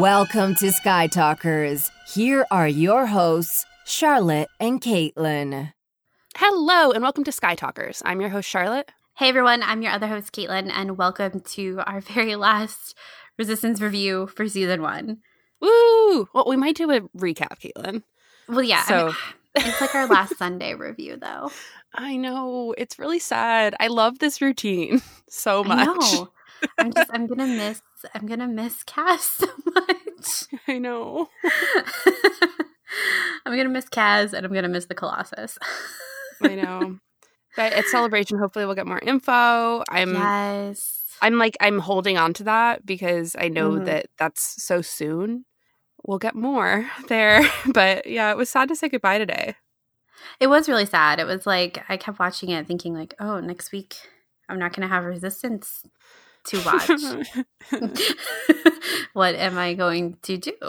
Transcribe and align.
Welcome 0.00 0.54
to 0.54 0.72
Sky 0.72 1.08
Talkers. 1.08 1.90
Here 2.08 2.46
are 2.50 2.66
your 2.66 3.04
hosts, 3.04 3.66
Charlotte 3.84 4.48
and 4.58 4.80
Caitlin. 4.80 5.74
Hello, 6.36 6.90
and 6.90 7.02
welcome 7.02 7.22
to 7.24 7.30
Sky 7.30 7.54
Talkers. 7.54 8.00
I'm 8.06 8.18
your 8.18 8.30
host, 8.30 8.48
Charlotte. 8.48 8.90
Hey 9.16 9.28
everyone, 9.28 9.62
I'm 9.62 9.82
your 9.82 9.92
other 9.92 10.06
host, 10.06 10.32
Caitlin, 10.32 10.70
and 10.72 10.96
welcome 10.96 11.40
to 11.40 11.82
our 11.86 12.00
very 12.14 12.34
last 12.34 12.96
Resistance 13.38 13.82
review 13.82 14.28
for 14.28 14.48
season 14.48 14.80
one. 14.80 15.18
Woo! 15.60 16.30
Well, 16.32 16.46
we 16.48 16.56
might 16.56 16.76
do 16.76 16.90
a 16.90 17.02
recap, 17.18 17.60
Caitlin. 17.60 18.02
Well, 18.48 18.62
yeah. 18.62 18.84
So- 18.84 18.94
I 18.94 19.04
mean, 19.08 19.14
it's 19.68 19.80
like 19.82 19.94
our 19.94 20.06
last 20.06 20.38
Sunday 20.38 20.72
review, 20.72 21.18
though. 21.20 21.50
I 21.94 22.16
know 22.16 22.74
it's 22.78 22.98
really 22.98 23.18
sad. 23.18 23.74
I 23.78 23.88
love 23.88 24.18
this 24.18 24.40
routine 24.40 25.02
so 25.28 25.62
much. 25.62 26.14
I'm 26.78 26.92
just. 26.92 27.10
I'm 27.12 27.26
gonna 27.26 27.46
miss. 27.46 27.82
I'm 28.14 28.26
gonna 28.26 28.48
miss 28.48 28.82
Kaz 28.84 29.18
so 29.38 29.46
much. 29.74 30.60
I 30.68 30.78
know. 30.78 31.28
I'm 33.46 33.56
gonna 33.56 33.68
miss 33.68 33.88
Kaz, 33.88 34.32
and 34.32 34.44
I'm 34.44 34.52
gonna 34.52 34.68
miss 34.68 34.86
the 34.86 34.94
Colossus. 34.94 35.58
I 36.42 36.54
know. 36.54 36.98
But 37.56 37.72
at 37.72 37.84
celebration, 37.86 38.38
hopefully, 38.38 38.66
we'll 38.66 38.74
get 38.74 38.86
more 38.86 39.00
info. 39.00 39.82
I'm. 39.88 40.14
yes. 40.14 40.96
I'm 41.22 41.36
like 41.36 41.56
I'm 41.60 41.78
holding 41.78 42.16
on 42.16 42.32
to 42.34 42.44
that 42.44 42.86
because 42.86 43.36
I 43.38 43.48
know 43.48 43.72
Mhm. 43.72 43.84
that 43.86 44.06
that's 44.16 44.62
so 44.62 44.80
soon. 44.80 45.44
We'll 46.06 46.18
get 46.18 46.34
more 46.34 46.88
there. 47.08 47.42
But 47.74 48.06
yeah, 48.06 48.30
it 48.30 48.36
was 48.38 48.48
sad 48.48 48.68
to 48.68 48.76
say 48.76 48.88
goodbye 48.88 49.18
today. 49.18 49.54
It 50.38 50.46
was 50.46 50.68
really 50.68 50.86
sad. 50.86 51.20
It 51.20 51.26
was 51.26 51.46
like 51.46 51.84
I 51.90 51.96
kept 51.98 52.18
watching 52.18 52.48
it, 52.50 52.66
thinking 52.66 52.94
like, 52.94 53.14
"Oh, 53.20 53.38
next 53.40 53.70
week 53.70 53.96
I'm 54.48 54.58
not 54.58 54.72
gonna 54.74 54.88
have 54.88 55.04
Resistance 55.04 55.84
to 56.46 56.62
watch." 56.64 56.90
what 59.12 59.34
am 59.34 59.58
I 59.58 59.74
going 59.74 60.16
to 60.22 60.36
do 60.38 60.52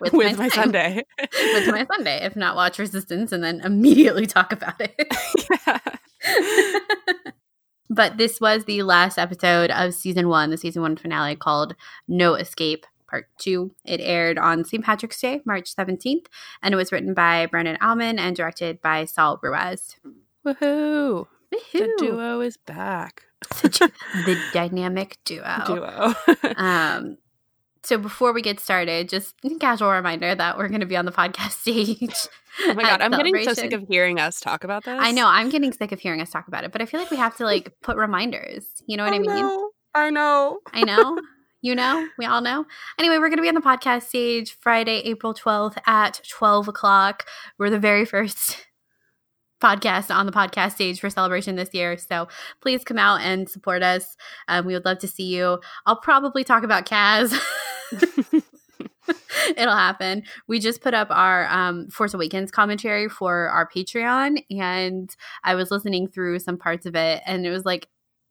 with, 0.00 0.12
my 0.12 0.32
my. 0.32 0.48
Sunday. 0.48 1.02
with 1.20 1.68
my 1.68 1.86
Sunday 1.90 2.24
if 2.24 2.36
not 2.36 2.56
watch 2.56 2.78
Resistance 2.78 3.32
and 3.32 3.42
then 3.42 3.60
immediately 3.60 4.26
talk 4.26 4.52
about 4.52 4.80
it? 4.80 5.92
but 7.90 8.16
this 8.16 8.40
was 8.40 8.64
the 8.64 8.82
last 8.82 9.18
episode 9.18 9.70
of 9.70 9.94
season 9.94 10.28
one, 10.28 10.50
the 10.50 10.56
season 10.56 10.82
one 10.82 10.96
finale 10.96 11.36
called 11.36 11.74
No 12.08 12.34
Escape 12.34 12.86
Part 13.08 13.26
Two. 13.38 13.74
It 13.84 14.00
aired 14.00 14.38
on 14.38 14.64
St. 14.64 14.84
Patrick's 14.84 15.20
Day, 15.20 15.40
March 15.44 15.74
17th, 15.74 16.26
and 16.62 16.74
it 16.74 16.76
was 16.76 16.92
written 16.92 17.14
by 17.14 17.46
Brandon 17.46 17.78
Auman 17.80 18.18
and 18.18 18.34
directed 18.34 18.80
by 18.80 19.04
Saul 19.04 19.38
Ruiz. 19.42 19.96
Woohoo! 20.46 21.26
The 21.72 21.94
duo 21.98 22.40
is 22.40 22.56
back. 22.56 23.22
The 23.48 24.40
dynamic 24.52 25.18
duo. 25.24 25.62
Duo. 25.66 26.14
Um, 26.56 27.18
so 27.84 27.98
before 27.98 28.32
we 28.32 28.40
get 28.40 28.60
started, 28.60 29.10
just 29.10 29.34
a 29.44 29.54
casual 29.56 29.90
reminder 29.90 30.34
that 30.34 30.56
we're 30.56 30.68
going 30.68 30.80
to 30.80 30.86
be 30.86 30.96
on 30.96 31.04
the 31.04 31.12
podcast 31.12 31.50
stage. 31.60 32.28
oh 32.64 32.74
my 32.74 32.82
god, 32.82 33.02
I'm 33.02 33.10
getting 33.10 33.44
so 33.44 33.52
sick 33.52 33.72
of 33.72 33.86
hearing 33.88 34.18
us 34.18 34.40
talk 34.40 34.64
about 34.64 34.84
this. 34.84 34.98
I 34.98 35.12
know 35.12 35.26
I'm 35.26 35.50
getting 35.50 35.72
sick 35.72 35.92
of 35.92 36.00
hearing 36.00 36.20
us 36.20 36.30
talk 36.30 36.48
about 36.48 36.64
it, 36.64 36.72
but 36.72 36.80
I 36.80 36.86
feel 36.86 36.98
like 36.98 37.10
we 37.10 37.18
have 37.18 37.36
to 37.36 37.44
like 37.44 37.72
put 37.82 37.96
reminders. 37.96 38.64
You 38.86 38.96
know 38.96 39.04
what 39.04 39.12
I, 39.12 39.18
mean? 39.18 39.30
Know. 39.30 39.70
I 39.94 40.10
know. 40.10 40.60
I 40.72 40.82
know. 40.82 41.18
You 41.60 41.74
know, 41.74 42.06
we 42.18 42.26
all 42.26 42.42
know. 42.42 42.66
Anyway, 42.98 43.16
we're 43.16 43.30
going 43.30 43.38
to 43.38 43.42
be 43.42 43.48
on 43.48 43.54
the 43.54 43.62
podcast 43.62 44.02
stage 44.02 44.52
Friday, 44.60 44.98
April 45.04 45.32
12th 45.32 45.78
at 45.86 46.20
12 46.28 46.68
o'clock. 46.68 47.26
We're 47.58 47.70
the 47.70 47.78
very 47.78 48.04
first 48.04 48.66
podcast 49.64 50.14
on 50.14 50.26
the 50.26 50.32
podcast 50.32 50.72
stage 50.72 51.00
for 51.00 51.08
celebration 51.08 51.56
this 51.56 51.72
year. 51.72 51.96
So 51.96 52.28
please 52.60 52.84
come 52.84 52.98
out 52.98 53.22
and 53.22 53.48
support 53.48 53.82
us. 53.82 54.16
Um, 54.48 54.66
we 54.66 54.74
would 54.74 54.84
love 54.84 54.98
to 54.98 55.08
see 55.08 55.34
you. 55.34 55.60
I'll 55.86 55.96
probably 55.96 56.44
talk 56.44 56.62
about 56.62 56.84
Kaz. 56.84 57.34
It'll 59.56 59.74
happen. 59.74 60.24
We 60.46 60.58
just 60.58 60.80
put 60.80 60.94
up 60.94 61.08
our 61.10 61.46
um, 61.48 61.88
Force 61.88 62.14
Awakens 62.14 62.50
commentary 62.50 63.08
for 63.08 63.48
our 63.48 63.68
Patreon, 63.68 64.44
and 64.50 65.14
I 65.42 65.54
was 65.54 65.70
listening 65.70 66.08
through 66.08 66.38
some 66.38 66.56
parts 66.56 66.86
of 66.86 66.94
it, 66.96 67.22
and 67.26 67.46
it 67.46 67.50
was 67.50 67.64
like 67.64 67.88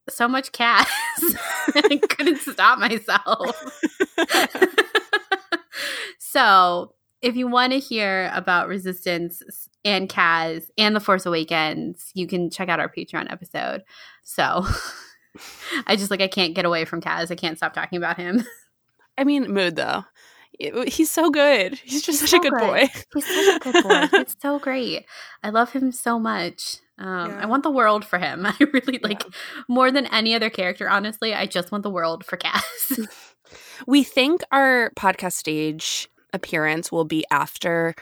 so 0.09 0.27
much 0.27 0.51
Kaz. 0.51 0.85
I 1.75 1.99
couldn't 2.09 2.39
stop 2.39 2.79
myself. 2.79 3.81
so, 6.19 6.93
if 7.21 7.35
you 7.35 7.47
want 7.47 7.73
to 7.73 7.79
hear 7.79 8.31
about 8.33 8.67
Resistance 8.67 9.41
and 9.85 10.09
Kaz 10.09 10.65
and 10.77 10.95
The 10.95 10.99
Force 10.99 11.25
Awakens, 11.25 12.11
you 12.13 12.27
can 12.27 12.49
check 12.49 12.69
out 12.69 12.79
our 12.79 12.89
Patreon 12.89 13.31
episode. 13.31 13.83
So, 14.23 14.65
I 15.87 15.95
just 15.95 16.11
like 16.11 16.21
I 16.21 16.27
can't 16.27 16.53
get 16.55 16.65
away 16.65 16.85
from 16.85 17.01
Kaz. 17.01 17.31
I 17.31 17.35
can't 17.35 17.57
stop 17.57 17.73
talking 17.73 17.97
about 17.97 18.17
him. 18.17 18.43
I 19.17 19.23
mean, 19.23 19.51
mood 19.51 19.75
though. 19.75 20.03
He's 20.59 21.09
so 21.09 21.31
good. 21.31 21.75
He's 21.75 22.03
just 22.03 22.21
He's 22.21 22.29
such 22.29 22.39
a 22.39 22.43
good, 22.43 22.53
good. 22.53 22.59
boy. 22.61 22.87
He's 23.13 23.25
such 23.25 23.55
a 23.55 23.71
good 23.71 23.83
boy. 23.83 24.07
It's 24.19 24.35
so 24.39 24.59
great. 24.59 25.05
I 25.41 25.49
love 25.49 25.71
him 25.71 25.91
so 25.91 26.19
much. 26.19 26.77
Um, 26.99 27.31
Yeah. 27.31 27.39
I 27.41 27.45
want 27.47 27.63
the 27.63 27.71
world 27.71 28.05
for 28.05 28.19
him. 28.19 28.45
I 28.45 28.55
really 28.59 28.99
like 29.01 29.23
more 29.67 29.91
than 29.91 30.05
any 30.07 30.35
other 30.35 30.51
character. 30.51 30.87
Honestly, 30.87 31.33
I 31.33 31.47
just 31.47 31.71
want 31.71 31.81
the 31.83 31.89
world 31.89 32.23
for 32.23 32.37
Kaz. 32.37 33.07
We 33.87 34.03
think 34.03 34.41
our 34.51 34.91
podcast 34.95 35.33
stage 35.33 36.07
appearance 36.33 36.91
will 36.91 37.05
be 37.05 37.25
after 37.31 37.95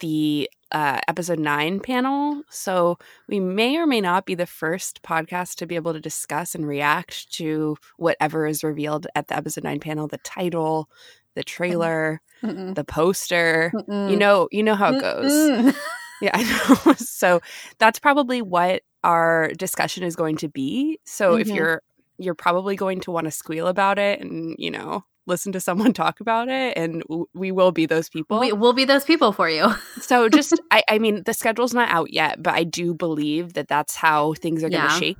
the 0.00 0.48
uh, 0.72 1.00
episode 1.08 1.38
nine 1.38 1.80
panel. 1.80 2.42
So 2.50 2.98
we 3.28 3.40
may 3.40 3.76
or 3.76 3.86
may 3.86 4.00
not 4.00 4.26
be 4.26 4.34
the 4.34 4.46
first 4.46 5.02
podcast 5.02 5.56
to 5.56 5.66
be 5.66 5.76
able 5.76 5.92
to 5.92 6.00
discuss 6.00 6.54
and 6.54 6.66
react 6.66 7.32
to 7.34 7.76
whatever 7.98 8.46
is 8.46 8.64
revealed 8.64 9.06
at 9.14 9.28
the 9.28 9.36
episode 9.36 9.64
nine 9.64 9.80
panel 9.80 10.08
the 10.08 10.18
title, 10.18 10.88
the 11.34 11.44
trailer, 11.44 12.20
Mm-mm. 12.42 12.74
the 12.74 12.84
poster. 12.84 13.72
Mm-mm. 13.74 14.10
You 14.10 14.16
know, 14.16 14.48
you 14.50 14.62
know 14.62 14.74
how 14.74 14.92
it 14.92 15.00
goes. 15.00 15.32
Mm-mm. 15.32 15.76
Yeah, 16.22 16.30
I 16.32 16.44
know. 16.44 16.92
so 16.96 17.42
that's 17.76 17.98
probably 17.98 18.40
what 18.40 18.80
our 19.04 19.48
discussion 19.58 20.02
is 20.02 20.16
going 20.16 20.38
to 20.38 20.48
be. 20.48 20.98
So 21.04 21.34
if 21.34 21.48
Mhm. 21.48 21.54
you're 21.56 21.82
you're 22.18 22.34
probably 22.34 22.74
going 22.76 23.00
to 23.00 23.10
want 23.10 23.26
to 23.26 23.30
squeal 23.30 23.66
about 23.66 23.98
it 23.98 24.20
and, 24.22 24.56
you 24.58 24.70
know, 24.70 25.04
listen 25.26 25.52
to 25.52 25.60
someone 25.60 25.92
talk 25.94 26.20
about 26.20 26.48
it 26.48 26.76
and 26.76 27.02
w- 27.08 27.26
we 27.34 27.52
will 27.52 27.72
be 27.72 27.86
those 27.86 28.08
people. 28.08 28.38
We, 28.40 28.52
we'll 28.52 28.72
be 28.72 28.84
those 28.84 29.04
people 29.04 29.32
for 29.32 29.48
you. 29.50 29.74
so 30.00 30.28
just 30.28 30.60
I 30.70 30.82
I 30.88 30.98
mean, 30.98 31.22
the 31.24 31.34
schedule's 31.34 31.74
not 31.74 31.88
out 31.90 32.12
yet, 32.12 32.42
but 32.42 32.54
I 32.54 32.64
do 32.64 32.94
believe 32.94 33.54
that 33.54 33.68
that's 33.68 33.96
how 33.96 34.34
things 34.34 34.62
are 34.64 34.70
going 34.70 34.82
to 34.82 34.88
Yeah. 34.88 34.98
shake. 34.98 35.18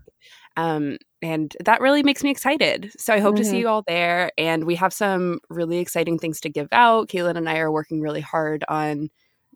Um 0.57 0.99
and 1.23 1.57
that 1.65 1.81
really 1.81 2.03
makes 2.03 2.23
me 2.23 2.31
excited. 2.31 2.93
So 2.99 3.13
I 3.13 3.21
hope 3.21 3.37
to 3.37 3.45
see 3.45 3.57
Mhm. 3.57 3.61
you 3.61 3.69
all 3.69 3.83
there 3.87 4.31
and 4.39 4.65
we 4.65 4.75
have 4.77 4.93
some 4.93 5.41
really 5.51 5.79
exciting 5.79 6.19
things 6.19 6.41
to 6.43 6.49
give 6.51 6.69
out. 6.73 7.09
Caitlin 7.09 7.37
and 7.37 7.49
I 7.49 7.59
are 7.59 7.73
working 7.73 8.01
really 8.01 8.21
hard 8.21 8.65
on 8.69 9.09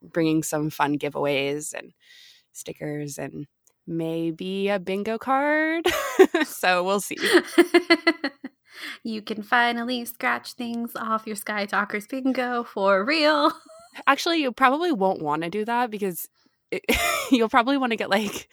bringing 0.03 0.43
some 0.43 0.71
fun 0.71 0.99
giveaways 0.99 1.75
and 1.75 1.93
stickers 2.53 3.19
and 3.19 3.47
maybe 3.87 4.69
a 4.69 4.78
bingo 4.81 5.19
card. 5.19 5.84
so 6.47 6.83
we'll 6.83 7.00
see. 7.00 7.19
You 9.02 9.22
can 9.22 9.42
finally 9.42 10.04
scratch 10.04 10.54
things 10.54 10.92
off 10.96 11.26
your 11.26 11.36
Sky 11.36 11.66
Talkers 11.66 12.06
bingo 12.06 12.64
for 12.64 13.04
real. 13.04 13.52
Actually, 14.06 14.42
you 14.42 14.52
probably 14.52 14.92
won't 14.92 15.22
want 15.22 15.42
to 15.42 15.50
do 15.50 15.64
that 15.64 15.91
because 15.91 16.28
it, 16.70 16.82
you'll 17.30 17.48
probably 17.48 17.76
want 17.76 17.92
to 17.92 17.96
get 17.96 18.10
like 18.10 18.48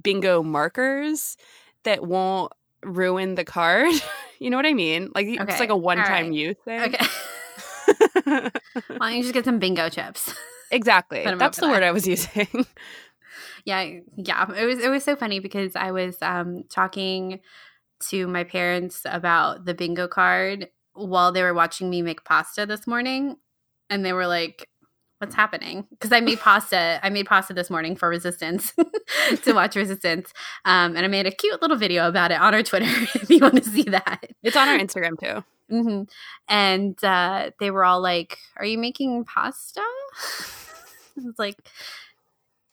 bingo 0.00 0.42
markers 0.42 1.36
that 1.84 2.06
won't 2.06 2.52
ruin 2.82 3.34
the 3.34 3.44
card. 3.44 3.92
you 4.38 4.50
know 4.50 4.56
what 4.56 4.66
I 4.66 4.74
mean? 4.74 5.10
Like 5.14 5.26
it's 5.26 5.60
like 5.60 5.70
a 5.70 5.76
one-time 5.76 6.26
right. 6.26 6.32
use 6.32 6.56
thing. 6.64 6.80
Okay. 6.80 7.06
Why 8.96 9.10
don't 9.10 9.16
you 9.16 9.22
just 9.22 9.34
get 9.34 9.44
some 9.44 9.58
bingo 9.58 9.88
chips? 9.88 10.34
exactly. 10.70 11.24
That's 11.24 11.58
the 11.58 11.68
word. 11.68 11.82
I 11.82 11.92
was 11.92 12.06
using. 12.06 12.66
yeah 13.64 13.98
yeah 14.16 14.50
it 14.56 14.64
was 14.64 14.78
it 14.78 14.88
was 14.88 15.02
so 15.02 15.16
funny 15.16 15.40
because 15.40 15.74
i 15.74 15.90
was 15.90 16.16
um 16.22 16.62
talking 16.70 17.40
to 18.10 18.26
my 18.26 18.44
parents 18.44 19.02
about 19.04 19.64
the 19.64 19.74
bingo 19.74 20.08
card 20.08 20.68
while 20.94 21.32
they 21.32 21.42
were 21.42 21.54
watching 21.54 21.90
me 21.90 22.02
make 22.02 22.24
pasta 22.24 22.66
this 22.66 22.86
morning 22.86 23.36
and 23.90 24.04
they 24.04 24.12
were 24.12 24.26
like 24.26 24.68
what's 25.18 25.34
happening? 25.34 25.86
Because 25.90 26.12
i 26.12 26.20
made 26.20 26.38
pasta 26.40 27.00
i 27.02 27.08
made 27.08 27.26
pasta 27.26 27.54
this 27.54 27.70
morning 27.70 27.96
for 27.96 28.08
resistance 28.08 28.72
to 29.44 29.52
watch 29.52 29.74
resistance 29.76 30.32
um, 30.64 30.94
and 30.96 31.04
i 31.04 31.08
made 31.08 31.26
a 31.26 31.30
cute 31.30 31.60
little 31.62 31.76
video 31.76 32.06
about 32.08 32.30
it 32.30 32.40
on 32.40 32.54
our 32.54 32.62
twitter 32.62 32.86
if 33.14 33.30
you 33.30 33.38
want 33.38 33.56
to 33.56 33.64
see 33.64 33.84
that. 33.84 34.24
It's 34.42 34.56
on 34.56 34.68
our 34.68 34.78
Instagram 34.78 35.18
too. 35.18 35.44
hmm 35.70 36.02
and 36.48 37.02
uh, 37.02 37.50
they 37.60 37.70
were 37.70 37.84
all 37.84 38.00
like 38.00 38.38
are 38.56 38.66
you 38.66 38.78
making 38.78 39.24
pasta? 39.24 39.80
I 41.18 41.24
was 41.24 41.38
like 41.38 41.56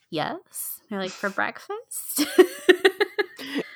yes. 0.09 0.79
They're 0.89 0.99
like 0.99 1.11
for 1.11 1.29
breakfast 1.29 2.25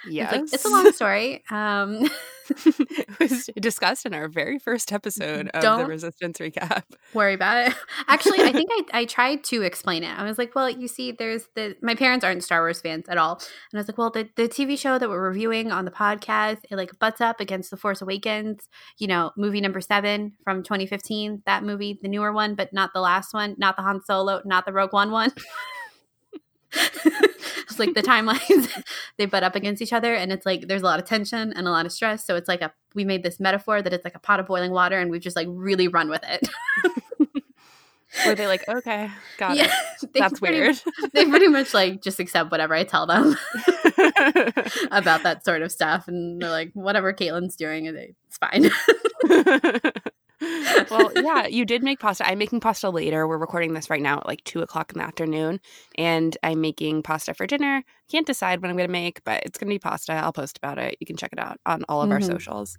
Yes. 0.09 0.33
It's, 0.33 0.41
like, 0.41 0.53
it's 0.53 0.65
a 0.65 0.69
long 0.69 0.91
story. 0.93 1.43
Um, 1.49 2.09
it 2.49 3.07
was 3.19 3.49
discussed 3.59 4.05
in 4.05 4.13
our 4.13 4.27
very 4.27 4.59
first 4.59 4.91
episode 4.91 5.49
of 5.49 5.61
Don't 5.61 5.79
the 5.79 5.85
Resistance 5.85 6.37
recap. 6.37 6.83
worry 7.13 7.33
about 7.33 7.67
it. 7.67 7.75
Actually, 8.07 8.41
I 8.41 8.51
think 8.51 8.69
I, 8.71 9.01
I 9.01 9.05
tried 9.05 9.43
to 9.45 9.63
explain 9.63 10.03
it. 10.03 10.17
I 10.17 10.23
was 10.23 10.37
like, 10.37 10.55
well, 10.55 10.69
you 10.69 10.87
see, 10.87 11.11
there's 11.11 11.47
the 11.55 11.75
my 11.81 11.95
parents 11.95 12.23
aren't 12.23 12.43
Star 12.43 12.61
Wars 12.61 12.81
fans 12.81 13.05
at 13.09 13.17
all, 13.17 13.33
and 13.33 13.77
I 13.77 13.77
was 13.77 13.87
like, 13.87 13.97
well, 13.97 14.09
the 14.09 14.29
the 14.35 14.47
TV 14.47 14.77
show 14.77 14.97
that 14.97 15.09
we're 15.09 15.27
reviewing 15.27 15.71
on 15.71 15.85
the 15.85 15.91
podcast 15.91 16.59
it 16.69 16.75
like 16.75 16.97
butts 16.99 17.21
up 17.21 17.39
against 17.39 17.71
the 17.71 17.77
Force 17.77 18.01
Awakens. 18.01 18.67
You 18.97 19.07
know, 19.07 19.31
movie 19.37 19.61
number 19.61 19.81
seven 19.81 20.33
from 20.43 20.63
2015, 20.63 21.43
that 21.45 21.63
movie, 21.63 21.99
the 22.01 22.07
newer 22.07 22.31
one, 22.31 22.55
but 22.55 22.73
not 22.73 22.91
the 22.93 23.01
last 23.01 23.33
one, 23.33 23.55
not 23.57 23.75
the 23.75 23.83
Han 23.83 24.01
Solo, 24.05 24.41
not 24.45 24.65
the 24.65 24.73
Rogue 24.73 24.93
One 24.93 25.11
one. 25.11 25.31
It's 26.73 27.79
like 27.79 27.93
the 27.93 28.01
timelines 28.03 28.69
they 29.17 29.25
butt 29.25 29.43
up 29.43 29.55
against 29.55 29.81
each 29.81 29.93
other 29.93 30.13
and 30.13 30.31
it's 30.31 30.45
like 30.45 30.67
there's 30.67 30.81
a 30.81 30.85
lot 30.85 30.99
of 30.99 31.05
tension 31.05 31.53
and 31.53 31.67
a 31.67 31.71
lot 31.71 31.85
of 31.85 31.91
stress. 31.91 32.25
So 32.25 32.35
it's 32.35 32.47
like 32.47 32.61
a 32.61 32.73
we 32.95 33.05
made 33.05 33.23
this 33.23 33.39
metaphor 33.39 33.81
that 33.81 33.93
it's 33.93 34.03
like 34.03 34.15
a 34.15 34.19
pot 34.19 34.39
of 34.39 34.47
boiling 34.47 34.71
water 34.71 34.97
and 34.99 35.09
we've 35.11 35.21
just 35.21 35.35
like 35.35 35.47
really 35.49 35.87
run 35.87 36.09
with 36.09 36.23
it. 36.27 36.49
Were 38.25 38.33
they 38.35 38.47
like, 38.47 38.67
okay, 38.67 39.11
got 39.37 39.55
yeah 39.57 39.71
they 40.13 40.19
That's 40.21 40.39
pretty- 40.39 40.59
weird. 40.59 40.81
they 41.13 41.25
pretty 41.25 41.47
much 41.49 41.73
like 41.73 42.01
just 42.01 42.19
accept 42.19 42.49
whatever 42.51 42.73
i 42.73 42.83
tell 42.83 43.05
them 43.05 43.37
about 44.91 45.21
that 45.23 45.41
sort 45.45 45.61
of 45.61 45.71
stuff 45.71 46.07
and 46.07 46.41
they're 46.41 46.49
like 46.49 46.71
whatever 46.73 47.13
caitlin's 47.13 47.55
doing 47.55 47.85
it's 47.85 48.37
fine 48.37 48.71
well, 50.41 51.11
yeah, 51.15 51.47
you 51.47 51.65
did 51.65 51.83
make 51.83 51.99
pasta. 51.99 52.27
I'm 52.27 52.37
making 52.37 52.59
pasta 52.59 52.89
later. 52.89 53.27
We're 53.27 53.37
recording 53.37 53.73
this 53.73 53.89
right 53.89 54.01
now 54.01 54.17
at 54.19 54.27
like 54.27 54.43
two 54.43 54.61
o'clock 54.61 54.91
in 54.93 54.99
the 54.99 55.05
afternoon, 55.05 55.59
and 55.97 56.37
I'm 56.43 56.61
making 56.61 57.03
pasta 57.03 57.33
for 57.33 57.47
dinner. 57.47 57.83
Can't 58.09 58.27
decide 58.27 58.61
what 58.61 58.69
I'm 58.69 58.77
going 58.77 58.87
to 58.87 58.91
make, 58.91 59.23
but 59.23 59.43
it's 59.45 59.57
going 59.57 59.67
to 59.69 59.73
be 59.73 59.79
pasta. 59.79 60.13
I'll 60.13 60.33
post 60.33 60.57
about 60.57 60.77
it. 60.77 60.97
You 60.99 61.07
can 61.07 61.17
check 61.17 61.33
it 61.33 61.39
out 61.39 61.59
on 61.65 61.83
all 61.89 62.01
of 62.01 62.11
our 62.11 62.19
Mhm. 62.19 62.25
socials. 62.27 62.77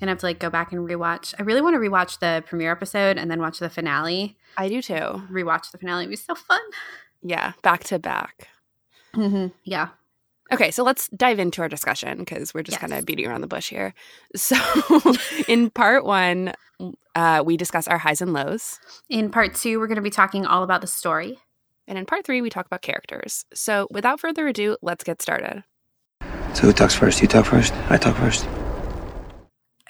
gonna 0.00 0.12
have 0.12 0.18
to 0.20 0.26
like 0.26 0.38
go 0.38 0.48
back 0.48 0.70
and 0.70 0.88
rewatch 0.88 1.34
i 1.40 1.42
really 1.42 1.60
want 1.60 1.74
to 1.74 1.80
rewatch 1.80 2.20
the 2.20 2.40
premiere 2.46 2.70
episode 2.70 3.18
and 3.18 3.28
then 3.28 3.40
watch 3.40 3.58
the 3.58 3.68
finale 3.68 4.36
I 4.56 4.68
do 4.68 4.80
too. 4.80 4.94
rewatch 4.94 5.72
the 5.72 5.78
finale 5.78 6.04
it'd 6.04 6.10
be 6.10 6.14
so 6.14 6.36
fun 6.36 6.60
Yeah, 7.20 7.54
back 7.62 7.82
to 7.84 7.98
back. 7.98 8.46
mm-hmm. 9.12 9.48
yeah 9.64 9.88
Okay, 10.52 10.70
so 10.70 10.82
let's 10.82 11.08
dive 11.08 11.38
into 11.38 11.60
our 11.60 11.68
discussion 11.68 12.18
because 12.20 12.54
we're 12.54 12.62
just 12.62 12.76
Yes. 12.76 12.80
kind 12.80 12.94
of 12.94 13.04
beating 13.04 13.26
around 13.26 13.42
the 13.42 13.46
bush 13.46 13.68
here. 13.68 13.94
So, 14.36 14.56
in 15.46 15.70
part 15.70 16.04
one, 16.04 16.52
uh, 17.14 17.42
we 17.44 17.56
discuss 17.56 17.86
our 17.88 17.98
highs 17.98 18.20
and 18.22 18.32
lows. 18.32 18.78
in 19.10 19.30
part 19.30 19.54
two 19.54 19.78
we're 19.78 19.86
going 19.88 19.96
to 19.96 20.02
be 20.02 20.10
talking 20.10 20.46
all 20.46 20.62
about 20.62 20.80
the 20.80 20.86
story 20.86 21.38
And 21.86 21.98
in 21.98 22.04
part 22.06 22.24
three, 22.26 22.40
we 22.42 22.50
talk 22.50 22.66
about 22.66 22.82
characters. 22.82 23.44
So, 23.54 23.88
without 23.90 24.20
further 24.20 24.46
ado, 24.48 24.76
let's 24.82 25.04
get 25.04 25.20
started. 25.22 25.64
So 26.54 26.62
who 26.62 26.72
talks 26.72 26.94
first? 26.94 27.20
You 27.22 27.28
talk 27.28 27.46
first? 27.46 27.72
I 27.90 27.96
talk 27.98 28.16
first? 28.16 28.46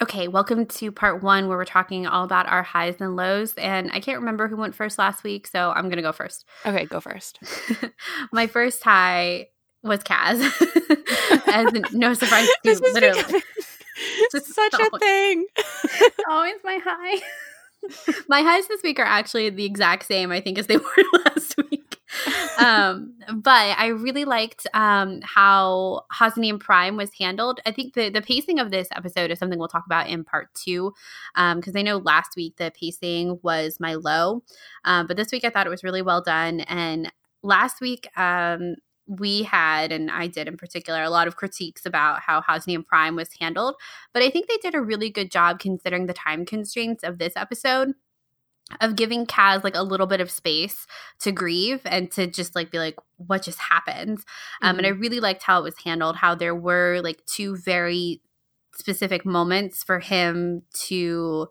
Okay, 0.01 0.27
welcome 0.29 0.65
to 0.65 0.91
part 0.93 1.21
one 1.23 1.47
where 1.49 1.57
we're 1.57 1.65
talking 1.65 2.07
all 2.07 2.23
about 2.23 2.47
our 2.47 2.63
highs 2.63 2.95
and 3.01 3.15
lows. 3.17 3.53
And 3.55 3.91
I 3.91 3.99
can't 3.99 4.19
remember 4.19 4.47
who 4.47 4.55
went 4.55 4.75
first 4.75 4.97
last 4.97 5.23
week, 5.25 5.45
so 5.47 5.71
I'm 5.71 5.85
going 5.85 5.97
to 5.97 6.01
go 6.01 6.13
first. 6.13 6.45
Okay, 6.65 6.85
go 6.85 6.99
first. 7.01 7.39
My 8.31 8.47
first 8.47 8.81
high 8.83 9.47
was 9.83 10.03
Kaz. 10.03 10.39
As 11.47 11.93
no 11.93 12.13
surprise 12.13 12.47
to 12.47 12.57
you, 12.63 12.71
This 12.71 12.81
is 12.81 12.93
literally. 12.93 13.43
Just 14.31 14.53
such 14.53 14.73
a 14.75 14.97
thing. 14.97 15.45
Always 16.29 16.55
my 16.63 16.79
high. 16.83 17.21
my 18.27 18.41
highs 18.41 18.67
this 18.67 18.81
week 18.83 18.99
are 18.99 19.05
actually 19.05 19.49
the 19.49 19.65
exact 19.65 20.05
same, 20.05 20.31
I 20.31 20.39
think, 20.41 20.57
as 20.57 20.67
they 20.67 20.77
were 20.77 21.03
last 21.25 21.55
week. 21.57 21.97
Um, 22.59 23.13
but 23.33 23.77
I 23.77 23.87
really 23.87 24.25
liked 24.25 24.67
um, 24.73 25.19
how 25.23 26.01
Hosnian 26.13 26.59
Prime 26.59 26.97
was 26.97 27.11
handled. 27.19 27.59
I 27.65 27.71
think 27.71 27.93
the, 27.93 28.09
the 28.09 28.21
pacing 28.21 28.59
of 28.59 28.71
this 28.71 28.87
episode 28.95 29.31
is 29.31 29.39
something 29.39 29.59
we'll 29.59 29.67
talk 29.67 29.85
about 29.85 30.07
in 30.07 30.23
part 30.23 30.53
two, 30.53 30.93
because 31.35 31.75
I 31.75 31.81
know 31.81 31.97
last 31.97 32.35
week 32.35 32.55
the 32.57 32.71
pacing 32.77 33.39
was 33.43 33.79
my 33.79 33.95
low, 33.95 34.43
um, 34.85 35.07
but 35.07 35.17
this 35.17 35.31
week 35.31 35.43
I 35.43 35.49
thought 35.49 35.67
it 35.67 35.71
was 35.71 35.83
really 35.83 36.01
well 36.01 36.21
done. 36.21 36.61
And 36.61 37.11
last 37.43 37.81
week, 37.81 38.07
um, 38.17 38.75
we 39.09 39.43
had, 39.43 39.91
and 39.91 40.11
I 40.11 40.27
did 40.27 40.47
in 40.47 40.55
particular, 40.55 41.01
a 41.01 41.09
lot 41.09 41.27
of 41.27 41.35
critiques 41.35 41.85
about 41.85 42.21
how 42.21 42.41
Hosnian 42.41 42.85
Prime 42.85 43.15
was 43.15 43.29
handled. 43.39 43.75
But 44.13 44.21
I 44.21 44.29
think 44.29 44.47
they 44.47 44.57
did 44.57 44.75
a 44.75 44.81
really 44.81 45.09
good 45.09 45.31
job 45.31 45.59
considering 45.59 46.05
the 46.05 46.13
time 46.13 46.45
constraints 46.45 47.03
of 47.03 47.17
this 47.17 47.33
episode 47.35 47.93
of 48.81 48.95
giving 48.95 49.25
Kaz 49.25 49.63
like 49.63 49.75
a 49.75 49.81
little 49.81 50.05
bit 50.05 50.21
of 50.21 50.29
space 50.29 50.85
to 51.21 51.31
grieve 51.31 51.81
and 51.85 52.11
to 52.11 52.27
just 52.27 52.53
like 52.55 52.69
be 52.69 52.77
like, 52.77 52.95
what 53.17 53.41
just 53.41 53.57
happened? 53.57 54.19
Um, 54.61 54.77
and 54.77 54.85
I 54.85 54.91
really 54.91 55.19
liked 55.19 55.41
how 55.41 55.59
it 55.59 55.63
was 55.63 55.77
handled, 55.83 56.17
how 56.17 56.35
there 56.35 56.55
were 56.55 57.01
like 57.03 57.25
two 57.25 57.57
very 57.57 58.21
specific 58.75 59.25
moments 59.25 59.83
for 59.83 59.99
him 59.99 60.61
to 60.85 61.47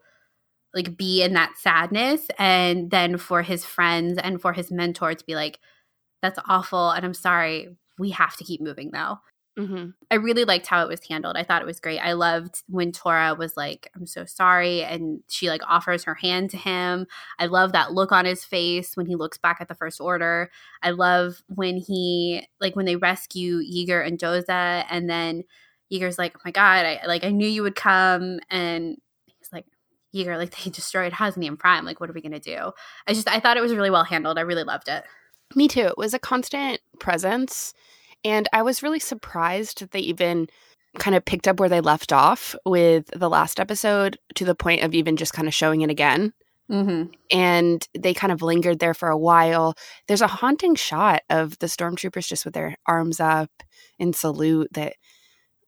like 0.74 0.96
be 0.96 1.22
in 1.22 1.32
that 1.32 1.58
sadness 1.58 2.28
and 2.38 2.90
then 2.90 3.16
for 3.16 3.42
his 3.42 3.64
friends 3.64 4.16
and 4.18 4.40
for 4.40 4.52
his 4.52 4.70
mentor 4.70 5.14
to 5.14 5.24
be 5.24 5.34
like, 5.34 5.58
that's 6.22 6.38
awful 6.48 6.90
and 6.90 7.04
I'm 7.04 7.14
sorry. 7.14 7.76
We 7.98 8.10
have 8.10 8.36
to 8.36 8.44
keep 8.44 8.60
moving 8.60 8.90
though. 8.92 9.18
hmm 9.56 9.86
I 10.10 10.16
really 10.16 10.44
liked 10.44 10.66
how 10.66 10.82
it 10.84 10.88
was 10.88 11.00
handled. 11.08 11.36
I 11.36 11.42
thought 11.44 11.62
it 11.62 11.66
was 11.66 11.80
great. 11.80 11.98
I 11.98 12.12
loved 12.12 12.62
when 12.68 12.92
Torra 12.92 13.34
was 13.34 13.56
like, 13.56 13.90
I'm 13.96 14.06
so 14.06 14.24
sorry. 14.24 14.82
And 14.84 15.20
she 15.28 15.48
like 15.50 15.62
offers 15.68 16.04
her 16.04 16.14
hand 16.14 16.50
to 16.50 16.56
him. 16.56 17.06
I 17.38 17.46
love 17.46 17.72
that 17.72 17.92
look 17.92 18.12
on 18.12 18.24
his 18.24 18.44
face 18.44 18.96
when 18.96 19.06
he 19.06 19.16
looks 19.16 19.36
back 19.38 19.58
at 19.60 19.68
the 19.68 19.74
First 19.74 20.00
Order. 20.00 20.50
I 20.82 20.90
love 20.90 21.42
when 21.48 21.76
he, 21.76 22.46
like, 22.60 22.76
when 22.76 22.86
they 22.86 22.96
rescue 22.96 23.58
Yeager 23.60 24.06
and 24.06 24.18
Doza. 24.18 24.84
And 24.90 25.10
then 25.10 25.42
Yeager's 25.92 26.18
like, 26.18 26.34
oh 26.36 26.40
my 26.44 26.50
God, 26.52 26.86
I 26.86 27.00
like, 27.06 27.24
I 27.24 27.30
knew 27.30 27.48
you 27.48 27.62
would 27.62 27.74
come. 27.76 28.38
And 28.50 28.96
he's 29.26 29.52
like, 29.52 29.66
Yeager, 30.14 30.36
like, 30.38 30.56
they 30.56 30.70
destroyed 30.70 31.12
Hosnian 31.12 31.56
Prime. 31.58 31.84
Like, 31.84 32.00
what 32.00 32.08
are 32.10 32.14
we 32.14 32.22
going 32.22 32.32
to 32.32 32.38
do? 32.40 32.72
I 33.06 33.12
just, 33.14 33.28
I 33.28 33.40
thought 33.40 33.56
it 33.56 33.62
was 33.62 33.74
really 33.74 33.90
well 33.90 34.04
handled. 34.04 34.38
I 34.38 34.42
really 34.42 34.64
loved 34.64 34.88
it. 34.88 35.04
Me 35.54 35.68
too. 35.68 35.86
It 35.86 35.98
was 35.98 36.14
a 36.14 36.18
constant 36.18 36.80
presence. 36.98 37.72
And 38.24 38.48
I 38.52 38.62
was 38.62 38.82
really 38.82 38.98
surprised 38.98 39.80
that 39.80 39.92
they 39.92 40.00
even 40.00 40.48
kind 40.98 41.14
of 41.14 41.24
picked 41.24 41.46
up 41.46 41.60
where 41.60 41.68
they 41.68 41.80
left 41.80 42.12
off 42.12 42.54
with 42.64 43.06
the 43.14 43.28
last 43.30 43.60
episode 43.60 44.18
to 44.34 44.44
the 44.44 44.54
point 44.54 44.82
of 44.82 44.94
even 44.94 45.16
just 45.16 45.32
kind 45.32 45.46
of 45.46 45.54
showing 45.54 45.82
it 45.82 45.90
again. 45.90 46.32
Mm-hmm. 46.70 47.12
And 47.30 47.88
they 47.98 48.12
kind 48.12 48.32
of 48.32 48.42
lingered 48.42 48.78
there 48.78 48.94
for 48.94 49.08
a 49.08 49.16
while. 49.16 49.74
There's 50.06 50.20
a 50.20 50.26
haunting 50.26 50.74
shot 50.74 51.22
of 51.30 51.58
the 51.60 51.66
stormtroopers 51.66 52.26
just 52.26 52.44
with 52.44 52.54
their 52.54 52.76
arms 52.86 53.20
up 53.20 53.50
in 53.98 54.12
salute 54.12 54.68
that 54.72 54.94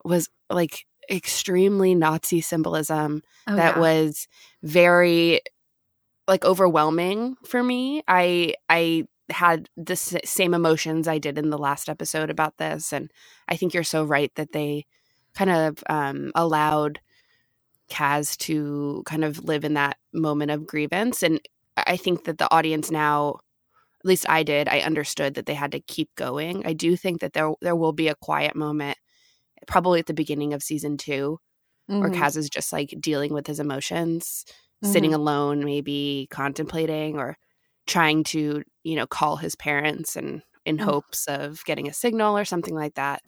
was 0.04 0.28
like 0.50 0.84
extremely 1.10 1.94
Nazi 1.94 2.40
symbolism 2.40 3.22
Oh, 3.46 3.56
that 3.56 3.76
yeah. 3.76 3.80
was 3.80 4.28
very 4.62 5.40
like 6.28 6.44
overwhelming 6.44 7.36
for 7.44 7.62
me. 7.62 8.02
I 8.06 8.54
I 8.68 9.04
had 9.32 9.68
the 9.76 9.92
s- 9.92 10.16
same 10.24 10.54
emotions 10.54 11.08
I 11.08 11.18
did 11.18 11.38
in 11.38 11.50
the 11.50 11.58
last 11.58 11.88
episode 11.88 12.30
about 12.30 12.56
this 12.58 12.92
and 12.92 13.10
I 13.48 13.56
think 13.56 13.74
you're 13.74 13.84
so 13.84 14.04
right 14.04 14.32
that 14.36 14.52
they 14.52 14.86
kind 15.34 15.50
of 15.50 15.82
um 15.88 16.32
allowed 16.34 17.00
Kaz 17.90 18.36
to 18.38 19.02
kind 19.06 19.24
of 19.24 19.44
live 19.44 19.64
in 19.64 19.74
that 19.74 19.96
moment 20.12 20.50
of 20.50 20.66
grievance 20.66 21.22
and 21.22 21.40
I 21.76 21.96
think 21.96 22.24
that 22.24 22.38
the 22.38 22.52
audience 22.54 22.90
now 22.90 23.36
at 24.00 24.06
least 24.06 24.28
I 24.28 24.42
did 24.44 24.68
I 24.68 24.80
understood 24.80 25.34
that 25.34 25.46
they 25.46 25.54
had 25.54 25.72
to 25.72 25.80
keep 25.80 26.10
going. 26.16 26.64
I 26.66 26.72
do 26.72 26.96
think 26.96 27.20
that 27.20 27.32
there 27.34 27.52
there 27.60 27.76
will 27.76 27.92
be 27.92 28.08
a 28.08 28.14
quiet 28.16 28.56
moment 28.56 28.98
probably 29.66 30.00
at 30.00 30.06
the 30.06 30.14
beginning 30.14 30.54
of 30.54 30.62
season 30.62 30.96
2 30.96 31.38
or 31.88 32.10
Mhm. 32.10 32.14
Kaz 32.14 32.36
is 32.36 32.50
just 32.50 32.72
like 32.72 32.94
dealing 33.00 33.32
with 33.34 33.46
his 33.46 33.60
emotions, 33.60 34.44
sitting 34.84 35.14
alone, 35.14 35.64
maybe 35.64 36.28
contemplating 36.30 37.18
or 37.18 37.36
trying 37.86 38.24
to, 38.24 38.62
you 38.84 38.96
know, 38.96 39.06
call 39.06 39.36
his 39.36 39.54
parents 39.56 40.16
and 40.16 40.42
in 40.66 40.80
Oh. 40.80 40.84
hopes 40.84 41.26
of 41.26 41.64
getting 41.64 41.88
a 41.88 41.92
signal 41.92 42.36
or 42.36 42.44
something 42.44 42.74
like 42.74 42.94
that. 42.94 43.22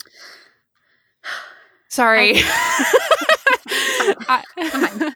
Sorry. 1.88 2.35
I- 3.68 4.42
Fine. 4.71 5.14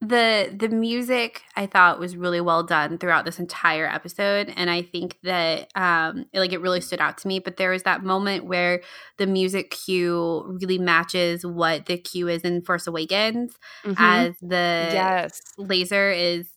the 0.00 0.54
the 0.54 0.68
music 0.68 1.42
I 1.56 1.64
thought 1.66 1.98
was 1.98 2.14
really 2.16 2.40
well 2.40 2.62
done 2.62 2.98
throughout 2.98 3.24
this 3.24 3.38
entire 3.38 3.86
episode, 3.86 4.52
and 4.54 4.68
I 4.68 4.82
think 4.82 5.16
that 5.22 5.68
um, 5.74 6.26
it, 6.32 6.40
like 6.40 6.52
it 6.52 6.60
really 6.60 6.82
stood 6.82 7.00
out 7.00 7.16
to 7.18 7.28
me. 7.28 7.38
But 7.38 7.56
there 7.56 7.70
was 7.70 7.84
that 7.84 8.02
moment 8.02 8.44
where 8.44 8.82
the 9.16 9.26
music 9.26 9.70
cue 9.70 10.58
really 10.60 10.78
matches 10.78 11.46
what 11.46 11.86
the 11.86 11.96
cue 11.96 12.28
is 12.28 12.42
in 12.42 12.60
Force 12.62 12.86
Awakens, 12.86 13.54
Mhm. 13.84 13.94
as 13.98 14.34
the 14.42 14.90
yes. 14.92 15.40
laser 15.56 16.10
is 16.10 16.48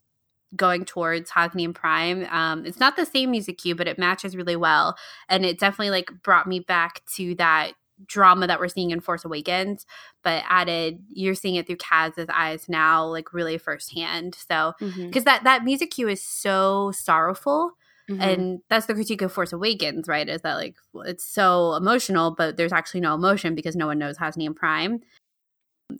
going 0.55 0.85
towards 0.85 1.31
Hosnian 1.31 1.73
Prime. 1.73 2.25
Um, 2.29 2.65
it's 2.65 2.79
not 2.79 2.95
the 2.95 3.05
same 3.05 3.31
music 3.31 3.57
cue, 3.57 3.75
but 3.75 3.87
it 3.87 3.99
matches 3.99 4.35
really 4.35 4.55
well, 4.55 4.95
and 5.29 5.45
it 5.45 5.59
definitely 5.59 5.91
like 5.91 6.11
brought 6.23 6.47
me 6.47 6.59
back 6.59 7.01
to 7.15 7.35
that 7.35 7.73
drama 8.05 8.45
that 8.45 8.59
we're 8.59 8.67
seeing 8.67 8.91
in 8.91 8.99
Force 8.99 9.25
Awakens, 9.25 9.85
but 10.23 10.43
added 10.47 10.99
you're 11.09 11.33
seeing 11.33 11.55
it 11.55 11.65
through 11.65 11.77
Kaz's 11.77 12.29
eyes 12.31 12.69
now, 12.69 13.05
like 13.05 13.33
really 13.33 13.57
firsthand. 13.57 14.35
So 14.35 14.73
because 14.79 15.23
that 15.23 15.43
that 15.45 15.63
music 15.63 15.91
cue 15.91 16.07
is 16.07 16.21
so 16.21 16.91
sorrowful 16.93 17.73
Mm-hmm. 18.09 18.21
And 18.21 18.59
that's 18.69 18.85
the 18.85 18.93
critique 18.93 19.21
of 19.21 19.33
Force 19.33 19.51
Awakens, 19.51 20.07
right? 20.07 20.27
Is 20.27 20.41
that 20.41 20.55
like 20.55 20.77
it's 21.05 21.25
so 21.25 21.75
emotional, 21.75 22.31
but 22.31 22.55
there's 22.55 22.71
actually 22.71 23.01
no 23.01 23.13
emotion 23.13 23.53
because 23.53 23.75
no 23.75 23.87
one 23.87 23.99
knows 23.99 24.17
Hosnian 24.17 24.55
Prime. 24.55 25.01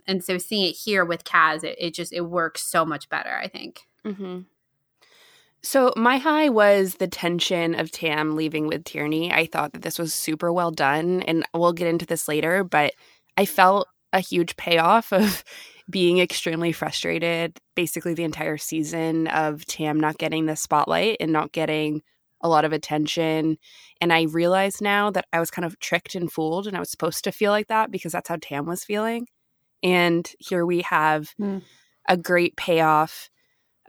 And 0.05 0.23
so 0.23 0.37
seeing 0.37 0.65
it 0.65 0.71
here 0.71 1.03
with 1.03 1.25
Kaz, 1.25 1.63
it, 1.63 1.75
it 1.79 1.93
just 1.93 2.13
it 2.13 2.21
works 2.21 2.63
so 2.63 2.85
much 2.85 3.09
better. 3.09 3.37
I 3.37 3.47
think. 3.47 3.81
Mm-hmm. 4.07 4.39
So 5.63 5.91
my 5.95 6.17
high 6.17 6.49
was 6.49 6.95
the 6.95 7.07
tension 7.07 7.75
of 7.75 7.91
Tam 7.91 8.35
leaving 8.35 8.67
with 8.67 8.83
Tierny. 8.83 9.33
I 9.33 9.47
thought 9.47 9.73
that 9.73 9.81
this 9.81 9.99
was 9.99 10.13
super 10.13 10.53
well 10.53 10.71
done, 10.71 11.23
and 11.23 11.45
we'll 11.53 11.73
get 11.73 11.87
into 11.87 12.05
this 12.05 12.27
later. 12.27 12.63
But 12.63 12.93
I 13.35 13.45
felt 13.45 13.87
a 14.13 14.19
huge 14.19 14.55
payoff 14.55 15.11
of 15.11 15.43
being 15.89 16.19
extremely 16.19 16.71
frustrated 16.71 17.57
basically 17.75 18.13
the 18.13 18.23
entire 18.23 18.57
season 18.57 19.27
of 19.27 19.65
Tam 19.65 19.99
not 19.99 20.17
getting 20.17 20.45
the 20.45 20.55
spotlight 20.55 21.17
and 21.19 21.31
not 21.31 21.51
getting 21.51 22.01
a 22.41 22.49
lot 22.49 22.65
of 22.65 22.73
attention. 22.73 23.57
And 23.99 24.13
I 24.13 24.23
realize 24.23 24.81
now 24.81 25.09
that 25.11 25.25
I 25.33 25.39
was 25.39 25.49
kind 25.49 25.65
of 25.65 25.79
tricked 25.79 26.15
and 26.15 26.31
fooled, 26.31 26.67
and 26.67 26.77
I 26.77 26.79
was 26.79 26.91
supposed 26.91 27.23
to 27.23 27.31
feel 27.31 27.51
like 27.51 27.67
that 27.67 27.91
because 27.91 28.11
that's 28.11 28.29
how 28.29 28.37
Tam 28.41 28.65
was 28.65 28.83
feeling. 28.83 29.27
And 29.83 30.29
here 30.39 30.65
we 30.65 30.81
have 30.81 31.33
mm. 31.39 31.61
a 32.07 32.17
great 32.17 32.55
payoff 32.57 33.29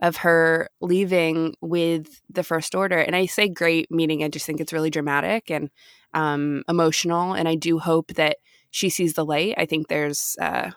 of 0.01 0.17
her 0.17 0.69
leaving 0.81 1.55
with 1.61 2.21
the 2.29 2.43
First 2.43 2.73
Order. 2.73 2.97
And 2.97 3.15
I 3.15 3.25
say 3.25 3.49
great, 3.49 3.91
meaning 3.91 4.23
I 4.23 4.29
just 4.29 4.45
think 4.45 4.61
it's 4.61 4.73
really 4.73 4.89
dramatic 4.89 5.51
and 5.51 5.69
um, 6.13 6.63
emotional. 6.69 7.33
And 7.33 7.47
I 7.47 7.55
do 7.55 7.79
hope 7.79 8.13
that 8.13 8.37
she 8.71 8.89
sees 8.89 9.13
the 9.13 9.25
light. 9.25 9.55
I 9.57 9.65
think 9.65 9.87
there's 9.87 10.37
uh, 10.39 10.71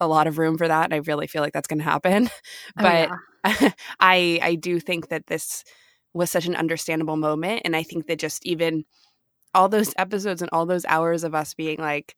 a 0.00 0.08
lot 0.08 0.26
of 0.26 0.38
room 0.38 0.58
for 0.58 0.66
that. 0.66 0.84
And 0.84 0.94
I 0.94 0.98
really 0.98 1.26
feel 1.26 1.42
like 1.42 1.52
that's 1.52 1.68
going 1.68 1.78
to 1.78 1.84
happen. 1.84 2.30
but 2.76 3.10
oh, 3.10 3.16
yeah. 3.46 3.70
I, 4.00 4.40
I 4.42 4.54
do 4.56 4.80
think 4.80 5.08
that 5.08 5.26
this 5.26 5.62
was 6.12 6.30
such 6.30 6.46
an 6.46 6.56
understandable 6.56 7.16
moment. 7.16 7.62
And 7.64 7.76
I 7.76 7.82
think 7.82 8.06
that 8.06 8.18
just 8.18 8.44
even 8.46 8.84
all 9.54 9.68
those 9.68 9.94
episodes 9.96 10.42
and 10.42 10.50
all 10.52 10.66
those 10.66 10.84
hours 10.86 11.22
of 11.22 11.34
us 11.34 11.54
being 11.54 11.78
like, 11.78 12.16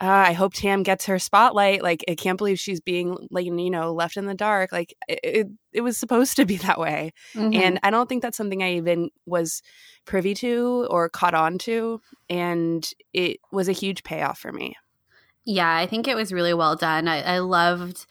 uh, 0.00 0.24
I 0.28 0.32
hope 0.32 0.52
Tam 0.52 0.82
gets 0.82 1.06
her 1.06 1.18
spotlight. 1.18 1.82
Like, 1.82 2.04
I 2.08 2.14
can't 2.14 2.36
believe 2.36 2.58
she's 2.58 2.80
being 2.80 3.16
like 3.30 3.46
you 3.46 3.70
know 3.70 3.92
left 3.94 4.16
in 4.16 4.26
the 4.26 4.34
dark. 4.34 4.70
Like, 4.70 4.94
it 5.08 5.20
it, 5.22 5.46
it 5.72 5.80
was 5.80 5.96
supposed 5.96 6.36
to 6.36 6.44
be 6.44 6.56
that 6.58 6.78
way, 6.78 7.12
mm-hmm. 7.34 7.54
and 7.54 7.80
I 7.82 7.90
don't 7.90 8.08
think 8.08 8.22
that's 8.22 8.36
something 8.36 8.62
I 8.62 8.74
even 8.74 9.10
was 9.24 9.62
privy 10.04 10.34
to 10.34 10.86
or 10.90 11.08
caught 11.08 11.34
on 11.34 11.58
to, 11.58 12.00
and 12.28 12.88
it 13.12 13.38
was 13.52 13.68
a 13.68 13.72
huge 13.72 14.02
payoff 14.04 14.38
for 14.38 14.52
me. 14.52 14.76
Yeah, 15.46 15.76
I 15.76 15.86
think 15.86 16.08
it 16.08 16.16
was 16.16 16.32
really 16.32 16.54
well 16.54 16.76
done. 16.76 17.08
I, 17.08 17.22
I 17.22 17.38
loved 17.38 18.04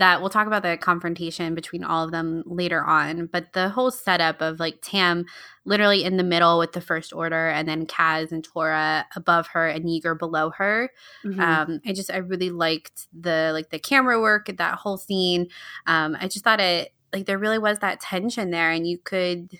that 0.00 0.20
we'll 0.20 0.30
talk 0.30 0.46
about 0.46 0.62
the 0.62 0.78
confrontation 0.78 1.54
between 1.54 1.84
all 1.84 2.02
of 2.02 2.10
them 2.10 2.42
later 2.46 2.82
on, 2.82 3.26
but 3.26 3.52
the 3.52 3.68
whole 3.68 3.90
setup 3.90 4.40
of 4.40 4.58
like 4.58 4.78
Tam 4.82 5.26
literally 5.66 6.02
in 6.04 6.16
the 6.16 6.24
middle 6.24 6.58
with 6.58 6.72
the 6.72 6.80
first 6.80 7.12
order 7.12 7.50
and 7.50 7.68
then 7.68 7.86
Kaz 7.86 8.32
and 8.32 8.42
Torra 8.42 9.06
above 9.14 9.48
her 9.48 9.68
and 9.68 9.84
Yeager 9.84 10.18
below 10.18 10.50
her. 10.56 10.90
Mm-hmm. 11.24 11.40
Um, 11.40 11.80
I 11.86 11.92
just 11.92 12.10
I 12.10 12.16
really 12.16 12.48
liked 12.48 13.08
the 13.12 13.50
like 13.52 13.68
the 13.68 13.78
camera 13.78 14.18
work 14.18 14.50
that 14.56 14.74
whole 14.76 14.96
scene. 14.96 15.48
Um, 15.86 16.16
I 16.18 16.28
just 16.28 16.44
thought 16.44 16.60
it 16.60 16.94
like 17.12 17.26
there 17.26 17.38
really 17.38 17.58
was 17.58 17.80
that 17.80 18.00
tension 18.00 18.50
there 18.50 18.70
and 18.70 18.86
you 18.86 18.96
could 18.98 19.50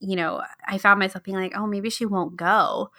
you 0.00 0.14
know, 0.14 0.42
I 0.64 0.78
found 0.78 1.00
myself 1.00 1.24
being 1.24 1.36
like, 1.36 1.54
oh, 1.56 1.66
maybe 1.66 1.90
she 1.90 2.06
won't 2.06 2.36
go. 2.36 2.90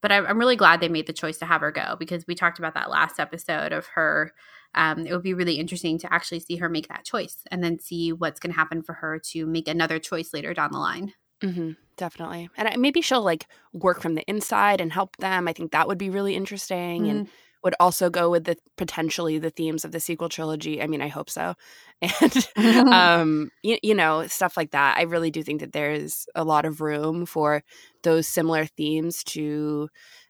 But 0.00 0.10
I'm 0.10 0.38
really 0.38 0.56
glad 0.56 0.80
they 0.80 0.88
made 0.88 1.06
the 1.06 1.12
choice 1.12 1.38
to 1.38 1.44
have 1.44 1.60
her 1.60 1.70
go 1.70 1.96
because 1.96 2.26
we 2.26 2.34
talked 2.34 2.58
about 2.58 2.74
that 2.74 2.90
last 2.90 3.20
episode 3.20 3.72
of 3.72 3.86
her 3.94 4.32
um, 4.74 5.06
it 5.06 5.12
would 5.12 5.22
be 5.22 5.34
really 5.34 5.54
interesting 5.54 5.98
to 5.98 6.12
actually 6.12 6.40
see 6.40 6.56
her 6.56 6.68
make 6.68 6.88
that 6.88 7.04
choice 7.04 7.38
and 7.50 7.62
then 7.62 7.78
see 7.78 8.12
what's 8.12 8.40
going 8.40 8.52
to 8.52 8.58
happen 8.58 8.82
for 8.82 8.94
her 8.94 9.18
to 9.30 9.46
make 9.46 9.68
another 9.68 9.98
choice 9.98 10.32
later 10.32 10.54
down 10.54 10.72
the 10.72 10.78
line. 10.78 11.14
Mm-hmm, 11.42 11.72
definitely. 11.96 12.50
And 12.56 12.80
maybe 12.80 13.00
she'll 13.00 13.22
like 13.22 13.46
work 13.72 14.00
from 14.00 14.14
the 14.14 14.28
inside 14.28 14.80
and 14.80 14.92
help 14.92 15.16
them. 15.16 15.48
I 15.48 15.52
think 15.52 15.72
that 15.72 15.88
would 15.88 15.98
be 15.98 16.10
really 16.10 16.34
interesting 16.34 17.02
mm-hmm. 17.02 17.10
and 17.10 17.28
would 17.64 17.74
also 17.80 18.08
go 18.08 18.30
with 18.30 18.44
the 18.44 18.56
potentially 18.76 19.38
the 19.38 19.50
themes 19.50 19.84
of 19.84 19.92
the 19.92 20.00
sequel 20.00 20.28
trilogy. 20.28 20.80
I 20.80 20.86
mean, 20.86 21.02
I 21.02 21.08
hope 21.08 21.30
so. 21.30 21.54
And, 22.00 22.48
um, 22.92 23.50
you, 23.62 23.78
you 23.82 23.94
know, 23.94 24.26
stuff 24.28 24.56
like 24.56 24.70
that. 24.70 24.96
I 24.96 25.02
really 25.02 25.32
do 25.32 25.42
think 25.42 25.60
that 25.60 25.72
there's 25.72 26.26
a 26.36 26.44
lot 26.44 26.64
of 26.64 26.80
room 26.80 27.26
for 27.26 27.64
those 28.04 28.28
similar 28.28 28.66
themes 28.66 29.24
to 29.24 29.88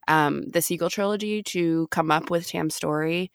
um, 0.09 0.49
the 0.49 0.63
sequel 0.63 0.89
trilogy 0.89 1.43
to 1.43 1.87
come 1.91 2.11
up 2.11 2.31
with 2.31 2.49
Tam's 2.49 2.75
story. 2.75 3.31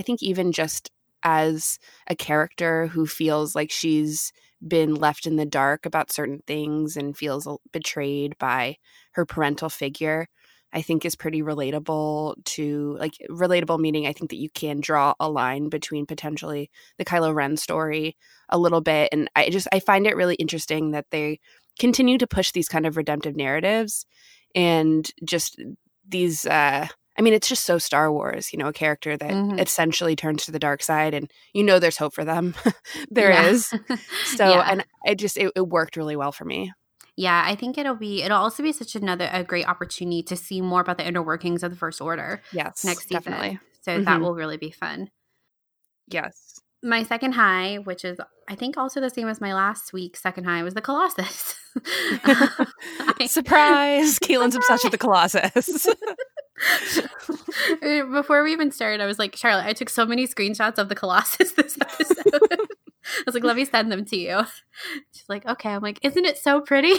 I 0.00 0.02
think 0.02 0.22
even 0.22 0.50
just 0.50 0.90
as 1.22 1.78
a 2.06 2.16
character 2.16 2.86
who 2.86 3.06
feels 3.06 3.54
like 3.54 3.70
she's 3.70 4.32
been 4.66 4.94
left 4.94 5.26
in 5.26 5.36
the 5.36 5.44
dark 5.44 5.84
about 5.84 6.10
certain 6.10 6.40
things 6.46 6.96
and 6.96 7.14
feels 7.14 7.46
betrayed 7.70 8.38
by 8.38 8.78
her 9.12 9.26
parental 9.26 9.68
figure, 9.68 10.26
I 10.72 10.80
think 10.80 11.04
is 11.04 11.16
pretty 11.16 11.42
relatable 11.42 12.42
to 12.42 12.96
like 12.98 13.12
relatable 13.28 13.78
meaning 13.78 14.06
I 14.06 14.14
think 14.14 14.30
that 14.30 14.38
you 14.38 14.48
can 14.48 14.80
draw 14.80 15.12
a 15.20 15.28
line 15.28 15.68
between 15.68 16.06
potentially 16.06 16.70
the 16.96 17.04
Kylo 17.04 17.34
Ren 17.34 17.58
story 17.58 18.16
a 18.48 18.56
little 18.56 18.80
bit. 18.80 19.10
And 19.12 19.28
I 19.36 19.50
just 19.50 19.68
I 19.70 19.80
find 19.80 20.06
it 20.06 20.16
really 20.16 20.36
interesting 20.36 20.92
that 20.92 21.10
they 21.10 21.40
continue 21.78 22.16
to 22.16 22.26
push 22.26 22.52
these 22.52 22.68
kind 22.68 22.86
of 22.86 22.96
redemptive 22.96 23.36
narratives 23.36 24.06
and 24.54 25.10
just 25.22 25.60
these 26.08 26.46
uh 26.46 26.88
I 27.20 27.22
mean, 27.22 27.34
it's 27.34 27.50
just 27.50 27.66
so 27.66 27.76
Star 27.76 28.10
Wars, 28.10 28.50
you 28.50 28.58
know, 28.58 28.68
a 28.68 28.72
character 28.72 29.14
that 29.14 29.30
mm-hmm. 29.30 29.58
essentially 29.58 30.16
turns 30.16 30.46
to 30.46 30.52
the 30.52 30.58
dark 30.58 30.82
side, 30.82 31.12
and 31.12 31.30
you 31.52 31.62
know, 31.62 31.78
there's 31.78 31.98
hope 31.98 32.14
for 32.14 32.24
them. 32.24 32.54
There 33.10 33.30
is. 33.30 33.74
So, 34.24 34.48
yeah. 34.48 34.66
and 34.70 34.86
it 35.04 35.16
just 35.16 35.36
it, 35.36 35.52
it 35.54 35.68
worked 35.68 35.96
really 35.96 36.16
well 36.16 36.32
for 36.32 36.46
me. 36.46 36.72
Yeah, 37.16 37.42
I 37.44 37.56
think 37.56 37.76
it'll 37.76 37.94
be 37.94 38.22
it'll 38.22 38.38
also 38.38 38.62
be 38.62 38.72
such 38.72 38.94
another 38.94 39.28
a 39.30 39.44
great 39.44 39.68
opportunity 39.68 40.22
to 40.22 40.36
see 40.36 40.62
more 40.62 40.80
about 40.80 40.96
the 40.96 41.06
inner 41.06 41.22
workings 41.22 41.62
of 41.62 41.70
the 41.70 41.76
First 41.76 42.00
Order. 42.00 42.40
Yes, 42.52 42.84
next 42.84 43.02
season. 43.02 43.16
Definitely. 43.22 43.60
So 43.82 43.92
mm-hmm. 43.92 44.04
that 44.04 44.20
will 44.20 44.34
really 44.34 44.56
be 44.56 44.70
fun. 44.70 45.10
Yes. 46.08 46.58
My 46.82 47.02
second 47.02 47.32
high, 47.32 47.76
which 47.84 48.02
is 48.02 48.18
I 48.48 48.54
think 48.54 48.78
also 48.78 49.00
the 49.00 49.10
same 49.10 49.28
as 49.28 49.42
my 49.42 49.52
last 49.52 49.92
week's 49.92 50.22
second 50.22 50.44
high, 50.44 50.62
was 50.62 50.72
the 50.72 50.80
Colossus. 50.80 51.54
Surprise! 53.26 54.18
Keelan's 54.18 54.56
obsessed 54.56 54.84
with 54.84 54.92
the 54.92 54.98
Colossus. 54.98 55.86
Before 58.12 58.42
we 58.42 58.52
even 58.52 58.70
started, 58.70 59.00
I 59.00 59.06
was 59.06 59.18
like, 59.18 59.36
Charlotte, 59.36 59.66
I 59.66 59.72
took 59.72 59.88
so 59.88 60.06
many 60.06 60.26
screenshots 60.26 60.78
of 60.78 60.88
the 60.88 60.94
Colossus 60.94 61.52
this 61.52 61.78
episode. 61.80 62.42
I 62.50 63.22
was 63.26 63.34
like, 63.34 63.44
let 63.44 63.56
me 63.56 63.64
send 63.64 63.90
them 63.90 64.04
to 64.06 64.16
you. 64.16 64.42
She's 65.12 65.28
like, 65.28 65.46
okay. 65.46 65.70
I'm 65.70 65.82
like, 65.82 65.98
isn't 66.02 66.24
it 66.24 66.38
so 66.38 66.60
pretty? 66.60 66.94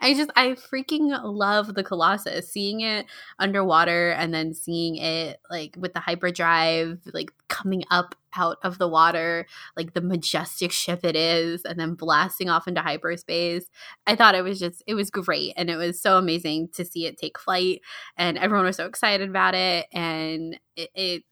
I 0.00 0.14
just 0.14 0.30
I 0.36 0.50
freaking 0.50 1.18
love 1.22 1.74
the 1.74 1.84
Colossus. 1.84 2.50
Seeing 2.50 2.80
it 2.80 3.06
underwater 3.38 4.10
and 4.10 4.32
then 4.32 4.54
seeing 4.54 4.96
it 4.96 5.40
like 5.50 5.76
with 5.78 5.94
the 5.94 6.00
hyperdrive 6.00 7.00
like 7.12 7.32
coming 7.48 7.84
up 7.90 8.14
out 8.36 8.58
of 8.62 8.78
the 8.78 8.88
water, 8.88 9.46
like 9.76 9.94
the 9.94 10.00
majestic 10.00 10.72
ship 10.72 11.00
it 11.04 11.16
is 11.16 11.62
and 11.64 11.78
then 11.78 11.94
blasting 11.94 12.48
off 12.48 12.68
into 12.68 12.80
hyperspace. 12.80 13.66
I 14.06 14.16
thought 14.16 14.34
it 14.34 14.42
was 14.42 14.58
just 14.58 14.82
it 14.86 14.94
was 14.94 15.10
great 15.10 15.54
and 15.56 15.70
it 15.70 15.76
was 15.76 16.00
so 16.00 16.18
amazing 16.18 16.68
to 16.74 16.84
see 16.84 17.06
it 17.06 17.18
take 17.18 17.38
flight 17.38 17.80
and 18.16 18.38
everyone 18.38 18.66
was 18.66 18.76
so 18.76 18.86
excited 18.86 19.28
about 19.28 19.54
it 19.54 19.86
and 19.92 20.58
it, 20.76 20.90
it 20.94 21.22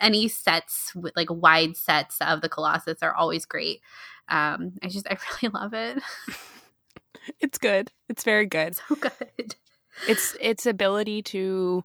any 0.00 0.28
sets 0.28 0.94
with 0.94 1.14
like 1.16 1.28
wide 1.30 1.76
sets 1.76 2.18
of 2.20 2.40
the 2.40 2.48
Colossus 2.48 3.02
are 3.02 3.14
always 3.14 3.46
great. 3.46 3.80
Um, 4.28 4.72
I 4.82 4.88
just 4.88 5.06
I 5.08 5.16
really 5.42 5.52
love 5.52 5.74
it. 5.74 6.02
it's 7.40 7.58
good. 7.58 7.90
It's 8.08 8.24
very 8.24 8.46
good. 8.46 8.76
So 8.76 8.96
good. 8.96 9.54
It's 10.08 10.36
its 10.40 10.66
ability 10.66 11.22
to 11.22 11.84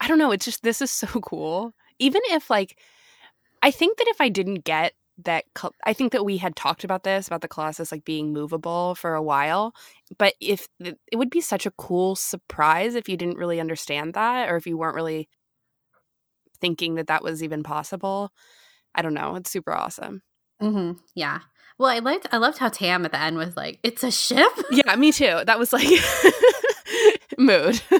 I 0.00 0.08
don't 0.08 0.18
know, 0.18 0.32
it's 0.32 0.44
just 0.44 0.62
this 0.62 0.82
is 0.82 0.90
so 0.90 1.06
cool. 1.22 1.72
Even 1.98 2.20
if 2.30 2.50
like 2.50 2.78
I 3.62 3.70
think 3.70 3.98
that 3.98 4.08
if 4.08 4.20
I 4.20 4.28
didn't 4.28 4.64
get 4.64 4.92
that 5.24 5.44
I 5.84 5.94
think 5.94 6.12
that 6.12 6.26
we 6.26 6.36
had 6.36 6.56
talked 6.56 6.84
about 6.84 7.02
this 7.02 7.26
about 7.26 7.40
the 7.40 7.48
Colossus 7.48 7.90
like 7.90 8.04
being 8.04 8.32
movable 8.32 8.94
for 8.94 9.14
a 9.14 9.22
while, 9.22 9.74
but 10.18 10.34
if 10.40 10.68
it 10.78 10.98
would 11.14 11.30
be 11.30 11.40
such 11.40 11.64
a 11.64 11.70
cool 11.72 12.16
surprise 12.16 12.94
if 12.94 13.08
you 13.08 13.16
didn't 13.16 13.38
really 13.38 13.58
understand 13.60 14.14
that 14.14 14.50
or 14.50 14.56
if 14.56 14.66
you 14.66 14.76
weren't 14.76 14.94
really 14.94 15.28
thinking 16.60 16.96
that 16.96 17.06
that 17.06 17.22
was 17.22 17.42
even 17.42 17.62
possible. 17.62 18.30
I 18.94 19.02
don't 19.02 19.14
know. 19.14 19.36
It's 19.36 19.50
super 19.50 19.72
awesome. 19.72 20.22
Mm-hmm. 20.60 20.98
Yeah. 21.14 21.40
Well, 21.78 21.90
I 21.90 21.98
liked 21.98 22.26
I 22.32 22.38
loved 22.38 22.58
how 22.58 22.70
Tam 22.70 23.04
at 23.04 23.12
the 23.12 23.20
end 23.20 23.36
was 23.36 23.56
like, 23.56 23.78
"It's 23.82 24.02
a 24.02 24.10
ship." 24.10 24.50
Yeah, 24.70 24.96
me 24.96 25.12
too. 25.12 25.42
That 25.44 25.58
was 25.58 25.72
like 25.72 25.86
mood. 27.38 27.80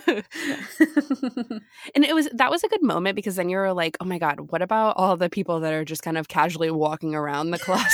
and 1.94 2.04
it 2.04 2.14
was 2.14 2.28
that 2.32 2.50
was 2.50 2.64
a 2.64 2.68
good 2.68 2.82
moment 2.82 3.16
because 3.16 3.36
then 3.36 3.50
you 3.50 3.58
were 3.58 3.72
like, 3.74 3.96
"Oh 4.00 4.06
my 4.06 4.18
god, 4.18 4.50
what 4.50 4.62
about 4.62 4.96
all 4.96 5.16
the 5.16 5.28
people 5.28 5.60
that 5.60 5.74
are 5.74 5.84
just 5.84 6.02
kind 6.02 6.16
of 6.16 6.28
casually 6.28 6.70
walking 6.70 7.14
around 7.14 7.50
the 7.50 7.58
closet?" 7.58 7.86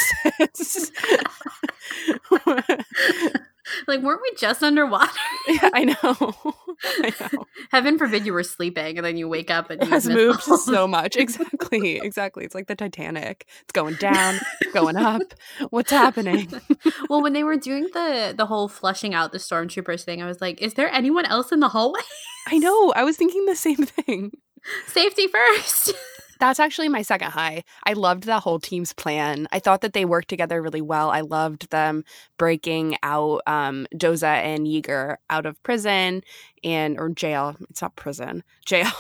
like, 3.87 4.01
weren't 4.03 4.21
we 4.23 4.35
just 4.37 4.63
underwater? 4.63 5.11
Yeah, 5.49 5.71
I 5.73 5.85
know. 5.85 6.55
I 6.85 7.13
know. 7.21 7.45
Heaven 7.71 7.99
forbid 7.99 8.27
you 8.27 8.33
were 8.33 8.43
sleeping 8.43 8.97
and 8.99 9.07
then 9.07 9.17
you 9.17 9.29
wake 9.29 9.51
up 9.51 9.71
and 9.71 9.83
It 9.83 9.89
has 9.89 10.09
moved 10.09 10.49
all- 10.49 10.59
so 10.59 10.87
much. 10.89 11.17
Exactly. 11.17 11.97
Exactly. 11.99 12.45
It's 12.45 12.55
like 12.55 12.67
the 12.67 12.75
Titanic. 12.75 13.47
It's 13.63 13.73
going 13.73 13.95
down, 13.97 14.39
going 14.73 14.97
up. 14.97 15.23
What's 15.71 15.91
happening? 15.91 16.51
well, 17.09 17.23
when 17.23 17.33
they 17.33 17.45
were 17.45 17.57
doing 17.57 17.89
the 17.93 18.35
the 18.37 18.47
whole 18.47 18.69
flushing 18.69 19.15
out 19.15 19.33
the 19.33 19.39
stormtroopers 19.39 20.05
thing, 20.05 20.23
I 20.23 20.27
was 20.27 20.41
like, 20.41 20.61
is 20.61 20.75
there 20.75 20.91
anyone 20.91 21.25
else 21.27 21.53
in 21.53 21.61
the 21.61 21.69
hallway? 21.69 22.01
I 22.49 22.59
know. 22.59 22.93
I 22.97 23.05
was 23.05 23.17
thinking 23.17 23.47
the 23.47 23.55
same 23.57 23.77
thing. 23.87 24.33
Safety 24.87 25.29
first. 25.29 25.93
That's 26.43 26.59
actually 26.59 26.89
my 26.89 27.03
second 27.03 27.31
high. 27.31 27.63
I 27.87 27.93
loved 27.93 28.25
that 28.25 28.43
whole 28.43 28.59
team's 28.59 28.93
plan. 28.93 29.47
I 29.53 29.61
thought 29.61 29.81
that 29.83 29.93
they 29.93 30.05
worked 30.05 30.27
together 30.27 30.61
really 30.61 30.81
well. 30.81 31.09
I 31.09 31.21
loved 31.21 31.71
them 31.71 32.03
breaking 32.37 32.97
out 33.05 33.43
um, 33.47 33.87
Doza 33.95 34.25
and 34.25 34.67
Yeager 34.67 35.19
out 35.31 35.47
of 35.47 35.63
prison 35.63 36.25
and 36.65 36.99
or 36.99 37.11
jail. 37.11 37.55
It's 37.71 37.81
not 37.81 37.95
prison, 37.95 38.43
jail. 38.67 38.91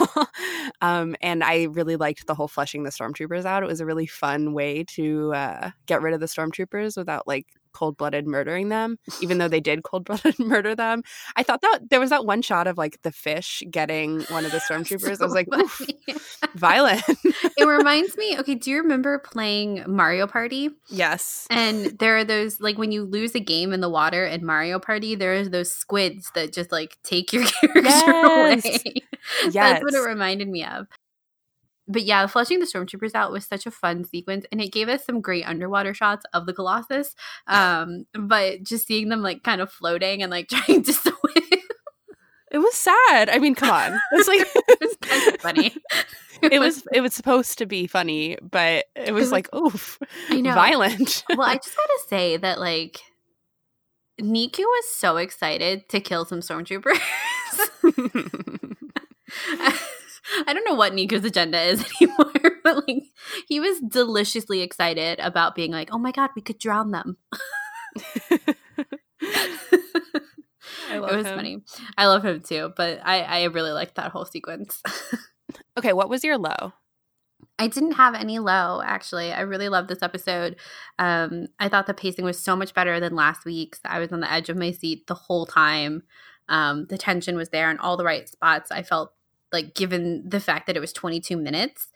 um, 0.83 1.17
and 1.21 1.43
I 1.43 1.65
really 1.65 1.97
liked 1.97 2.29
the 2.29 2.35
whole 2.37 2.47
flushing 2.47 2.85
the 2.85 2.91
stormtroopers 2.91 3.45
out. 3.45 3.65
It 3.65 3.69
was 3.69 3.81
a 3.81 3.87
really 3.87 4.07
fun 4.07 4.53
way 4.53 4.85
to 4.91 5.35
uh, 5.35 5.71
get 5.87 6.01
rid 6.01 6.15
of 6.15 6.21
the 6.21 6.27
stormtroopers 6.27 6.97
without 6.97 7.27
like 7.27 7.49
cold 7.73 7.97
blooded 7.97 8.26
murdering 8.26 8.69
them, 8.69 8.99
even 9.21 9.38
though 9.38 9.49
they 9.49 9.61
did 9.61 9.83
cold 9.85 10.05
blooded 10.05 10.38
murder 10.38 10.75
them. 10.75 11.02
I 11.37 11.43
thought 11.43 11.61
that 11.62 11.81
there 11.91 12.00
was 12.00 12.11
that 12.11 12.25
one 12.26 12.43
shot 12.43 12.67
of 12.67 12.79
like 12.79 13.00
the 13.02 13.12
fish 13.12 13.62
getting 13.71 14.21
one 14.25 14.45
of 14.45 14.52
the 14.52 14.59
stormtroopers. 14.71 15.21
I 15.21 15.25
was 15.25 15.35
like, 15.35 15.49
violent. 16.55 17.02
it 17.57 17.64
reminds 17.67 18.17
me. 18.17 18.38
Okay, 18.38 18.55
do 18.55 18.71
you 18.71 18.79
remember 18.79 19.19
playing 19.19 19.85
Mario 19.87 20.26
Party? 20.26 20.71
yes. 20.88 21.47
And 21.50 21.99
there 21.99 22.17
are 22.17 22.25
those 22.25 22.61
like 22.61 22.79
when 22.79 22.93
you 22.93 23.05
lose 23.05 23.35
a 23.35 23.41
game 23.41 23.73
in 23.73 23.81
the 23.81 23.88
water 23.88 24.25
in 24.25 24.45
Mario 24.45 24.79
Party, 24.79 25.14
there 25.14 25.35
are 25.35 25.49
those 25.49 25.73
squids 25.73 26.31
that 26.35 26.52
just 26.52 26.73
like 26.73 26.97
take 27.02 27.33
your 27.33 27.45
character 27.45 27.83
Yes. 27.83 28.64
away. 28.64 28.95
Yes. 29.45 29.55
That's 29.55 29.83
what 29.85 29.95
it 29.95 29.99
reminded 30.07 30.49
me 30.49 30.64
of. 30.64 30.87
But 31.89 32.05
yeah, 32.05 32.27
flushing 32.27 32.61
the 32.61 32.67
stormtroopers 32.67 33.15
out 33.15 33.33
was 33.33 33.45
such 33.45 33.67
a 33.67 33.71
fun 33.71 34.05
sequence, 34.05 34.47
and 34.53 34.61
it 34.61 34.73
gave 34.73 34.89
us 34.89 35.05
some 35.05 35.21
great 35.21 35.45
underwater 35.45 35.95
shots 35.95 36.25
of 36.33 36.47
the 36.47 36.53
Colossus. 36.53 37.15
Um, 37.49 38.07
but 38.15 38.62
just 38.62 38.87
seeing 38.87 39.09
them 39.09 39.21
like 39.23 39.43
kind 39.43 39.61
of 39.61 39.71
floating 39.73 40.23
and 40.23 40.31
like 40.31 40.49
trying 40.51 40.83
to 40.85 40.93
swim, 40.93 41.15
It 42.53 42.59
was 42.59 42.75
sad. 42.75 43.29
I 43.31 43.39
mean, 43.39 43.55
come 43.55 43.71
on. 43.71 43.99
It's 44.12 44.29
like 44.29 44.41
it 44.41 44.79
was 44.81 44.97
kind 45.01 45.35
of 45.35 45.41
funny. 45.41 45.75
it 46.43 46.61
was 46.61 46.85
it 46.93 47.01
was 47.01 47.15
supposed 47.15 47.59
to 47.59 47.67
be 47.67 47.87
funny, 47.87 48.37
but 48.43 48.85
it 48.95 49.12
was 49.12 49.23
was- 49.25 49.33
like 49.33 49.53
oof, 49.55 49.99
I 50.31 50.41
know. 50.41 50.55
violent. 50.55 51.25
well, 51.31 51.43
I 51.49 51.57
just 51.57 51.77
gotta 51.77 52.01
say 52.09 52.37
that 52.37 52.61
like 52.61 53.01
Neeku 54.21 54.59
was 54.61 54.85
so 54.95 55.17
excited 55.17 55.89
to 55.89 55.99
kill 56.01 56.25
some 56.27 56.41
stormtroopers. 56.41 57.01
I 60.47 60.53
don't 60.53 60.65
know 60.65 60.75
what 60.75 60.93
Neeku's 60.93 61.25
agenda 61.25 61.61
is 61.61 61.85
anymore, 62.01 62.61
but 62.62 62.89
like 62.89 63.05
he 63.49 63.61
was 63.61 63.81
deliciously 63.81 64.61
excited 64.61 65.19
about 65.21 65.55
being 65.55 65.73
like, 65.73 65.91
"Oh 65.93 65.99
my 65.99 66.12
god, 66.12 66.31
we 66.35 66.43
could 66.43 66.59
drown 66.59 66.91
them." 66.91 67.17
I 70.91 70.99
love 70.99 71.12
it 71.12 71.17
was 71.17 71.27
him. 71.27 71.37
funny. 71.37 71.62
I 71.97 72.07
love 72.07 72.25
him 72.25 72.41
too, 72.41 72.73
but 72.77 73.01
I 73.05 73.23
I 73.23 73.45
really 73.45 73.73
liked 73.73 73.97
that 73.97 74.12
whole 74.12 74.25
sequence. 74.25 74.83
okay, 75.79 75.93
what 75.93 76.09
was 76.09 76.25
your 76.25 76.39
low? 76.39 76.73
I 77.59 77.69
didn't 77.69 77.93
have 77.93 78.15
any 78.15 78.39
low 78.39 78.81
actually. 78.83 79.33
I 79.33 79.43
really 79.43 79.69
loved 79.69 79.89
this 79.89 80.03
episode. 80.03 80.57
Um, 80.99 81.49
I 81.59 81.69
thought 81.69 81.87
the 81.87 81.95
pacing 81.95 82.25
was 82.25 82.39
so 82.39 82.57
much 82.57 82.75
better 82.75 82.99
than 82.99 83.15
last 83.15 83.45
week's. 83.45 83.81
I 83.85 83.99
was 83.99 84.12
on 84.12 84.21
the 84.21 84.33
edge 84.33 84.49
of 84.49 84.57
my 84.57 84.73
seat 84.73 85.07
the 85.07 85.15
whole 85.15 85.47
time. 85.47 86.03
Um, 86.49 86.87
the 86.87 86.99
tension 86.99 87.37
was 87.37 87.51
there 87.51 87.71
in 87.71 87.79
all 87.79 87.97
the 87.97 88.05
right 88.05 88.29
spots. 88.29 88.71
I 88.71 88.83
felt 88.83 89.12
like, 89.52 89.75
given 89.75 90.28
the 90.28 90.40
fact 90.40 90.66
that 90.66 90.76
it 90.76 90.80
was 90.80 90.92
22 90.92 91.37
minutes, 91.37 91.88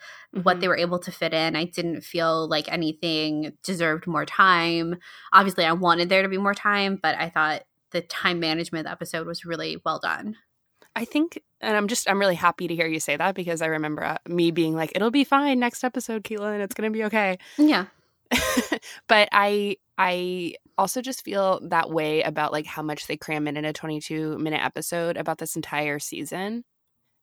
what 0.43 0.57
Mhm. 0.57 0.61
they 0.61 0.69
were 0.69 0.77
able 0.77 0.99
to 0.99 1.11
fit 1.13 1.33
in, 1.33 1.57
I 1.57 1.65
didn't 1.65 2.03
feel 2.03 2.49
like 2.49 2.71
anything 2.71 3.57
deserved 3.63 4.07
more 4.07 4.27
time. 4.27 4.97
Obviously, 5.33 5.65
I 5.65 5.73
wanted 5.73 6.09
there 6.09 6.23
to 6.23 6.29
be 6.29 6.39
more 6.39 6.55
time, 6.55 6.99
but 7.03 7.17
I 7.17 7.31
thought 7.31 7.63
the 7.93 8.01
time 8.03 8.41
management 8.41 8.85
the 8.87 8.91
episode 8.93 9.27
was 9.27 9.45
really 9.45 9.81
well 9.85 9.99
done. 9.99 10.37
I 10.95 11.05
think, 11.05 11.41
and 11.61 11.77
I'm 11.77 11.89
just 11.89 12.09
I'm 12.09 12.19
really 12.19 12.35
happy 12.35 12.67
to 12.69 12.75
hear 12.75 12.87
you 12.87 13.01
say 13.01 13.17
that 13.17 13.35
because 13.35 13.61
I 13.63 13.67
remember 13.67 14.03
uh, 14.03 14.19
me 14.29 14.51
being 14.51 14.75
like, 14.75 14.93
"It'll 14.95 15.11
be 15.11 15.25
fine 15.25 15.59
next 15.61 15.85
episode, 15.85 16.25
Keelan. 16.25 16.61
It's 16.61 16.75
gonna 16.75 16.91
be 16.91 17.05
okay." 17.05 17.39
Yeah. 17.59 17.87
but 19.09 19.29
I 19.33 19.77
I 19.99 20.55
also 20.79 21.01
just 21.01 21.25
feel 21.25 21.61
that 21.69 21.91
way 21.91 22.23
about 22.23 22.53
like 22.53 22.67
how 22.67 22.83
much 22.83 23.07
they 23.07 23.17
cram 23.17 23.47
in 23.49 23.57
in 23.57 23.65
a 23.65 23.73
22 23.73 24.39
minute 24.39 24.63
episode 24.65 25.17
about 25.17 25.39
this 25.39 25.57
entire 25.57 25.99
season. 25.99 26.65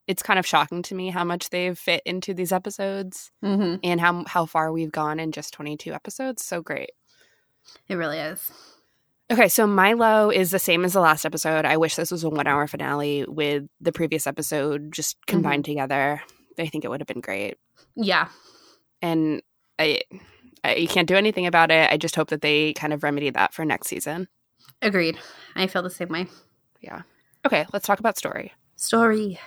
It's 0.08 0.24
kind 0.24 0.38
of 0.38 0.46
shocking 0.46 0.82
to 0.84 0.96
me 0.96 1.10
how 1.10 1.24
much 1.24 1.50
they've 1.50 1.78
fit 1.78 2.02
into 2.06 2.34
these 2.34 2.52
episodes 2.52 3.32
hmm 3.42 3.76
and 3.84 4.02
how 4.02 4.24
how 4.28 4.46
far 4.46 4.72
we've 4.72 4.92
gone 4.92 5.20
in 5.20 5.32
just 5.32 5.54
22 5.54 5.94
episodes. 5.94 6.46
So 6.46 6.62
great. 6.62 6.92
It 7.88 7.96
really 7.96 8.20
is. 8.20 8.52
Okay, 9.32 9.48
so 9.48 9.66
Milo 9.66 10.30
is 10.30 10.52
the 10.52 10.60
same 10.60 10.84
as 10.84 10.94
the 10.94 11.00
last 11.00 11.26
episode. 11.26 11.66
I 11.66 11.78
wish 11.78 11.96
this 11.96 12.12
was 12.12 12.24
a 12.24 12.30
one 12.30 12.46
hour 12.46 12.68
finale 12.68 13.26
with 13.28 13.64
the 13.80 13.92
previous 13.94 14.28
episode 14.28 14.92
just 14.92 15.18
combined 15.26 15.66
together. 15.66 16.22
I 16.60 16.68
think 16.68 16.84
it 16.84 16.90
would 16.90 17.00
have 17.00 17.08
been 17.08 17.22
great. 17.22 17.56
Yeah. 17.96 18.28
And 19.02 19.42
I, 19.80 20.02
I, 20.64 20.76
you 20.76 20.88
can't 20.88 21.08
do 21.08 21.16
anything 21.16 21.48
about 21.48 21.72
it. 21.72 21.90
I 21.90 21.98
just 21.98 22.16
hope 22.16 22.30
that 22.30 22.42
they 22.42 22.74
kind 22.74 22.94
of 22.94 23.02
remedy 23.02 23.30
that 23.30 23.54
for 23.54 23.66
next 23.66 23.88
season. 23.88 24.28
Agreed. 24.82 25.18
I 25.56 25.68
feel 25.68 25.82
the 25.82 25.90
same 25.90 26.10
way. 26.10 26.28
Yeah. 26.82 27.02
Okay, 27.46 27.66
let's 27.74 27.88
talk 27.88 28.00
about 28.00 28.18
story. 28.18 28.54
Story. 28.76 29.40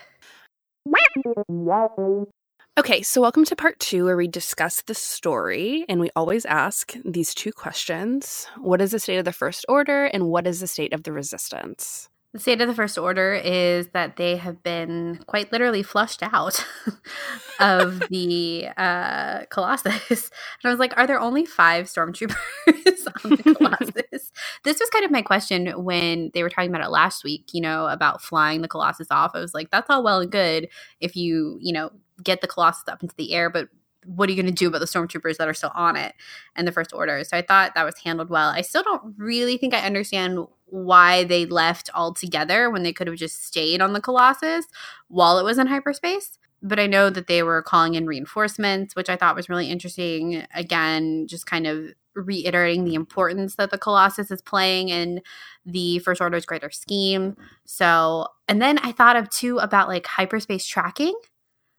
Okay, 2.78 3.00
so 3.02 3.22
welcome 3.22 3.44
to 3.46 3.56
part 3.56 3.80
two 3.80 4.04
where 4.04 4.16
we 4.16 4.28
discuss 4.28 4.82
the 4.82 4.94
story 4.94 5.86
and 5.88 5.98
we 5.98 6.10
always 6.14 6.44
ask 6.44 6.94
these 7.04 7.34
two 7.34 7.52
questions 7.52 8.46
What 8.58 8.80
is 8.80 8.90
the 8.90 8.98
state 8.98 9.16
of 9.16 9.24
the 9.24 9.32
First 9.32 9.64
Order 9.68 10.04
and 10.04 10.26
what 10.28 10.46
is 10.46 10.60
the 10.60 10.66
state 10.66 10.92
of 10.92 11.02
the 11.02 11.12
Resistance? 11.12 12.08
The 12.36 12.42
state 12.42 12.60
of 12.60 12.68
the 12.68 12.74
First 12.74 12.98
Order 12.98 13.32
is 13.32 13.88
that 13.94 14.16
they 14.16 14.36
have 14.36 14.62
been 14.62 15.20
quite 15.26 15.50
literally 15.52 15.82
flushed 15.82 16.22
out 16.22 16.66
of 17.60 18.00
the 18.10 18.68
uh, 18.76 19.46
Colossus. 19.48 20.24
And 20.62 20.68
I 20.68 20.68
was 20.68 20.78
like, 20.78 20.92
are 20.98 21.06
there 21.06 21.18
only 21.18 21.46
five 21.46 21.86
stormtroopers 21.86 22.36
on 23.24 23.30
the 23.30 23.54
Colossus? 23.56 24.32
this 24.64 24.78
was 24.78 24.90
kind 24.90 25.06
of 25.06 25.10
my 25.10 25.22
question 25.22 25.82
when 25.82 26.30
they 26.34 26.42
were 26.42 26.50
talking 26.50 26.68
about 26.68 26.84
it 26.84 26.90
last 26.90 27.24
week, 27.24 27.48
you 27.54 27.62
know, 27.62 27.86
about 27.86 28.20
flying 28.20 28.60
the 28.60 28.68
Colossus 28.68 29.10
off. 29.10 29.30
I 29.32 29.40
was 29.40 29.54
like, 29.54 29.70
that's 29.70 29.88
all 29.88 30.04
well 30.04 30.20
and 30.20 30.30
good 30.30 30.68
if 31.00 31.16
you, 31.16 31.56
you 31.62 31.72
know, 31.72 31.90
get 32.22 32.42
the 32.42 32.48
Colossus 32.48 32.86
up 32.86 33.02
into 33.02 33.16
the 33.16 33.32
air, 33.32 33.48
but 33.48 33.70
what 34.06 34.28
are 34.28 34.32
you 34.32 34.40
going 34.40 34.52
to 34.52 34.56
do 34.56 34.68
about 34.68 34.78
the 34.78 34.86
stormtroopers 34.86 35.36
that 35.36 35.48
are 35.48 35.54
still 35.54 35.72
on 35.74 35.96
it 35.96 36.14
and 36.54 36.66
the 36.66 36.72
First 36.72 36.92
Order? 36.92 37.22
So 37.24 37.36
I 37.36 37.42
thought 37.42 37.74
that 37.74 37.84
was 37.84 37.98
handled 37.98 38.30
well. 38.30 38.50
I 38.50 38.62
still 38.62 38.82
don't 38.82 39.14
really 39.18 39.56
think 39.56 39.74
I 39.74 39.80
understand 39.80 40.46
why 40.66 41.24
they 41.24 41.46
left 41.46 41.90
all 41.94 42.12
together 42.12 42.70
when 42.70 42.82
they 42.82 42.92
could 42.92 43.06
have 43.06 43.16
just 43.16 43.44
stayed 43.44 43.80
on 43.80 43.92
the 43.92 44.00
Colossus 44.00 44.66
while 45.08 45.38
it 45.38 45.44
was 45.44 45.58
in 45.58 45.66
hyperspace. 45.66 46.38
But 46.62 46.80
I 46.80 46.86
know 46.86 47.10
that 47.10 47.26
they 47.26 47.42
were 47.42 47.62
calling 47.62 47.94
in 47.94 48.06
reinforcements, 48.06 48.96
which 48.96 49.10
I 49.10 49.16
thought 49.16 49.36
was 49.36 49.48
really 49.48 49.70
interesting. 49.70 50.46
Again, 50.54 51.26
just 51.28 51.46
kind 51.46 51.66
of 51.66 51.90
reiterating 52.14 52.84
the 52.84 52.94
importance 52.94 53.56
that 53.56 53.70
the 53.70 53.78
Colossus 53.78 54.30
is 54.30 54.40
playing 54.40 54.88
in 54.88 55.20
the 55.64 55.98
First 55.98 56.20
Order's 56.20 56.46
greater 56.46 56.70
scheme. 56.70 57.36
So, 57.64 58.28
and 58.48 58.60
then 58.60 58.78
I 58.78 58.92
thought 58.92 59.16
of 59.16 59.28
too 59.28 59.58
about 59.58 59.88
like 59.88 60.06
hyperspace 60.06 60.66
tracking. 60.66 61.14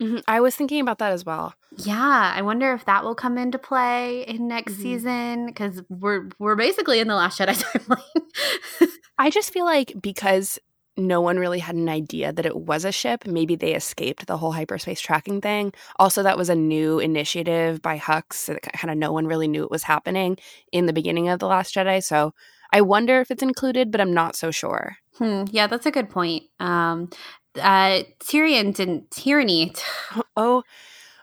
Mhm, 0.02 0.24
I 0.28 0.40
was 0.42 0.56
thinking 0.56 0.80
about 0.80 1.00
that 1.00 1.12
as 1.12 1.26
well. 1.26 1.54
Yeah, 1.76 2.34
I 2.36 2.42
wonder 2.44 2.74
if 2.74 2.86
that 2.86 3.04
will 3.04 3.16
come 3.16 3.38
into 3.38 3.58
play 3.58 4.22
in 4.28 4.48
next 4.48 4.74
Mhm. 4.74 4.82
season 4.82 5.46
because 5.48 5.82
we're 5.90 6.30
we're 6.40 6.56
basically 6.56 7.00
in 7.00 7.08
the 7.08 7.16
Last 7.16 7.40
Jedi 7.40 7.54
timeline. 7.64 8.02
I 9.18 9.30
just 9.30 9.52
feel 9.52 9.66
like 9.66 9.94
because 10.00 10.60
no 11.00 11.22
one 11.22 11.38
really 11.38 11.60
had 11.60 11.76
an 11.76 11.90
idea 11.90 12.34
that 12.34 12.46
it 12.46 12.56
was 12.56 12.84
a 12.84 12.92
ship, 12.92 13.26
maybe 13.28 13.56
they 13.56 13.76
escaped 13.76 14.26
the 14.26 14.38
whole 14.38 14.52
hyperspace 14.52 15.00
tracking 15.00 15.42
thing. 15.42 15.72
Also, 15.98 16.24
that 16.24 16.38
was 16.38 16.50
a 16.50 16.56
new 16.56 16.98
initiative 17.00 17.82
by 17.84 18.00
Hux, 18.00 18.34
so 18.34 18.54
that 18.54 18.74
kind 18.74 18.90
of 18.92 18.98
no 18.98 19.12
one 19.12 19.28
really 19.28 19.48
knew 19.48 19.64
it 19.64 19.70
was 19.72 19.84
happening 19.84 20.38
in 20.72 20.88
the 20.88 20.94
beginning 20.94 21.30
of 21.30 21.38
The 21.40 21.48
Last 21.48 21.74
Jedi. 21.76 22.04
So 22.04 22.34
I 22.74 22.82
wonder 22.82 23.22
if 23.22 23.30
it's 23.30 23.44
included, 23.44 23.92
but 23.92 24.02
I'm 24.02 24.14
not 24.14 24.36
so 24.36 24.50
sure. 24.50 24.98
Hmm, 25.20 25.44
yeah, 25.52 25.68
that's 25.68 25.86
a 25.86 25.92
good 25.92 26.10
point. 26.10 26.44
Um, 26.60 27.10
uh, 27.60 28.04
Tyrion 28.20 28.74
didn't 28.74 29.12
tyranny. 29.12 29.74
Oh, 30.36 30.64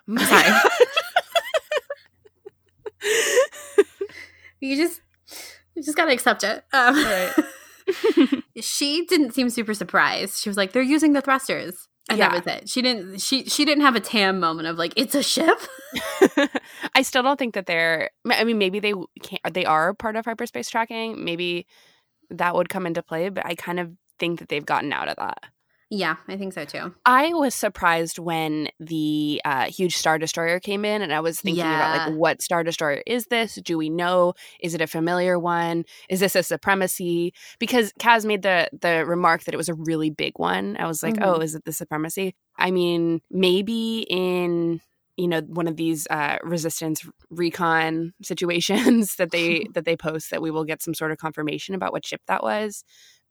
my 0.07 0.23
Sorry. 0.25 0.71
You 4.61 4.77
just 4.77 5.01
you 5.75 5.83
just 5.83 5.97
gotta 5.97 6.13
accept 6.13 6.43
it. 6.43 6.65
Um, 6.73 6.95
Right. 6.95 7.33
she 8.61 9.05
didn't 9.05 9.33
seem 9.35 9.51
super 9.51 9.75
surprised. 9.75 10.41
She 10.41 10.49
was 10.49 10.57
like, 10.57 10.73
"They're 10.73 10.81
using 10.83 11.13
the 11.13 11.21
thrusters," 11.21 11.87
and 12.09 12.19
Yeah. 12.19 12.31
that 12.31 12.45
was 12.47 12.55
it. 12.55 12.69
She 12.71 12.81
didn't. 12.81 13.21
She 13.21 13.45
she 13.45 13.67
didn't 13.67 13.83
have 13.85 13.95
a 13.95 14.01
Tam 14.01 14.41
moment 14.41 14.69
of 14.69 14.79
like, 14.79 14.95
"It's 14.97 15.15
a 15.15 15.23
ship." 15.23 15.59
I 16.95 17.03
still 17.03 17.23
don't 17.23 17.39
think 17.39 17.55
that 17.55 17.67
they're. 17.67 18.09
I 18.31 18.45
mean, 18.45 18.57
maybe 18.57 18.81
they 18.81 18.95
can't. 19.23 19.43
They 19.53 19.67
are 19.67 19.93
part 19.93 20.17
of 20.17 20.25
hyperspace 20.25 20.71
tracking. 20.71 21.23
Maybe 21.23 21.67
that 22.31 22.55
would 22.55 22.71
come 22.71 22.87
into 22.87 23.03
play, 23.03 23.29
but 23.29 23.45
I 23.45 23.55
kind 23.55 23.79
of 23.79 23.93
think 24.19 24.39
that 24.39 24.49
they've 24.49 24.65
gotten 24.65 24.95
out 24.95 25.09
of 25.09 25.17
that. 25.17 25.45
Yeah, 25.91 26.17
I 26.29 26.37
think 26.37 26.53
so 26.55 26.65
too. 26.65 26.95
I 27.05 27.33
was 27.35 27.55
surprised 27.55 28.19
when 28.19 28.69
the 28.81 29.41
uh, 29.45 29.65
huge 29.67 29.97
Star 29.97 30.19
Destroyer 30.19 30.59
came 30.59 30.85
in, 30.85 31.03
and 31.03 31.13
I 31.13 31.21
was 31.21 31.41
thinking 31.41 31.65
about 31.65 32.09
like, 32.09 32.19
what 32.19 32.43
Star 32.43 32.65
Destroyer 32.65 33.03
is 33.07 33.27
this? 33.27 33.57
Do 33.57 33.79
we 33.79 33.91
know? 33.91 34.35
Is 34.61 34.75
it 34.75 34.81
a 34.81 34.87
familiar 34.87 35.39
one? 35.39 35.85
Is 36.09 36.21
this 36.21 36.35
a 36.35 36.43
supremacy? 36.43 37.33
Because 37.59 37.93
Kaz 38.01 38.25
made 38.25 38.43
the 38.43 38.69
the 38.81 39.05
remark 39.07 39.45
that 39.45 39.55
it 39.55 39.59
was 39.59 39.69
a 39.69 39.75
really 39.75 40.11
big 40.11 40.39
one. 40.39 40.77
I 40.79 40.87
was 40.87 41.03
like, 41.03 41.15
Mhm. 41.17 41.25
oh, 41.27 41.41
is 41.41 41.55
it 41.55 41.65
the 41.65 41.73
supremacy? 41.73 42.35
I 42.57 42.71
mean, 42.71 43.21
maybe 43.31 44.07
in 44.09 44.81
you 45.17 45.29
know 45.29 45.41
one 45.43 45.69
of 45.69 45.77
these 45.77 46.09
uh, 46.11 46.39
resistance 46.43 47.07
recon 47.31 48.13
situations 48.23 49.17
that 49.17 49.31
they 49.31 49.67
that 49.75 49.85
they 49.85 49.97
post 49.97 50.31
that 50.31 50.43
we 50.43 50.51
will 50.51 50.65
get 50.65 50.83
some 50.83 50.95
sort 50.95 51.13
of 51.13 51.19
confirmation 51.19 51.75
about 51.75 51.93
what 51.93 52.05
ship 52.05 52.21
that 52.27 52.43
was 52.43 52.85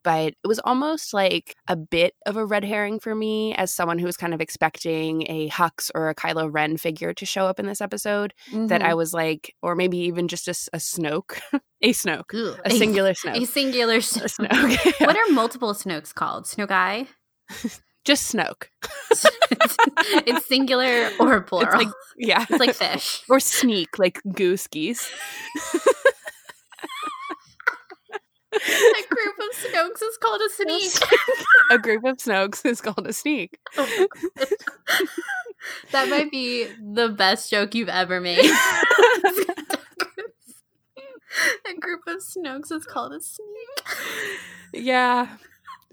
but 0.03 0.33
it 0.43 0.47
was 0.47 0.59
almost 0.59 1.13
like 1.13 1.55
a 1.67 1.75
bit 1.75 2.13
of 2.25 2.37
a 2.37 2.45
red 2.45 2.63
herring 2.63 2.99
for 2.99 3.15
me 3.15 3.53
as 3.55 3.73
someone 3.73 3.99
who 3.99 4.05
was 4.05 4.17
kind 4.17 4.33
of 4.33 4.41
expecting 4.41 5.23
a 5.29 5.49
Hux 5.49 5.89
or 5.95 6.09
a 6.09 6.15
Kylo 6.15 6.49
Ren 6.51 6.77
figure 6.77 7.13
to 7.13 7.25
show 7.25 7.45
up 7.45 7.59
in 7.59 7.65
this 7.65 7.81
episode. 7.81 8.33
That 8.51 8.81
Mhm. 8.81 8.85
I 8.85 8.93
was 8.93 9.13
like, 9.13 9.55
or 9.61 9.75
maybe 9.75 9.97
even 9.99 10.27
just 10.27 10.47
a 10.47 10.51
Snoke, 10.51 11.39
a 11.81 11.93
Snoke, 11.93 12.33
Ugh. 12.33 12.59
a 12.65 12.71
singular 12.71 13.11
a 13.11 13.13
Snoke. 13.13 13.35
A 13.35 13.39
Snoke. 13.41 14.27
Snoke. 14.27 14.99
What 15.07 15.15
are 15.15 15.31
multiple 15.33 15.73
Snokes 15.73 16.13
called? 16.13 16.45
Snoke 16.45 16.71
Eye? 16.71 17.07
just 18.05 18.33
Snoke. 18.33 18.65
it's 20.27 20.45
singular 20.47 21.09
or 21.19 21.41
plural. 21.41 21.67
It's 21.79 21.85
like, 21.85 21.93
yeah. 22.17 22.45
It's 22.49 22.59
like 22.59 22.73
fish. 22.75 23.21
or 23.29 23.39
sneak, 23.39 23.97
like 23.97 24.19
goose 24.33 24.67
geese. 24.67 25.09
A 28.53 29.03
group 29.09 29.37
of 29.39 29.55
Snokes 29.55 30.01
is 30.03 30.17
called 30.17 30.41
a 30.41 30.49
sneak. 30.49 30.91
a 31.71 31.77
group 31.77 32.03
of 32.03 32.17
Snokes 32.17 32.65
is 32.65 32.81
called 32.81 33.07
a 33.07 33.13
sneak. 33.13 33.59
that 35.91 36.09
might 36.09 36.31
be 36.31 36.67
the 36.93 37.09
best 37.09 37.49
joke 37.49 37.73
you've 37.75 37.89
ever 37.89 38.19
made. 38.19 38.39
a 41.65 41.73
group 41.79 42.01
of 42.07 42.17
Snokes 42.17 42.71
is 42.71 42.85
called 42.85 43.13
a 43.13 43.19
sneak. 43.19 43.47
Yeah. 44.73 45.37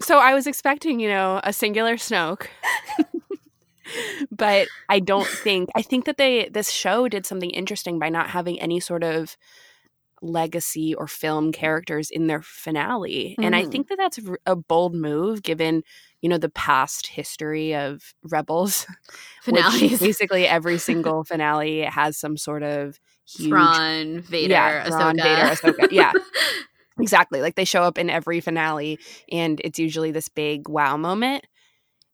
So 0.01 0.19
I 0.19 0.33
was 0.33 0.47
expecting, 0.47 0.99
you 0.99 1.09
know, 1.09 1.39
a 1.43 1.53
singular 1.53 1.95
Snoke. 1.95 2.47
but 4.31 4.67
I 4.89 4.99
don't 4.99 5.27
think 5.27 5.69
I 5.75 5.81
think 5.81 6.05
that 6.05 6.17
they 6.17 6.49
this 6.49 6.71
show 6.71 7.07
did 7.07 7.25
something 7.25 7.49
interesting 7.49 7.99
by 7.99 8.09
not 8.09 8.29
having 8.29 8.59
any 8.59 8.79
sort 8.79 9.03
of 9.03 9.37
legacy 10.21 10.93
or 10.95 11.07
film 11.07 11.51
characters 11.51 12.09
in 12.09 12.27
their 12.27 12.41
finale. 12.41 13.35
And 13.41 13.55
I 13.55 13.63
Mhm. 13.63 13.71
think 13.71 13.87
that 13.89 13.97
that's 13.97 14.19
a 14.45 14.55
bold 14.55 14.93
move 14.95 15.41
given, 15.43 15.83
you 16.21 16.29
know, 16.29 16.37
the 16.37 16.49
past 16.49 17.07
history 17.07 17.75
of 17.75 18.13
Rebels. 18.23 18.85
Finales. 19.41 19.99
basically 19.99 20.47
every 20.47 20.77
single 20.77 21.23
finale 21.23 21.81
has 21.81 22.17
some 22.17 22.37
sort 22.37 22.63
of 22.63 22.99
huge 23.25 23.49
Thrawn, 23.49 24.21
Vader, 24.21 24.53
Yeah, 24.53 24.83
Thrawn, 24.83 25.15
Ahsoka. 25.15 25.23
Vader, 25.23 25.41
Ahsoka. 25.43 25.87
Yeah. 25.91 26.13
Exactly. 26.99 27.41
Like 27.41 27.55
they 27.55 27.65
show 27.65 27.83
up 27.83 27.97
in 27.97 28.09
every 28.09 28.41
finale 28.41 28.99
and 29.31 29.59
it's 29.63 29.79
usually 29.79 30.11
this 30.11 30.29
big 30.29 30.67
wow 30.69 30.97
moment. 30.97 31.45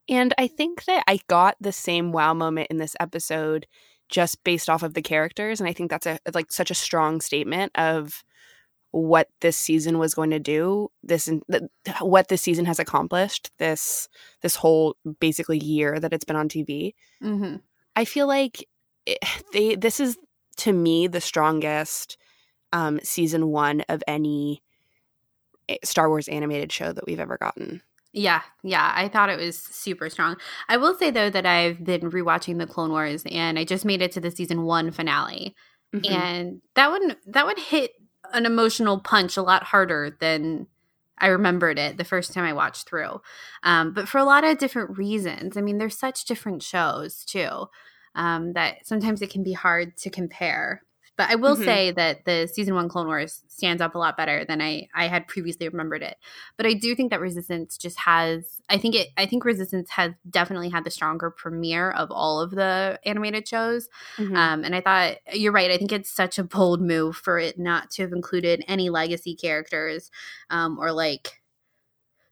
And 0.07 0.33
I 0.37 0.47
think 0.47 0.85
that 0.85 1.03
I 1.07 1.19
got 1.27 1.55
the 1.59 1.71
same 1.73 2.11
wow 2.11 2.33
moment 2.33 2.67
in 2.69 2.77
this 2.77 2.95
episode 2.99 3.67
just 4.09 4.43
based 4.43 4.69
off 4.69 4.83
of 4.83 4.93
the 4.93 5.01
characters 5.01 5.59
and 5.59 5.69
I 5.69 5.73
think 5.73 5.89
that's 5.89 6.05
a 6.05 6.19
like 6.33 6.51
such 6.51 6.71
a 6.71 6.75
strong 6.75 7.21
statement 7.21 7.71
of 7.75 8.23
what 8.91 9.27
this 9.41 9.57
season 9.57 9.99
was 9.99 10.13
going 10.13 10.29
to 10.29 10.39
do 10.39 10.89
this 11.03 11.27
and 11.27 11.43
what 11.99 12.29
this 12.29 12.41
season 12.41 12.65
has 12.65 12.79
accomplished 12.79 13.51
this 13.57 14.07
this 14.41 14.55
whole 14.55 14.95
basically 15.19 15.59
year 15.59 15.99
that 15.99 16.13
it's 16.13 16.25
been 16.25 16.35
on 16.35 16.49
TV. 16.49 16.93
Mhm. 17.21 17.61
I 17.95 18.05
feel 18.05 18.27
like 18.27 18.67
it, 19.05 19.19
they 19.53 19.75
this 19.75 19.99
is 19.99 20.17
to 20.57 20.73
me 20.73 21.07
the 21.07 21.21
strongest 21.21 22.17
um, 22.73 22.99
season 23.03 23.47
one 23.47 23.81
of 23.89 24.03
any 24.07 24.61
eh, 25.69 25.77
Star 25.83 26.09
Wars 26.09 26.27
animated 26.27 26.71
show 26.71 26.91
that 26.91 27.05
we've 27.05 27.19
ever 27.19 27.37
gotten. 27.37 27.81
Yeah, 28.17 28.41
yeah, 28.63 28.91
I 28.95 29.09
thought 29.09 29.29
it 29.29 29.39
was 29.39 29.55
super 29.59 30.09
strong. 30.09 30.37
I 30.69 30.77
will 30.77 30.95
say 30.95 31.11
though 31.11 31.29
that 31.29 31.45
I've 31.45 31.83
been 31.83 32.09
rewatching 32.09 32.57
the 32.57 32.65
Clone 32.65 32.89
Wars, 32.89 33.23
and 33.29 33.59
I 33.59 33.63
just 33.63 33.85
made 33.85 34.01
it 34.01 34.11
to 34.13 34.19
the 34.19 34.31
season 34.31 34.63
one 34.63 34.89
finale, 34.91 35.55
Mhm. 35.93 36.11
and 36.11 36.61
that 36.75 36.89
one 36.89 37.15
that 37.27 37.45
would 37.45 37.59
hit 37.59 37.91
an 38.33 38.45
emotional 38.47 38.99
punch 38.99 39.37
a 39.37 39.43
lot 39.43 39.63
harder 39.63 40.17
than 40.19 40.65
I 41.19 41.27
remembered 41.27 41.77
it 41.77 41.97
the 41.97 42.03
first 42.03 42.33
time 42.33 42.43
I 42.43 42.53
watched 42.53 42.87
through. 42.89 43.21
Um, 43.63 43.93
but 43.93 44.07
for 44.09 44.17
a 44.17 44.25
lot 44.25 44.43
of 44.43 44.57
different 44.57 44.97
reasons. 44.97 45.55
I 45.57 45.61
mean, 45.61 45.77
there's 45.77 45.97
such 45.97 46.25
different 46.25 46.63
shows 46.63 47.23
too 47.23 47.67
um, 48.15 48.53
that 48.53 48.85
sometimes 48.87 49.21
it 49.21 49.29
can 49.29 49.43
be 49.43 49.53
hard 49.53 49.95
to 49.97 50.09
compare. 50.09 50.81
But 51.17 51.29
I 51.31 51.35
will 51.35 51.57
Mhm. 51.57 51.65
say 51.65 51.91
that 51.91 52.25
the 52.25 52.47
season 52.47 52.75
one 52.75 52.89
Clone 52.89 53.07
Wars 53.07 53.43
stands 53.47 53.81
up 53.81 53.95
a 53.95 53.97
lot 53.97 54.15
better 54.17 54.45
than 54.45 54.61
I, 54.61 54.87
I 54.93 55.07
had 55.07 55.27
previously 55.27 55.67
remembered 55.67 56.03
it. 56.03 56.17
But 56.57 56.67
I 56.67 56.73
do 56.73 56.95
think 56.95 57.09
that 57.11 57.19
Resistance 57.19 57.77
just 57.77 57.97
has 57.99 58.61
I 58.69 58.77
think 58.77 58.95
it 58.95 59.07
I 59.17 59.25
think 59.25 59.43
Resistance 59.43 59.89
has 59.91 60.13
definitely 60.29 60.69
had 60.69 60.83
the 60.83 60.91
stronger 60.91 61.31
premiere 61.31 61.91
of 61.91 62.11
all 62.11 62.39
of 62.39 62.51
the 62.51 62.99
animated 63.05 63.47
shows. 63.47 63.89
Mhm. 64.17 64.35
Um, 64.37 64.63
and 64.63 64.75
I 64.75 64.81
thought 64.81 65.17
you're 65.33 65.51
right. 65.51 65.71
I 65.71 65.77
think 65.77 65.91
it's 65.91 66.09
such 66.11 66.37
a 66.37 66.43
bold 66.43 66.81
move 66.81 67.17
for 67.17 67.39
it 67.39 67.57
not 67.57 67.89
to 67.91 68.03
have 68.03 68.13
included 68.13 68.63
any 68.67 68.89
legacy 68.89 69.35
characters 69.35 70.11
um, 70.51 70.77
or 70.79 70.91
like 70.91 71.41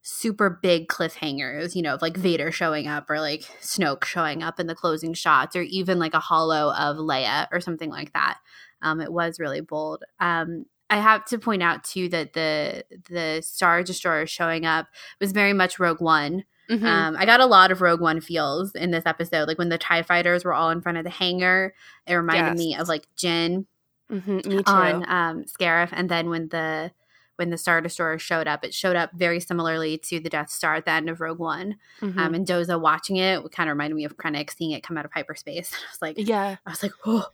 super 0.08 0.52
big 0.52 0.88
cliffhangers, 0.88 1.76
you 1.76 1.82
know, 1.82 1.96
of 1.96 2.02
like 2.02 2.16
Vader 2.16 2.52
showing 2.52 2.88
up 2.88 3.10
or 3.10 3.20
like 3.20 3.42
Snoke 3.62 4.04
showing 4.04 4.44
up 4.44 4.60
in 4.60 4.68
the 4.68 4.76
closing 4.76 5.16
shots 5.16 5.56
or 5.56 5.62
even 5.64 5.98
like 5.98 6.14
a 6.14 6.20
hollow 6.20 6.72
of 6.76 6.98
Leia 6.98 7.48
or 7.52 7.60
something 7.60 7.90
like 7.90 8.14
that. 8.14 8.38
Um, 8.82 9.02
it 9.02 9.12
was 9.12 9.40
really 9.40 9.62
bold. 9.62 10.04
Um, 10.20 10.66
I 10.90 10.98
have 10.98 11.26
to 11.26 11.40
point 11.40 11.64
out 11.64 11.84
too 11.84 12.10
that 12.10 12.34
the 12.34 12.84
the 13.10 13.42
Star 13.42 13.82
Destroyer 13.84 14.26
showing 14.28 14.66
up 14.66 14.88
was 15.20 15.32
very 15.32 15.54
much 15.54 15.80
Rogue 15.80 16.02
One. 16.02 16.44
Mhm. 16.70 16.84
Um, 16.84 17.16
I 17.18 17.26
got 17.26 17.40
a 17.42 17.46
lot 17.46 17.72
of 17.72 17.82
Rogue 17.82 18.02
One 18.02 18.22
feels 18.22 18.74
in 18.76 18.92
this 18.92 19.06
episode. 19.06 19.48
Like 19.48 19.58
when 19.58 19.70
the 19.70 19.78
Tie 19.78 20.04
Fighters 20.04 20.46
were 20.46 20.54
all 20.54 20.70
in 20.70 20.82
front 20.82 20.98
of 20.98 21.04
the 21.04 21.10
hangar, 21.10 21.74
it 22.08 22.14
reminded 22.16 22.58
me 22.58 22.76
of 22.76 22.88
like 22.88 23.08
Jyn 23.18 23.66
Mhm. 24.12 24.68
On 24.68 25.04
um, 25.10 25.46
Scarif, 25.46 25.90
and 25.92 26.10
then 26.10 26.30
when 26.30 26.50
the 26.50 26.92
when 27.38 27.50
the 27.50 27.58
Star 27.58 27.82
Destroyer 27.82 28.18
showed 28.20 28.48
up, 28.48 28.64
it 28.64 28.74
showed 28.74 28.96
up 28.96 29.12
very 29.14 29.40
similarly 29.42 29.98
to 29.98 30.20
the 30.22 30.30
Death 30.30 30.50
Star 30.52 30.76
at 30.76 30.86
the 30.86 30.92
end 30.92 31.10
of 31.10 31.20
Rogue 31.20 31.40
One. 31.40 31.78
Mhm. 32.02 32.18
Um, 32.18 32.34
and 32.36 32.48
Doza 32.48 32.80
watching 32.80 33.18
it 33.18 33.42
kind 33.52 33.68
of 33.70 33.74
reminded 33.74 33.96
me 33.96 34.06
of 34.06 34.16
Krennic 34.16 34.56
seeing 34.56 34.72
it 34.72 34.84
come 34.84 34.98
out 34.98 35.06
of 35.06 35.12
hyperspace. 35.12 35.72
I 35.74 35.92
was 35.92 36.02
like, 36.02 36.16
yeah, 36.20 36.58
I 36.66 36.70
was 36.70 36.84
like, 36.84 36.94
oh, 37.06 37.26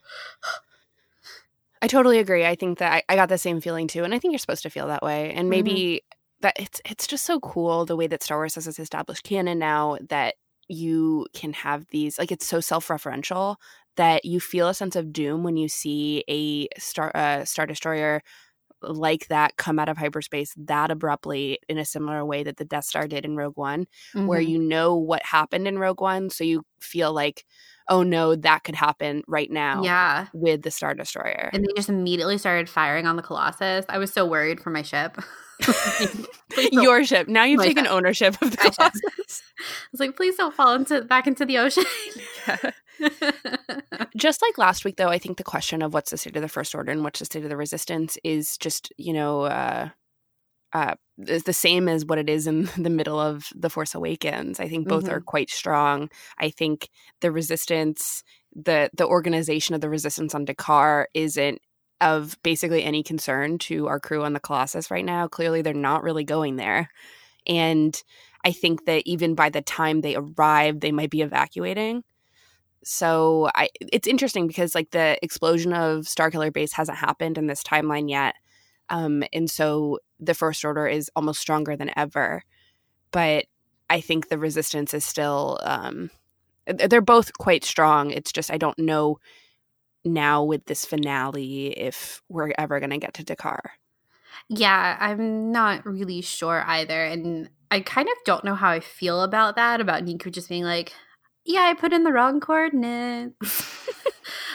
I 1.82 1.88
totally 1.88 2.20
agree. 2.20 2.46
I 2.46 2.56
think 2.56 2.78
that 2.80 2.94
I, 2.94 3.04
I 3.10 3.16
got 3.16 3.30
the 3.30 3.38
same 3.38 3.60
feeling 3.60 3.88
too, 3.88 4.04
and 4.04 4.14
I 4.14 4.20
think 4.20 4.32
you're 4.34 4.40
supposed 4.40 4.64
to 4.64 4.70
feel 4.70 4.88
that 4.88 5.02
way. 5.04 5.34
And 5.34 5.50
maybe 5.50 6.04
that 6.42 6.54
it's 6.60 6.82
it's 6.86 7.08
just 7.08 7.26
so 7.26 7.40
cool 7.40 7.86
the 7.86 7.96
way 7.96 8.08
that 8.08 8.24
Star 8.24 8.38
Wars 8.38 8.56
has 8.56 8.68
established 8.80 9.24
canon 9.24 9.60
now 9.60 9.98
that 10.10 10.36
you 10.68 11.28
can 11.34 11.54
have 11.54 11.86
these 11.92 12.18
like 12.20 12.32
it's 12.32 12.46
so 12.46 12.60
self-referential 12.60 13.56
that 13.98 14.24
you 14.26 14.40
feel 14.40 14.70
a 14.70 14.74
sense 14.74 14.96
of 14.96 15.12
doom 15.12 15.44
when 15.44 15.58
you 15.58 15.68
see 15.68 16.24
a 16.30 16.68
star 16.80 17.12
uh, 17.16 17.44
star 17.46 17.66
destroyer 17.66 18.22
like 18.84 19.28
that 19.28 19.58
come 19.58 19.78
out 19.78 19.90
of 19.90 19.98
hyperspace 19.98 20.54
that 20.58 20.90
abruptly 20.90 21.60
in 21.70 21.78
a 21.78 21.86
similar 21.86 22.26
way 22.26 22.42
that 22.44 22.58
the 22.58 22.66
Death 22.66 22.86
Star 22.86 23.08
did 23.08 23.26
in 23.26 23.36
Rogue 23.36 23.58
One 23.58 23.86
where 24.26 24.42
Mhm. 24.42 24.48
you 24.50 24.60
know 24.60 24.96
what 24.96 25.24
happened 25.24 25.68
in 25.68 25.78
Rogue 25.78 26.02
One 26.02 26.30
so 26.32 26.44
you 26.44 26.64
feel 26.80 27.14
like 27.14 27.46
oh 27.92 28.02
no 28.02 28.36
that 28.36 28.64
could 28.64 28.74
happen 28.74 29.24
right 29.28 29.52
now 29.52 29.84
yeah. 29.84 30.28
with 30.34 30.64
the 30.64 30.72
Star 30.72 30.96
Destroyer. 30.96 31.50
And 31.54 31.64
they 31.64 31.74
just 31.76 31.90
immediately 31.90 32.38
started 32.38 32.70
firing 32.70 33.06
on 33.06 33.18
the 33.18 33.22
Colossus. 33.22 33.86
I 33.90 34.00
was 34.00 34.12
so 34.12 34.26
worried 34.26 34.60
for 34.60 34.72
my 34.72 34.82
ship. 34.82 35.18
Your 36.72 37.04
ship. 37.04 37.28
Now 37.28 37.44
you've 37.44 37.60
My 37.60 37.66
taken 37.66 37.84
ship. 37.86 37.94
ownership 37.94 38.42
of 38.42 38.52
the 38.52 38.58
My. 38.64 38.70
Colossus. 38.70 39.44
I 39.60 39.64
was 39.92 40.00
like, 40.00 40.16
please 40.16 40.36
don't 40.36 40.56
fall 40.56 40.74
into 40.74 41.02
back 41.02 41.28
into 41.28 41.46
the 41.46 41.60
ocean. 41.60 41.84
Just 44.18 44.42
like 44.42 44.58
last 44.58 44.86
week, 44.86 44.98
though, 44.98 45.10
I 45.10 45.18
think 45.18 45.38
the 45.38 45.44
question 45.44 45.82
of 45.82 45.94
what's 45.94 46.12
the 46.12 46.18
state 46.18 46.36
of 46.36 46.42
the 46.42 46.48
First 46.48 46.74
Order 46.74 46.92
and 46.92 47.04
what's 47.04 47.20
the 47.20 47.26
state 47.26 47.44
of 47.44 47.50
the 47.50 47.58
Resistance 47.58 48.18
is 48.24 48.58
just, 48.58 48.92
you 48.98 49.14
know, 49.14 49.42
uh, 49.42 49.90
uh, 50.74 50.96
is 51.28 51.44
the 51.44 51.54
same 51.54 51.88
as 51.90 52.06
what 52.06 52.18
it 52.18 52.30
is 52.30 52.48
in 52.48 52.64
the 52.78 52.90
middle 52.90 53.20
of 53.20 53.50
The 53.56 53.70
Force 53.70 53.96
Awakens. 53.96 54.60
I 54.60 54.68
think 54.68 54.88
both 54.88 55.06
Mm-hmm. 55.06 55.14
are 55.14 55.22
quite 55.22 55.50
strong. 55.50 56.10
I 56.40 56.50
think 56.50 56.90
the 57.22 57.32
Resistance, 57.32 58.24
the 58.56 58.90
the 58.94 59.08
organization 59.08 59.76
of 59.76 59.82
the 59.82 59.90
Resistance 59.90 60.36
on 60.36 60.46
D'Qar 60.46 61.06
isn't 61.14 61.60
of 62.02 62.36
basically 62.44 62.84
any 62.84 63.04
concern 63.04 63.60
to 63.60 63.88
our 63.88 64.00
crew 64.00 64.24
on 64.24 64.34
the 64.34 64.40
Colossus 64.40 64.90
right 64.90 65.06
now. 65.06 65.28
Clearly, 65.28 65.62
they're 65.62 65.74
not 65.74 66.04
really 66.04 66.24
going 66.24 66.56
there, 66.56 66.90
and 67.48 68.02
I 68.44 68.52
think 68.52 68.86
that 68.86 69.04
even 69.06 69.36
by 69.36 69.50
the 69.50 69.62
time 69.62 70.02
they 70.02 70.16
arrive, 70.16 70.80
they 70.80 70.92
might 70.92 71.12
be 71.12 71.22
evacuating. 71.22 72.04
So 72.84 73.50
I 73.54 73.70
it's 73.80 74.08
interesting 74.08 74.48
because 74.48 74.74
like 74.74 74.90
the 74.92 75.18
explosion 75.24 75.74
of 75.74 76.06
Starkiller 76.06 76.52
Base 76.52 76.74
hasn't 76.74 76.98
happened 76.98 77.38
in 77.38 77.46
this 77.48 77.62
timeline 77.64 78.10
yet. 78.10 78.36
Um, 78.92 79.24
and 79.34 79.50
so 79.50 80.00
the 80.20 80.36
First 80.36 80.64
Order 80.64 80.86
is 80.86 81.10
almost 81.16 81.40
stronger 81.40 81.76
than 81.76 81.92
ever. 81.98 82.44
But 83.12 83.46
I 83.90 84.02
think 84.02 84.28
the 84.28 84.38
resistance 84.38 84.94
is 84.94 85.04
still, 85.04 85.60
um, 85.64 86.12
they're 86.68 87.02
both 87.02 87.34
quite 87.38 87.64
strong. 87.64 88.12
It's 88.12 88.32
just, 88.32 88.52
I 88.52 88.58
don't 88.58 88.78
know 88.78 89.18
now 90.04 90.44
with 90.44 90.66
this 90.66 90.86
finale 90.86 91.68
if 91.68 92.22
we're 92.30 92.52
ever 92.58 92.80
going 92.80 92.92
to 92.92 92.98
get 92.98 93.14
to 93.16 93.24
D'Qar. 93.24 93.62
Yeah, 94.50 94.98
I'm 95.00 95.52
not 95.52 95.86
really 95.86 96.22
sure 96.22 96.64
either. 96.68 97.04
And 97.04 97.50
I 97.70 97.80
kind 97.80 98.10
of 98.10 98.16
don't 98.26 98.44
know 98.44 98.56
how 98.56 98.70
I 98.70 98.82
feel 98.82 99.22
about 99.22 99.56
that, 99.56 99.80
about 99.80 100.04
Neeku 100.04 100.32
just 100.32 100.50
being 100.50 100.64
like, 100.64 100.94
yeah, 101.46 101.62
I 101.62 101.74
put 101.74 101.94
in 101.94 102.04
the 102.04 102.12
wrong 102.12 102.40
coordinates. 102.40 103.36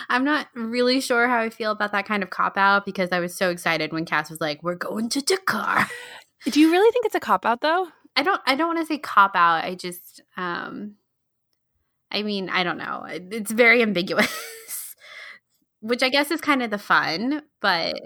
I'm 0.09 0.25
not 0.25 0.49
really 0.55 1.01
sure 1.01 1.29
how 1.29 1.39
I 1.41 1.51
feel 1.51 1.71
about 1.71 1.93
that 1.93 2.07
kind 2.07 2.23
of 2.23 2.31
cop 2.31 2.57
out 2.57 2.85
because 2.87 3.11
I 3.13 3.21
was 3.21 3.37
so 3.37 3.51
excited 3.51 3.93
when 3.93 4.05
Kaz 4.05 4.31
was 4.31 4.41
like, 4.41 4.63
"We're 4.63 4.75
going 4.77 5.09
to 5.11 5.21
D'Qar." 5.21 5.89
Do 6.51 6.61
you 6.61 6.71
really 6.71 6.91
think 6.93 7.07
it's 7.07 7.15
a 7.15 7.21
cop 7.21 7.45
out 7.45 7.61
though? 7.61 7.89
I 8.15 8.23
don't. 8.23 8.41
I 8.47 8.55
don't 8.55 8.69
want 8.69 8.79
to 8.81 8.87
say 8.87 8.99
cop 8.99 9.33
out. 9.35 9.65
I 9.65 9.75
just. 9.75 10.21
um 10.37 10.95
I 12.11 12.23
mean, 12.23 12.49
I 12.49 12.63
don't 12.63 12.79
know. 12.79 13.05
It's 13.09 13.51
very 13.51 13.83
ambiguous, 13.83 14.95
which 15.81 16.03
I 16.05 16.09
guess 16.09 16.31
is 16.31 16.41
kind 16.41 16.63
of 16.63 16.71
the 16.71 16.79
fun. 16.79 17.43
But 17.61 17.97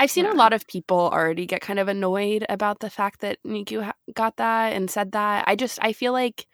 I've 0.00 0.10
seen 0.10 0.24
Yeah. 0.24 0.32
a 0.32 0.34
lot 0.34 0.52
of 0.52 0.66
people 0.66 0.98
already 0.98 1.46
get 1.46 1.60
kind 1.60 1.78
of 1.78 1.86
annoyed 1.88 2.44
about 2.48 2.80
the 2.80 2.90
fact 2.90 3.20
that 3.20 3.38
Neeku 3.46 3.84
ha- 3.84 3.92
got 4.14 4.36
that 4.38 4.72
and 4.72 4.90
said 4.90 5.12
that. 5.12 5.44
I 5.46 5.54
just 5.56 5.78
I 5.82 5.92
feel 5.92 6.12
like 6.12 6.46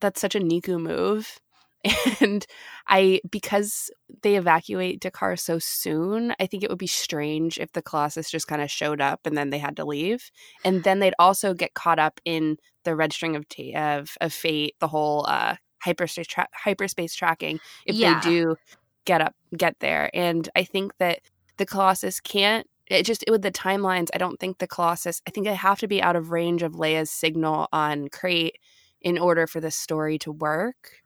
that's 0.00 0.20
such 0.20 0.34
a 0.34 0.40
Neeku 0.40 0.80
move. 0.80 1.40
And 2.20 2.46
I 2.86 3.20
because 3.30 3.90
they 4.22 4.36
evacuate 4.36 5.00
D'Qar 5.00 5.38
so 5.38 5.58
soon, 5.58 6.34
I 6.40 6.46
think 6.46 6.62
it 6.62 6.70
would 6.70 6.78
be 6.78 6.86
strange 6.86 7.58
if 7.58 7.72
the 7.72 7.82
Colossus 7.82 8.30
just 8.30 8.46
kind 8.46 8.62
of 8.62 8.70
showed 8.70 9.00
up 9.00 9.26
and 9.26 9.36
then 9.36 9.50
they 9.50 9.58
had 9.58 9.76
to 9.76 9.84
leave. 9.84 10.30
And 10.64 10.84
then 10.84 11.00
they'd 11.00 11.14
also 11.18 11.54
get 11.54 11.74
caught 11.74 11.98
up 11.98 12.20
in 12.24 12.56
the 12.84 12.94
red 12.96 13.12
string 13.12 13.36
of 13.36 13.48
ta- 13.48 13.98
of, 13.98 14.16
of 14.20 14.32
fate, 14.32 14.76
the 14.80 14.88
whole 14.88 15.26
uh 15.28 15.56
hyperspace 15.82 16.26
tra- 16.26 16.48
hyperspace 16.54 17.14
tracking 17.14 17.60
if 17.86 17.94
Yeah. 17.96 18.20
they 18.20 18.28
do 18.30 18.56
get 19.04 19.20
up 19.20 19.34
get 19.56 19.76
there. 19.80 20.10
And 20.14 20.48
I 20.56 20.64
think 20.64 20.92
that 20.98 21.20
the 21.58 21.66
Colossus 21.66 22.20
can't 22.20 22.66
it 22.86 23.04
just 23.04 23.24
with 23.30 23.40
the 23.42 23.50
timelines, 23.52 24.08
I 24.14 24.18
don't 24.18 24.38
think 24.38 24.58
the 24.58 24.66
Colossus 24.66 25.20
I 25.26 25.30
think 25.30 25.46
they 25.46 25.54
have 25.54 25.78
to 25.80 25.88
be 25.88 26.02
out 26.02 26.16
of 26.16 26.30
range 26.30 26.62
of 26.62 26.72
Leia's 26.72 27.10
signal 27.10 27.68
on 27.72 28.08
Crait 28.08 28.56
in 29.00 29.18
order 29.18 29.46
for 29.46 29.60
this 29.60 29.76
story 29.76 30.18
to 30.20 30.32
work. 30.32 31.03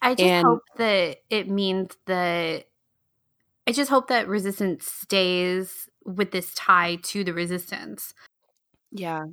I 0.00 0.14
just 0.14 0.28
And- 0.28 0.46
hope 0.46 0.62
that 0.76 1.18
it 1.30 1.48
means 1.48 1.96
that 2.06 2.66
I 3.66 3.72
just 3.72 3.90
hope 3.90 4.08
that 4.08 4.28
resistance 4.28 4.86
stays 4.90 5.88
with 6.04 6.30
this 6.30 6.54
tie 6.54 6.96
to 7.02 7.22
the 7.24 7.34
resistance. 7.34 8.14
Yeah. 8.90 9.24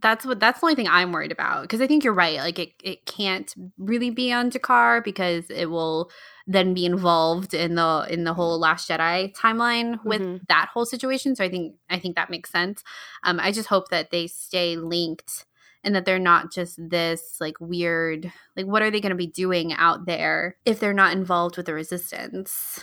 That's 0.00 0.24
what 0.24 0.40
that's 0.40 0.60
the 0.60 0.66
only 0.66 0.74
thing 0.74 0.88
I'm 0.88 1.12
worried 1.12 1.32
about 1.32 1.62
because 1.62 1.82
I 1.82 1.86
think 1.86 2.02
you're 2.02 2.14
right. 2.14 2.38
Like 2.38 2.58
it, 2.58 2.72
it 2.82 3.04
can't 3.04 3.52
really 3.76 4.08
be 4.08 4.32
on 4.32 4.48
D'Qar 4.48 5.04
because 5.04 5.50
it 5.50 5.66
will 5.66 6.10
then 6.46 6.72
be 6.72 6.86
involved 6.86 7.52
in 7.52 7.74
the 7.74 8.06
in 8.08 8.24
the 8.24 8.32
whole 8.32 8.58
Last 8.58 8.88
Jedi 8.88 9.36
timeline 9.36 10.02
with 10.02 10.22
Mhm. 10.22 10.40
that 10.48 10.70
whole 10.72 10.86
situation. 10.86 11.36
So 11.36 11.44
I 11.44 11.50
think 11.50 11.74
I 11.90 11.98
think 11.98 12.16
that 12.16 12.30
makes 12.30 12.48
sense. 12.50 12.82
Um, 13.22 13.38
I 13.38 13.52
just 13.52 13.68
hope 13.68 13.88
that 13.88 14.10
they 14.10 14.28
stay 14.28 14.76
linked 14.76 15.44
and 15.84 15.94
that 15.94 16.04
they're 16.04 16.18
not 16.18 16.52
just 16.52 16.78
this 16.90 17.36
like 17.40 17.54
weird 17.60 18.32
like 18.56 18.66
what 18.66 18.82
are 18.82 18.90
they 18.90 19.00
going 19.00 19.10
to 19.10 19.16
be 19.16 19.26
doing 19.26 19.72
out 19.74 20.06
there 20.06 20.56
if 20.64 20.78
they're 20.80 20.92
not 20.92 21.12
involved 21.12 21.56
with 21.56 21.66
the 21.66 21.74
resistance? 21.74 22.82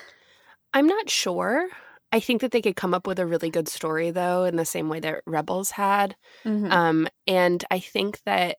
I'm 0.73 0.87
not 0.87 1.09
sure. 1.09 1.67
I 2.11 2.19
think 2.19 2.41
that 2.41 2.51
they 2.51 2.61
could 2.61 2.75
come 2.75 2.93
up 2.93 3.05
with 3.07 3.19
a 3.19 3.25
really 3.25 3.49
good 3.49 3.67
story 3.67 4.11
though, 4.11 4.43
in 4.43 4.55
the 4.55 4.65
same 4.65 4.89
way 4.89 4.99
that 4.99 5.21
Rebels 5.25 5.71
had. 5.71 6.15
Mhm. 6.45 6.71
Um, 6.71 7.07
and 7.27 7.63
I 7.71 7.79
think 7.79 8.19
that 8.25 8.57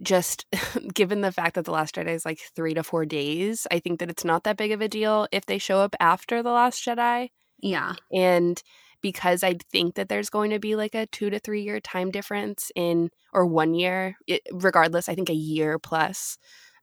just 0.00 0.46
given 0.94 1.20
the 1.20 1.32
fact 1.32 1.54
that 1.56 1.64
the 1.64 1.70
Last 1.72 1.94
Jedi 1.96 2.08
is 2.14 2.24
like 2.24 2.40
three 2.56 2.74
to 2.74 2.82
four 2.82 3.04
days, 3.04 3.66
I 3.70 3.78
think 3.78 4.00
that 4.00 4.10
it's 4.10 4.24
not 4.24 4.44
that 4.44 4.56
big 4.56 4.72
of 4.72 4.80
a 4.80 4.88
deal 4.88 5.28
if 5.32 5.46
they 5.46 5.58
show 5.58 5.78
up 5.78 5.94
after 6.00 6.42
the 6.42 6.50
Last 6.52 6.84
Jedi. 6.84 7.30
yeah. 7.60 7.94
And 8.12 8.62
because 9.02 9.42
I 9.42 9.56
think 9.70 9.96
that 9.96 10.08
there's 10.08 10.30
going 10.30 10.50
to 10.50 10.58
be 10.58 10.76
like 10.76 10.94
a 10.94 11.06
two 11.06 11.30
to 11.30 11.38
three 11.38 11.62
year 11.62 11.80
time 11.80 12.10
difference 12.10 12.72
in, 12.74 13.10
or 13.32 13.44
one 13.46 13.74
year, 13.74 14.16
it, 14.26 14.42
regardless, 14.52 15.08
I 15.08 15.14
think 15.14 15.28
a 15.28 15.34
year 15.34 15.78
plus 15.78 16.38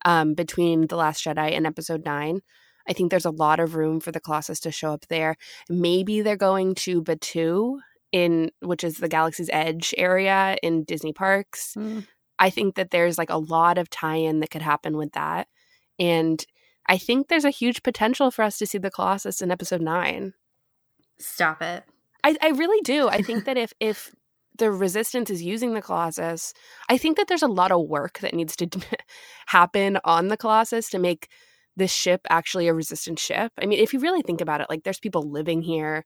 um, 0.06 0.34
between 0.34 0.88
The 0.88 0.96
Last 0.96 1.24
Jedi 1.24 1.56
and 1.56 1.66
Episode 1.66 2.06
9. 2.06 2.42
I 2.88 2.94
think 2.94 3.12
there's 3.12 3.26
a 3.26 3.32
lot 3.32 3.60
of 3.60 3.76
room 3.76 4.00
for 4.00 4.12
the 4.12 4.20
Colossus 4.20 4.60
to 4.62 4.72
show 4.72 4.94
up 4.94 5.06
there. 5.08 5.36
Maybe 5.70 6.22
they're 6.22 6.36
going 6.36 6.76
to 6.76 7.02
Batuu 7.04 7.80
in 8.12 8.52
which 8.62 8.84
is 8.84 8.98
the 8.98 9.08
Galaxy's 9.08 9.50
Edge 9.54 9.94
area 9.98 10.58
in 10.64 10.84
Disney 10.84 11.14
parks. 11.14 11.76
Mm. 11.78 12.08
I 12.40 12.50
think 12.50 12.76
that 12.76 12.92
there's 12.92 13.18
like 13.18 13.30
a 13.30 13.38
lot 13.38 13.78
of 13.78 13.90
tie-in 13.90 14.40
that 14.40 14.50
could 14.50 14.62
happen 14.62 14.98
with 14.98 15.12
that. 15.12 15.48
And 16.00 16.44
I 16.88 16.98
think 16.98 17.28
there's 17.28 17.46
a 17.46 17.52
huge 17.52 17.84
potential 17.84 18.32
for 18.32 18.42
us 18.42 18.58
to 18.58 18.66
see 18.66 18.78
the 18.78 18.90
Colossus 18.90 19.42
in 19.42 19.52
episode 19.52 19.82
9. 19.82 20.34
Stop 21.20 21.62
it. 21.62 21.84
I, 22.30 22.38
I 22.42 22.50
really 22.50 22.82
do. 22.82 23.08
I 23.10 23.22
think 23.22 23.46
that 23.46 23.58
if 23.58 23.74
if 23.80 24.14
the 24.58 24.72
resistance 24.72 25.30
is 25.30 25.42
using 25.42 25.74
the 25.74 25.82
Colossus, 25.82 26.54
I 26.90 26.98
think 26.98 27.18
that 27.18 27.28
there's 27.28 27.44
a 27.44 27.48
lot 27.48 27.72
of 27.72 27.88
work 27.88 28.20
that 28.20 28.34
needs 28.34 28.56
to 28.58 28.68
happen 29.48 29.98
on 30.04 30.28
the 30.28 30.38
Colossus 30.38 30.90
to 30.90 31.00
make 31.00 31.30
this 31.78 31.92
ship 31.94 32.22
actually 32.30 32.68
a 32.68 32.74
resistant 32.74 33.20
ship. 33.20 33.52
I 33.62 33.66
mean, 33.66 33.80
if 33.80 33.94
you 33.94 34.00
really 34.00 34.22
think 34.22 34.42
about 34.42 34.62
it, 34.62 34.68
like 34.70 34.84
there's 34.84 35.00
people 35.00 35.24
living 35.30 35.62
here. 35.62 36.06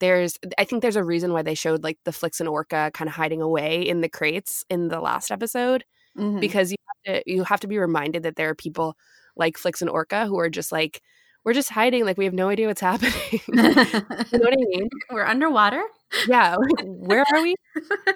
There's 0.00 0.38
I 0.58 0.64
think 0.64 0.82
there's 0.82 0.96
a 0.96 1.04
reason 1.04 1.32
why 1.32 1.42
they 1.42 1.54
showed 1.54 1.82
like 1.84 1.98
the 2.04 2.12
Flix 2.12 2.40
and 2.40 2.48
Orka 2.48 2.92
kind 2.92 3.08
of 3.08 3.14
hiding 3.14 3.40
away 3.42 3.82
in 3.82 4.00
the 4.00 4.08
crates 4.08 4.64
in 4.70 4.88
the 4.88 5.00
last 5.00 5.30
episode 5.30 5.84
Mhm. 6.18 6.40
because 6.40 6.70
you 6.72 6.76
have 7.06 7.22
to 7.24 7.30
you 7.32 7.44
have 7.44 7.60
to 7.60 7.66
be 7.68 7.78
reminded 7.78 8.22
that 8.24 8.36
there 8.36 8.50
are 8.50 8.54
people 8.54 8.96
like 9.36 9.58
Flix 9.58 9.82
and 9.82 9.90
Orka 9.90 10.26
who 10.28 10.38
are 10.38 10.50
just 10.50 10.72
like 10.72 11.00
we're 11.44 11.52
just 11.52 11.70
hiding 11.70 12.04
like 12.04 12.16
we 12.18 12.24
have 12.24 12.34
no 12.34 12.48
idea 12.48 12.66
what's 12.66 12.80
happening. 12.90 13.12
you 13.32 13.54
know 13.54 13.62
what 13.72 14.52
I 14.52 14.56
mean? 14.56 14.88
We're 15.10 15.24
underwater. 15.24 15.82
yeah 16.28 16.56
where 16.84 17.24
are 17.34 17.42
we 17.42 17.56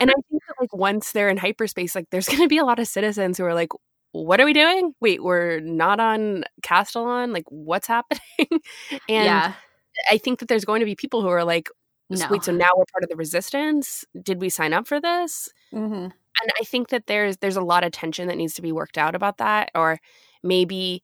and 0.01 0.09
i 0.11 0.15
think 0.31 0.43
that 0.47 0.55
like 0.61 0.73
once 0.73 1.11
they're 1.13 1.29
in 1.29 1.37
hyperspace 1.37 1.97
like 1.97 2.07
there's 2.11 2.29
going 2.29 2.41
to 2.43 2.47
be 2.49 2.59
a 2.59 2.65
lot 2.65 2.79
of 2.79 2.87
citizens 2.87 3.39
who 3.39 3.45
are 3.45 3.55
like 3.55 3.71
what 4.13 4.41
are 4.41 4.45
we 4.45 4.53
doing 4.53 4.93
wait 5.01 5.21
we're 5.23 5.59
not 5.61 5.99
on 5.99 6.45
Castilon 6.63 7.33
like 7.33 7.45
what's 7.49 7.89
happening 7.89 8.21
and 9.09 9.25
yeah. 9.25 9.53
i 10.11 10.17
think 10.17 10.39
that 10.39 10.47
there's 10.49 10.65
going 10.65 10.79
to 10.79 10.87
be 10.87 10.95
people 10.95 11.23
who 11.23 11.29
are 11.29 11.43
like 11.43 11.69
No. 12.09 12.25
wait 12.31 12.45
so 12.45 12.53
now 12.53 12.71
we're 12.77 12.85
part 12.93 13.03
of 13.03 13.09
the 13.11 13.17
resistance 13.17 14.05
did 14.23 14.41
we 14.41 14.49
sign 14.49 14.73
up 14.73 14.87
for 14.87 15.01
this 15.01 15.49
hmm 15.73 16.07
and 16.41 16.53
i 16.61 16.65
think 16.65 16.91
that 16.91 17.09
there's 17.09 17.39
there's 17.39 17.57
a 17.57 17.63
lot 17.63 17.83
of 17.83 17.91
tension 17.91 18.29
that 18.29 18.37
needs 18.37 18.55
to 18.55 18.63
be 18.63 18.71
worked 18.71 18.97
out 18.97 19.17
about 19.17 19.39
that 19.39 19.71
or 19.75 19.99
maybe 20.45 21.03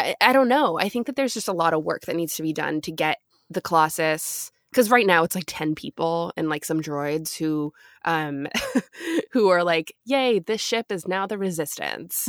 I, 0.00 0.16
I 0.20 0.32
don't 0.32 0.48
know. 0.48 0.78
I 0.78 0.88
think 0.88 1.06
that 1.06 1.16
there's 1.16 1.34
just 1.34 1.48
a 1.48 1.52
lot 1.52 1.74
of 1.74 1.84
work 1.84 2.06
that 2.06 2.16
needs 2.16 2.36
to 2.36 2.42
be 2.42 2.52
done 2.52 2.80
to 2.82 2.92
get 2.92 3.18
the 3.48 3.60
colossus 3.60 4.50
because 4.70 4.90
right 4.90 5.06
now 5.06 5.24
it's 5.24 5.34
like 5.34 5.44
10 5.46 5.74
people 5.74 6.32
and 6.36 6.48
like 6.48 6.64
some 6.64 6.80
droids 6.80 7.36
who 7.36 7.72
um 8.04 8.46
who 9.32 9.48
are 9.48 9.62
like 9.62 9.94
yay 10.04 10.38
this 10.38 10.60
ship 10.60 10.86
is 10.90 11.06
now 11.06 11.26
the 11.26 11.36
resistance 11.38 12.24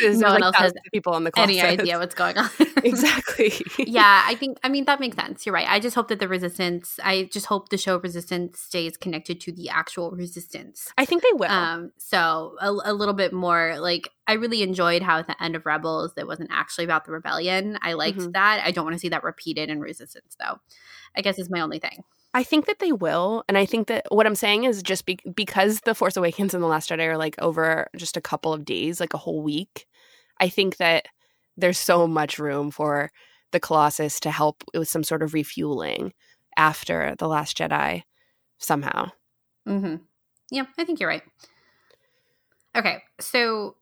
there's 0.00 0.18
No 0.18 0.28
one 0.28 0.40
like 0.40 0.42
else 0.44 0.56
has 0.56 0.72
people 0.92 1.12
on 1.12 1.24
the 1.24 1.30
colossus 1.30 1.56
Any 1.56 1.60
idea 1.66 1.98
what's 1.98 2.14
going 2.14 2.36
on? 2.38 2.48
exactly 2.84 3.52
yeah, 3.78 4.24
I 4.26 4.34
think 4.34 4.58
I 4.62 4.68
mean 4.68 4.84
that 4.86 5.00
makes 5.00 5.16
sense. 5.16 5.44
You're 5.46 5.54
right. 5.54 5.68
I 5.68 5.78
just 5.80 5.94
hope 5.94 6.08
that 6.08 6.18
the 6.20 6.28
resistance. 6.28 6.98
I 7.02 7.28
just 7.32 7.46
hope 7.46 7.68
the 7.68 7.78
show 7.78 7.98
Resistance 7.98 8.58
stays 8.60 8.96
connected 8.96 9.40
to 9.42 9.52
the 9.52 9.68
actual 9.68 10.10
resistance. 10.12 10.92
i 10.98 11.04
think 11.04 11.22
they 11.22 11.32
will 11.34 11.50
Um, 11.50 11.92
so 11.98 12.54
a, 12.60 12.70
a 12.70 12.94
little 12.94 13.14
bit 13.14 13.32
more 13.32 13.78
like 13.80 14.08
I 14.26 14.34
really 14.34 14.62
enjoyed 14.62 15.02
how 15.02 15.18
at 15.18 15.26
the 15.26 15.40
end 15.42 15.56
of 15.56 15.66
Rebels 15.66 16.12
it 16.16 16.26
wasn't 16.26 16.50
actually 16.52 16.84
about 16.84 17.04
the 17.04 17.12
rebellion. 17.12 17.78
I 17.82 17.92
liked 17.94 18.18
Mhm. 18.18 18.32
that. 18.32 18.60
I 18.64 18.70
don't 18.70 18.84
want 18.84 18.94
to 18.94 19.00
see 19.00 19.08
that 19.10 19.22
repeated 19.24 19.68
in 19.70 19.80
Resistance 19.80 20.36
though. 20.40 20.58
I 21.16 21.20
guess 21.22 21.38
is 21.38 21.50
my 21.50 21.60
only 21.60 21.78
thing. 21.78 22.02
I 22.36 22.42
think 22.42 22.66
that 22.66 22.80
they 22.80 22.92
will, 22.92 23.44
and 23.48 23.56
I 23.56 23.64
think 23.64 23.86
that 23.86 24.04
what 24.10 24.26
I'm 24.26 24.34
saying 24.34 24.64
is 24.64 24.82
just 24.82 25.06
be- 25.06 25.18
because 25.34 25.80
the 25.80 25.94
Force 25.94 26.18
Awakens 26.18 26.52
and 26.52 26.62
the 26.62 26.68
Last 26.68 26.90
Jedi 26.90 27.06
are 27.06 27.16
like 27.16 27.34
over 27.40 27.88
just 27.96 28.18
a 28.18 28.20
couple 28.20 28.52
of 28.52 28.66
days, 28.66 29.00
like 29.00 29.14
a 29.14 29.18
whole 29.18 29.40
week. 29.40 29.86
I 30.38 30.50
think 30.50 30.76
that 30.76 31.06
there's 31.56 31.78
so 31.78 32.06
much 32.06 32.38
room 32.38 32.70
for 32.70 33.10
the 33.52 33.58
Colossus 33.58 34.20
to 34.20 34.30
help 34.30 34.62
with 34.74 34.86
some 34.86 35.02
sort 35.02 35.22
of 35.22 35.32
refueling 35.32 36.12
after 36.58 37.14
the 37.18 37.26
Last 37.26 37.56
Jedi 37.56 38.02
somehow. 38.58 39.12
Mm-hmm. 39.66 39.96
Yeah, 40.50 40.66
I 40.76 40.84
think 40.84 41.00
you're 41.00 41.08
right. 41.08 41.22
Okay, 42.76 42.98
so 43.18 43.76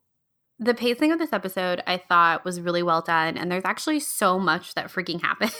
the 0.64 0.74
pacing 0.74 1.12
of 1.12 1.18
this 1.18 1.32
episode 1.32 1.82
I 1.86 1.98
thought 1.98 2.44
was 2.44 2.60
really 2.60 2.82
well 2.82 3.02
done 3.02 3.36
and 3.36 3.50
there's 3.50 3.64
actually 3.64 4.00
so 4.00 4.38
much 4.38 4.74
that 4.74 4.86
freaking 4.86 5.20
happened. 5.20 5.52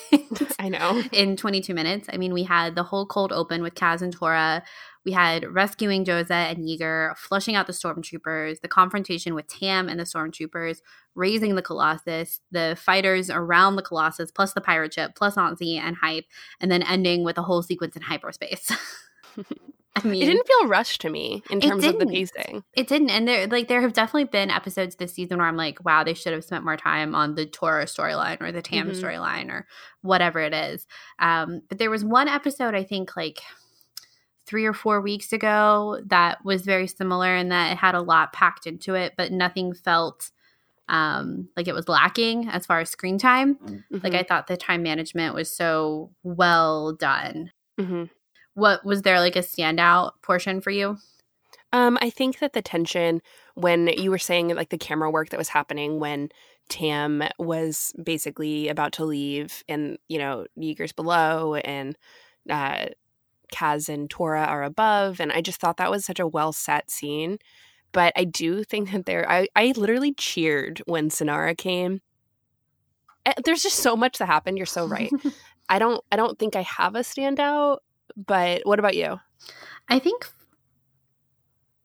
I 0.59 0.69
know. 0.69 1.03
in 1.13 1.37
22 1.37 1.75
minutes. 1.75 2.09
I 2.13 2.17
mean, 2.17 2.33
we 2.33 2.45
had 2.45 2.75
the 2.75 2.83
whole 2.83 3.05
cold 3.05 3.33
open 3.33 3.63
with 3.63 3.75
Kaz 3.75 4.01
and 4.01 4.13
Torra. 4.13 4.63
We 5.05 5.13
had 5.13 5.45
rescuing 5.53 6.05
Doza 6.05 6.31
and 6.31 6.67
Yeager, 6.67 7.17
flushing 7.19 7.55
out 7.55 7.67
the 7.67 7.75
stormtroopers, 7.75 8.63
the 8.63 8.69
confrontation 8.69 9.35
with 9.35 9.47
Tam 9.47 9.91
and 9.91 10.01
the 10.01 10.05
stormtroopers, 10.05 10.79
raising 11.15 11.55
the 11.55 11.63
Colossus, 11.63 12.41
the 12.51 12.75
fighters 12.81 13.29
around 13.29 13.77
the 13.77 13.83
Colossus, 13.83 14.31
plus 14.31 14.55
the 14.55 14.63
pirate 14.63 14.95
ship, 14.95 15.13
plus 15.15 15.37
Aunt 15.37 15.59
Z 15.59 15.77
and 15.77 15.97
Hype, 15.97 16.25
and 16.59 16.71
then 16.71 16.83
ending 16.83 17.23
with 17.23 17.37
a 17.37 17.43
whole 17.43 17.63
sequence 17.63 17.97
in 17.97 18.03
hyperspace. 18.03 18.71
I 19.97 20.03
mean, 20.09 20.21
It 20.21 20.27
didn't 20.27 20.47
feel 20.47 20.67
rushed 20.69 21.01
to 21.03 21.11
me 21.11 21.45
in 21.51 21.61
terms 21.61 21.85
of 21.85 21.99
the 22.01 22.07
pacing. 22.07 22.65
It 22.75 22.89
didn't, 22.89 23.11
and 23.11 23.29
there 23.29 23.47
like 23.47 23.69
there 23.69 23.81
have 23.81 23.93
definitely 23.93 24.25
been 24.25 24.51
episodes 24.51 24.97
this 24.97 25.15
season 25.15 25.39
where 25.39 25.47
I'm 25.47 25.57
like, 25.57 25.85
wow, 25.85 26.03
they 26.03 26.15
should 26.15 26.33
have 26.33 26.43
spent 26.45 26.65
more 26.65 26.77
time 26.77 27.15
on 27.15 27.37
the 27.37 27.47
Torra 27.47 27.85
storyline 27.87 28.41
or 28.43 28.51
the 28.51 28.61
Tam 28.63 28.89
Mhm. 28.89 29.01
storyline 29.01 29.51
or 29.51 29.67
whatever 30.03 30.41
it 30.41 30.53
is. 30.53 30.87
Um, 31.21 31.63
but 31.69 31.79
there 31.79 31.91
was 31.91 32.05
one 32.05 32.27
episode 32.27 32.75
I 32.75 32.83
think 32.83 33.17
like 33.17 33.41
three 34.47 34.67
or 34.67 34.73
four 34.75 35.01
weeks 35.01 35.33
ago 35.33 36.01
that 36.07 36.45
was 36.45 36.63
very 36.63 36.87
similar 36.87 37.35
in 37.37 37.49
that 37.51 37.73
it 37.73 37.79
had 37.79 37.95
a 37.95 38.03
lot 38.03 38.33
packed 38.33 38.67
into 38.67 38.95
it, 38.95 39.15
but 39.17 39.31
nothing 39.33 39.73
felt 39.75 40.31
um 40.89 41.49
like 41.57 41.67
it 41.69 41.75
was 41.75 41.89
lacking 41.89 42.49
as 42.49 42.67
far 42.67 42.81
as 42.81 42.91
screen 42.91 43.17
time. 43.19 43.59
Like 43.91 44.13
Mhm. 44.13 44.15
I 44.17 44.23
thought 44.25 44.49
the 44.49 44.57
time 44.57 44.83
management 44.83 45.35
was 45.35 45.51
so 45.57 46.11
well 46.25 46.93
done. 46.93 47.53
Mhm. 47.81 48.11
What 48.55 48.85
was 48.85 49.03
there 49.03 49.21
like 49.21 49.37
a 49.37 49.41
standout 49.41 50.13
portion 50.23 50.61
for 50.61 50.71
you? 50.71 50.99
Um, 51.73 51.99
I 52.01 52.11
think 52.11 52.39
that 52.39 52.53
the 52.53 52.63
tension 52.63 53.21
when 53.55 53.89
you 53.89 54.11
were 54.11 54.19
saying 54.19 54.55
like 54.55 54.69
the 54.71 54.79
camera 54.79 55.11
work 55.11 55.31
that 55.31 55.39
was 55.39 55.49
happening 55.49 55.99
when 55.99 56.29
Tam 56.69 57.23
was 57.39 57.93
basically 58.03 58.69
about 58.69 58.93
to 58.95 59.05
leave 59.05 59.65
and 59.69 59.99
you 60.09 60.19
know, 60.19 60.47
Yeager's 60.57 60.93
below 60.93 61.57
and 61.57 61.97
uh 62.49 62.87
Kaz 63.53 63.89
and 63.89 64.09
Torra 64.09 64.45
are 64.45 64.63
above 64.63 65.21
and 65.21 65.33
I 65.33 65.41
just 65.41 65.61
thought 65.61 65.77
that 65.77 65.91
was 65.91 66.05
such 66.05 66.21
a 66.21 66.27
well 66.27 66.53
set 66.53 66.91
scene. 66.91 67.39
But 67.93 68.13
I 68.17 68.25
do 68.25 68.65
think 68.65 68.93
that 68.93 69.07
there 69.07 69.29
I, 69.31 69.49
I 69.55 69.73
literally 69.77 70.13
cheered 70.15 70.81
when 70.87 71.11
Synara 71.11 71.57
came. 71.57 72.01
Eh, 73.27 73.35
There's 73.45 73.63
just 73.63 73.79
so 73.79 73.97
much 73.97 74.19
that 74.19 74.27
happened. 74.27 74.59
You're 74.59 74.67
so 74.67 74.87
right. 74.87 75.13
I 75.69 75.79
don't 75.79 76.03
I 76.13 76.17
don't 76.17 76.39
think 76.39 76.57
I 76.57 76.63
have 76.63 76.95
a 76.95 77.01
standout, 77.01 77.79
but 78.17 78.63
what 78.65 78.79
about 78.79 78.97
you? 78.97 79.19
I 79.89 79.99
think 79.99 80.29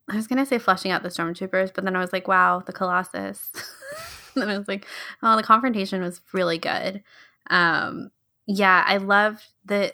I 0.10 0.16
was 0.16 0.28
gonna 0.28 0.46
say 0.46 0.58
flushing 0.58 0.92
out 0.92 1.04
the 1.04 1.10
stormtroopers, 1.10 1.72
but 1.74 1.84
then 1.84 1.96
I 1.96 2.00
was 2.00 2.14
like, 2.14 2.28
wow, 2.28 2.64
the 2.66 2.74
Colossus. 2.74 3.52
then 4.36 4.50
I 4.50 4.58
was 4.58 4.68
like, 4.68 4.86
oh, 5.22 5.36
the 5.36 5.44
confrontation 5.44 6.02
was 6.02 6.22
really 6.34 6.58
good. 6.58 7.04
Um, 7.50 8.10
yeah, 8.48 8.84
I 8.88 8.98
loved 8.98 9.44
the. 9.66 9.92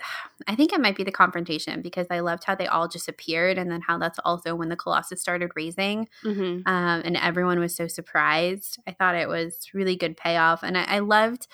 I 0.48 0.56
think 0.56 0.72
it 0.72 0.80
might 0.80 0.96
be 0.96 1.04
the 1.04 1.12
confrontation 1.12 1.82
because 1.82 2.08
I 2.10 2.22
loved 2.22 2.46
how 2.46 2.56
they 2.56 2.68
all 2.68 2.88
just 2.88 3.10
appeared, 3.10 3.58
and 3.58 3.70
then 3.70 3.82
how 3.82 3.98
that's 3.98 4.20
also 4.24 4.56
when 4.56 4.70
the 4.70 4.78
Colossus 4.78 5.20
started 5.20 5.52
raising, 5.58 6.08
Mm-hmm. 6.24 6.66
um, 6.66 7.02
and 7.04 7.18
everyone 7.18 7.60
was 7.60 7.76
so 7.76 7.88
surprised. 7.90 8.80
I 8.88 8.92
thought 8.94 9.16
it 9.16 9.28
was 9.28 9.70
really 9.74 9.98
good 9.98 10.16
payoff, 10.16 10.64
and 10.64 10.78
I, 10.78 10.84
I 10.86 11.00
loved. 11.00 11.48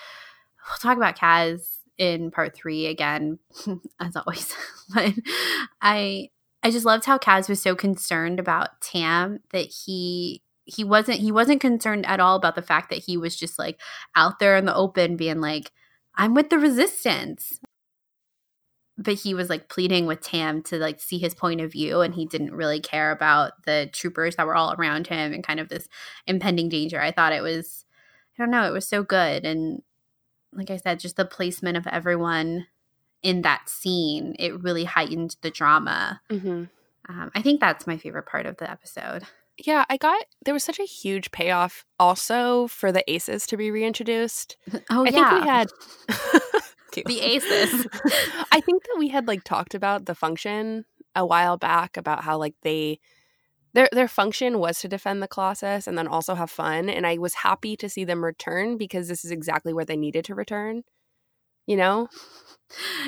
We'll 0.68 0.78
talk 0.78 0.96
about 0.96 1.16
Kaz 1.18 1.78
in 2.02 2.32
part 2.32 2.56
three 2.56 2.86
again, 2.86 3.38
as 4.00 4.16
always. 4.16 4.54
but 4.94 5.14
I 5.80 6.30
I 6.64 6.70
just 6.70 6.84
loved 6.84 7.04
how 7.04 7.16
Kaz 7.16 7.48
was 7.48 7.62
so 7.62 7.76
concerned 7.76 8.40
about 8.40 8.80
Tam 8.80 9.38
that 9.52 9.72
he 9.84 10.42
he 10.64 10.82
wasn't 10.82 11.20
he 11.20 11.30
wasn't 11.30 11.60
concerned 11.60 12.04
at 12.06 12.18
all 12.18 12.36
about 12.36 12.56
the 12.56 12.62
fact 12.62 12.90
that 12.90 13.04
he 13.04 13.16
was 13.16 13.36
just 13.36 13.58
like 13.58 13.80
out 14.16 14.40
there 14.40 14.56
in 14.56 14.64
the 14.64 14.74
open 14.74 15.16
being 15.16 15.40
like 15.40 15.70
I'm 16.16 16.34
with 16.34 16.50
the 16.50 16.58
resistance. 16.58 17.60
But 18.98 19.14
he 19.14 19.32
was 19.32 19.48
like 19.48 19.68
pleading 19.68 20.06
with 20.06 20.20
Tam 20.20 20.62
to 20.64 20.78
like 20.78 21.00
see 21.00 21.18
his 21.18 21.34
point 21.34 21.60
of 21.60 21.72
view 21.72 22.02
and 22.02 22.14
he 22.14 22.26
didn't 22.26 22.54
really 22.54 22.80
care 22.80 23.10
about 23.10 23.52
the 23.64 23.88
troopers 23.92 24.36
that 24.36 24.46
were 24.46 24.54
all 24.54 24.74
around 24.74 25.06
him 25.06 25.32
and 25.32 25.42
kind 25.42 25.60
of 25.60 25.68
this 25.68 25.88
impending 26.26 26.68
danger. 26.68 27.00
I 27.00 27.12
thought 27.12 27.32
it 27.32 27.42
was 27.42 27.84
I 28.36 28.42
don't 28.42 28.50
know, 28.50 28.66
it 28.66 28.72
was 28.72 28.88
so 28.88 29.04
good 29.04 29.44
and 29.44 29.82
like 30.52 30.70
I 30.70 30.76
said 30.76 31.00
just 31.00 31.16
the 31.16 31.24
placement 31.24 31.76
of 31.76 31.86
everyone 31.86 32.66
in 33.22 33.42
that 33.42 33.68
scene, 33.68 34.34
it 34.38 34.60
really 34.62 34.84
heightened 34.84 35.36
the 35.42 35.50
drama. 35.50 36.20
Mm-hmm. 36.28 36.64
Um, 37.08 37.30
I 37.34 37.42
think 37.42 37.60
that's 37.60 37.86
my 37.86 37.96
favorite 37.96 38.26
part 38.26 38.46
of 38.46 38.56
the 38.58 38.70
episode. 38.70 39.24
Yeah, 39.58 39.84
I 39.88 39.96
got 39.96 40.24
there 40.44 40.54
was 40.54 40.64
such 40.64 40.80
a 40.80 40.84
huge 40.84 41.30
payoff 41.30 41.84
also 41.98 42.68
for 42.68 42.90
the 42.90 43.08
aces 43.10 43.46
to 43.48 43.56
be 43.56 43.70
reintroduced. 43.70 44.56
Oh 44.90 45.06
I 45.06 45.10
think 45.10 45.30
we 45.30 45.40
had 45.40 45.68
The 47.06 47.20
aces. 47.20 47.86
I 48.52 48.60
think 48.60 48.82
that 48.82 48.96
we 48.98 49.08
had 49.08 49.26
like 49.26 49.44
talked 49.44 49.74
about 49.74 50.04
the 50.04 50.14
function 50.14 50.84
a 51.14 51.24
while 51.24 51.56
back 51.56 51.96
about 51.96 52.24
how 52.24 52.38
like 52.38 52.54
they 52.62 53.00
their 53.74 53.88
their 53.92 54.08
function 54.08 54.58
was 54.58 54.80
to 54.80 54.88
defend 54.88 55.22
the 55.22 55.28
Colossus 55.28 55.86
and 55.86 55.96
then 55.96 56.08
also 56.08 56.34
have 56.34 56.50
fun 56.50 56.88
and 56.88 57.06
I 57.06 57.18
was 57.18 57.34
happy 57.34 57.76
to 57.76 57.88
see 57.88 58.04
them 58.04 58.24
return 58.24 58.76
because 58.76 59.08
this 59.08 59.24
is 59.24 59.30
exactly 59.30 59.72
where 59.72 59.84
they 59.84 59.96
needed 59.96 60.24
to 60.26 60.34
return. 60.34 60.82
You 61.66 61.76
know? 61.76 62.08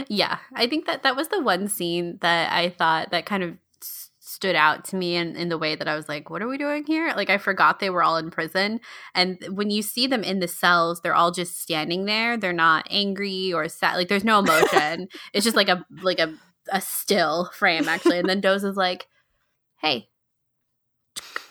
yeah, 0.08 0.38
I 0.54 0.66
think 0.66 0.86
that 0.86 1.02
that 1.02 1.16
was 1.16 1.28
the 1.28 1.42
one 1.42 1.68
scene 1.68 2.18
that 2.20 2.52
I 2.52 2.70
thought 2.70 3.10
that 3.10 3.26
kind 3.26 3.42
of 3.42 3.56
stood 4.34 4.56
out 4.56 4.84
to 4.84 4.96
me 4.96 5.16
in, 5.16 5.36
in 5.36 5.48
the 5.48 5.58
way 5.58 5.76
that 5.76 5.86
I 5.86 5.94
was 5.94 6.08
like, 6.08 6.28
what 6.28 6.42
are 6.42 6.48
we 6.48 6.58
doing 6.58 6.84
here? 6.86 7.12
Like, 7.14 7.30
I 7.30 7.38
forgot 7.38 7.78
they 7.78 7.90
were 7.90 8.02
all 8.02 8.16
in 8.16 8.30
prison. 8.30 8.80
And 9.14 9.38
when 9.50 9.70
you 9.70 9.80
see 9.80 10.06
them 10.06 10.24
in 10.24 10.40
the 10.40 10.48
cells, 10.48 11.00
they're 11.00 11.14
all 11.14 11.30
just 11.30 11.60
standing 11.60 12.04
there. 12.04 12.36
They're 12.36 12.52
not 12.52 12.86
angry 12.90 13.52
or 13.52 13.68
sad. 13.68 13.96
Like, 13.96 14.08
there's 14.08 14.24
no 14.24 14.40
emotion. 14.40 15.08
it's 15.32 15.44
just 15.44 15.56
like 15.56 15.68
a, 15.68 15.86
like 16.02 16.18
a, 16.18 16.34
a 16.70 16.80
still 16.80 17.50
frame, 17.54 17.88
actually. 17.88 18.18
And 18.18 18.28
then 18.28 18.42
Doza 18.42 18.70
is 18.70 18.76
like, 18.76 19.06
hey, 19.80 20.08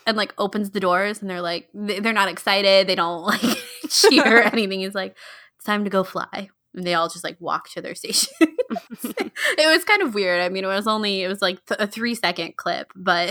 and 0.08 0.18
like 0.18 0.34
opens 0.38 0.72
the 0.72 0.80
doors 0.80 1.22
and 1.22 1.30
they're 1.30 1.42
like 1.42 1.70
they- 1.74 2.00
they're 2.00 2.14
not 2.14 2.30
excited. 2.30 2.88
They 2.88 2.96
don't 2.96 3.24
like 3.34 3.42
cheer 3.90 4.40
or 4.40 4.42
anything. 4.54 4.80
He's 4.82 4.96
like 4.96 5.16
it's 5.58 5.66
time 5.66 5.84
to 5.84 5.90
go 5.90 6.04
fly. 6.04 6.50
And 6.76 6.86
they 6.86 6.96
all 6.96 7.08
just 7.10 7.24
like 7.24 7.38
walk 7.40 7.70
to 7.72 7.82
their 7.82 7.96
station. 8.04 8.34
It 8.40 9.68
was 9.68 9.84
kind 9.84 10.02
of 10.02 10.14
weird. 10.16 10.40
I 10.42 10.50
mean 10.50 10.64
it 10.64 10.68
was 10.68 10.88
only 10.88 11.22
it 11.24 11.28
was 11.28 11.42
like 11.42 11.64
th- 11.66 11.80
a 11.80 11.88
three 11.88 12.16
second 12.16 12.56
clip 12.58 12.92
but 12.96 13.30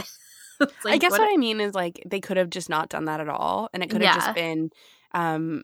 it's 0.61 0.73
I 0.87 0.97
guess 0.99 1.11
what- 1.11 1.21
what, 1.21 1.33
I 1.33 1.37
mean 1.37 1.61
is 1.61 1.75
like 1.75 2.03
they 2.07 2.21
could 2.21 2.37
have 2.37 2.51
just 2.51 2.69
not 2.69 2.89
done 2.89 3.07
that 3.07 3.21
at 3.21 3.29
all, 3.29 3.69
and 3.73 3.83
it 3.83 3.91
could 3.91 4.03
have 4.03 4.15
Yeah. 4.15 4.21
just 4.25 4.35
been 4.35 4.71
um, 5.13 5.63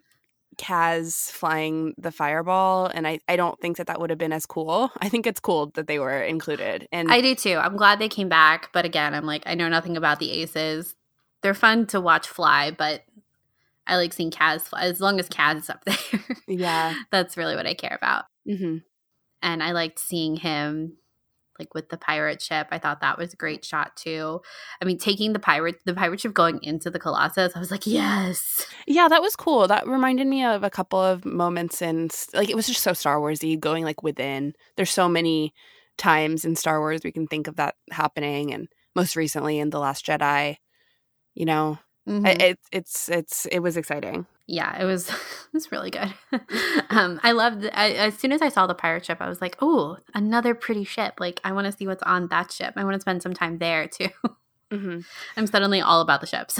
Kaz 0.57 1.31
flying 1.31 1.93
the 1.97 2.11
fireball, 2.11 2.87
and 2.87 3.07
I 3.07 3.19
I 3.29 3.37
don't 3.37 3.57
think 3.61 3.77
that 3.77 3.87
that 3.87 4.01
would 4.01 4.09
have 4.09 4.19
been 4.19 4.33
as 4.33 4.45
cool. 4.45 4.91
I 4.99 5.07
think 5.07 5.25
it's 5.25 5.39
cool 5.39 5.67
that 5.75 5.87
they 5.87 5.99
were 5.99 6.21
included, 6.21 6.87
and 6.91 7.09
i 7.09 7.21
do 7.21 7.33
too. 7.33 7.55
I'm 7.55 7.77
glad 7.77 7.99
they 7.99 8.09
came 8.09 8.27
back 8.27 8.69
but 8.73 8.83
again 8.83 9.13
i'm 9.13 9.25
like 9.25 9.43
i 9.45 9.53
know 9.55 9.69
nothing 9.69 9.95
about 9.95 10.19
the 10.19 10.31
aces 10.31 10.95
they're 11.41 11.53
fun 11.53 11.85
to 11.85 12.01
watch 12.01 12.27
fly 12.27 12.71
but 12.71 13.03
i 13.87 13.95
like 13.95 14.13
seeing 14.13 14.31
kaz 14.31 14.61
fly 14.61 14.81
as 14.81 14.99
long 14.99 15.19
as 15.19 15.29
kaz 15.29 15.57
is 15.57 15.69
up 15.69 15.83
there 15.85 16.21
yeah, 16.47 16.93
that's 17.11 17.37
really 17.37 17.55
what 17.55 17.67
i 17.67 17.73
care 17.73 17.97
about 17.99 18.25
hmm 18.45 18.77
and 19.41 19.63
I 19.63 19.71
liked 19.71 19.99
seeing 19.99 20.35
him 20.37 20.97
like 21.57 21.73
with 21.73 21.89
the 21.89 21.97
pirate 21.97 22.41
ship. 22.41 22.67
I 22.71 22.79
thought 22.79 23.01
that 23.01 23.17
was 23.17 23.33
a 23.33 23.37
great 23.37 23.65
shot 23.65 23.97
too. 23.97 24.41
I 24.81 24.85
mean, 24.85 24.97
taking 24.97 25.33
the 25.33 25.39
pirate 25.39 25.79
the 25.85 25.93
pirate 25.93 26.21
ship 26.21 26.33
going 26.33 26.59
into 26.63 26.89
the 26.89 26.99
Colossus, 26.99 27.55
I 27.55 27.59
was 27.59 27.71
like, 27.71 27.85
yes. 27.85 28.65
yeah, 28.87 29.07
that 29.07 29.21
was 29.21 29.35
cool. 29.35 29.67
That 29.67 29.87
reminded 29.87 30.27
me 30.27 30.43
of 30.43 30.63
a 30.63 30.69
couple 30.69 30.99
of 30.99 31.25
moments 31.25 31.81
in 31.81 32.09
like 32.33 32.49
it 32.49 32.55
was 32.55 32.67
just 32.67 32.83
so 32.83 32.93
Star 32.93 33.17
Warsy, 33.17 33.59
going 33.59 33.83
like 33.83 34.03
within. 34.03 34.53
There's 34.77 34.91
so 34.91 35.09
many 35.09 35.53
times 35.97 36.45
in 36.45 36.55
Star 36.55 36.79
Wars 36.79 37.01
we 37.03 37.11
can 37.11 37.27
think 37.27 37.47
of 37.47 37.57
that 37.57 37.75
happening, 37.91 38.53
and 38.53 38.67
most 38.95 39.15
recently 39.15 39.59
in 39.59 39.69
the 39.69 39.79
Last 39.79 40.05
Jedi. 40.05 40.57
You 41.35 41.45
know, 41.45 41.79
Mhm. 42.07 42.27
I- 42.27 42.43
it, 42.43 42.59
it's 42.71 43.09
it's 43.09 43.45
it 43.47 43.59
was 43.59 43.77
exciting. 43.77 44.25
yeah, 44.47 44.81
it 44.81 44.85
was 44.85 45.09
it 45.09 45.53
was 45.53 45.71
really 45.71 45.91
good. 45.91 46.13
um, 46.89 47.19
I 47.23 47.31
loved 47.33 47.65
I, 47.71 47.91
as 47.91 48.17
soon 48.17 48.31
as 48.31 48.41
I 48.41 48.49
saw 48.49 48.65
the 48.67 48.73
pirate 48.75 49.05
ship, 49.05 49.17
I 49.21 49.29
was 49.29 49.41
like, 49.41 49.55
oh, 49.61 49.97
another 50.13 50.55
pretty 50.55 50.83
ship. 50.83 51.15
Like 51.19 51.39
I 51.43 51.51
want 51.51 51.65
to 51.65 51.71
see 51.71 51.85
what's 51.87 52.03
on 52.03 52.27
that 52.29 52.51
ship. 52.51 52.73
I 52.77 52.83
want 52.83 52.95
to 52.95 53.01
spend 53.01 53.21
some 53.21 53.33
time 53.33 53.59
there 53.59 53.87
too. 53.87 54.09
hmm 54.71 54.99
I'm 55.37 55.47
suddenly 55.47 55.81
all 55.81 56.01
about 56.01 56.21
the 56.21 56.27
ships. 56.27 56.59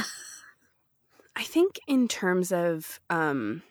I 1.36 1.44
think 1.44 1.80
in 1.88 2.08
terms 2.08 2.52
of 2.52 3.00
um 3.10 3.64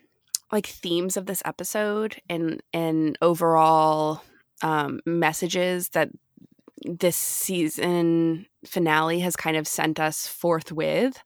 like 0.51 0.67
themes 0.67 1.17
of 1.17 1.27
this 1.27 1.43
episode 1.45 2.17
and 2.29 2.63
and 2.73 3.17
overall 3.23 4.23
um 4.63 5.01
messages 5.07 5.91
that 5.91 6.09
this 6.85 7.17
season 7.17 8.47
finale 8.67 9.21
has 9.21 9.37
kind 9.37 9.57
of 9.57 9.67
sent 9.69 10.01
us 10.01 10.27
forth 10.27 10.73
with, 10.73 11.23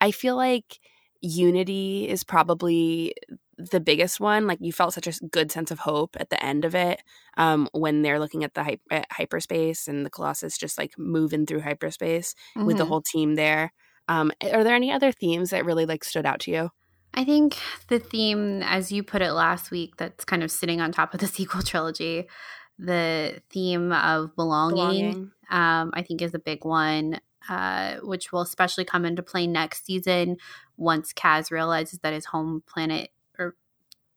I 0.00 0.10
feel 0.10 0.36
like 0.36 0.80
unity 1.20 2.08
is 2.08 2.24
probably 2.24 3.14
the 3.58 3.80
biggest 3.80 4.20
one. 4.20 4.46
Like 4.46 4.58
you 4.60 4.72
felt 4.72 4.94
such 4.94 5.06
a 5.06 5.26
good 5.26 5.52
sense 5.52 5.70
of 5.70 5.78
hope 5.80 6.16
at 6.18 6.30
the 6.30 6.42
end 6.44 6.64
of 6.64 6.74
it 6.74 7.02
um, 7.36 7.68
when 7.72 8.02
they're 8.02 8.18
looking 8.18 8.44
at 8.44 8.54
the 8.54 8.64
hy- 8.64 8.78
at 8.90 9.06
hyperspace 9.12 9.88
and 9.88 10.04
the 10.04 10.10
Colossus 10.10 10.58
just 10.58 10.78
like 10.78 10.98
moving 10.98 11.46
through 11.46 11.60
hyperspace 11.60 12.34
with 12.64 12.78
the 12.78 12.84
Mhm. 12.84 12.88
whole 12.88 13.02
team 13.02 13.34
there. 13.36 13.72
Um, 14.08 14.32
are 14.52 14.64
there 14.64 14.74
any 14.74 14.90
other 14.92 15.12
themes 15.12 15.50
that 15.50 15.64
really 15.64 15.86
like 15.86 16.04
stood 16.04 16.26
out 16.26 16.40
to 16.40 16.50
you? 16.50 16.70
I 17.14 17.24
think 17.24 17.56
the 17.88 17.98
theme, 17.98 18.62
as 18.62 18.90
you 18.90 19.02
put 19.02 19.20
it 19.22 19.32
last 19.32 19.70
week, 19.70 19.96
that's 19.98 20.24
kind 20.24 20.42
of 20.42 20.50
sitting 20.50 20.80
on 20.80 20.92
top 20.92 21.12
of 21.12 21.20
the 21.20 21.26
sequel 21.38 21.62
trilogy, 21.62 22.26
the 22.78 23.40
theme 23.50 23.92
of 23.92 24.34
belonging, 24.36 24.76
belonging. 24.76 25.32
Um, 25.50 25.90
I 25.94 26.02
think 26.02 26.22
is 26.22 26.34
a 26.34 26.38
big 26.38 26.64
one, 26.64 27.20
uh, 27.48 27.96
which 28.02 28.32
will 28.32 28.40
especially 28.40 28.84
come 28.84 29.04
into 29.04 29.22
play 29.22 29.46
next 29.46 29.84
season 29.86 30.38
once 30.76 31.12
Kaz 31.12 31.50
realizes 31.50 31.98
that 32.00 32.12
his 32.12 32.26
home 32.26 32.62
planet 32.66 33.10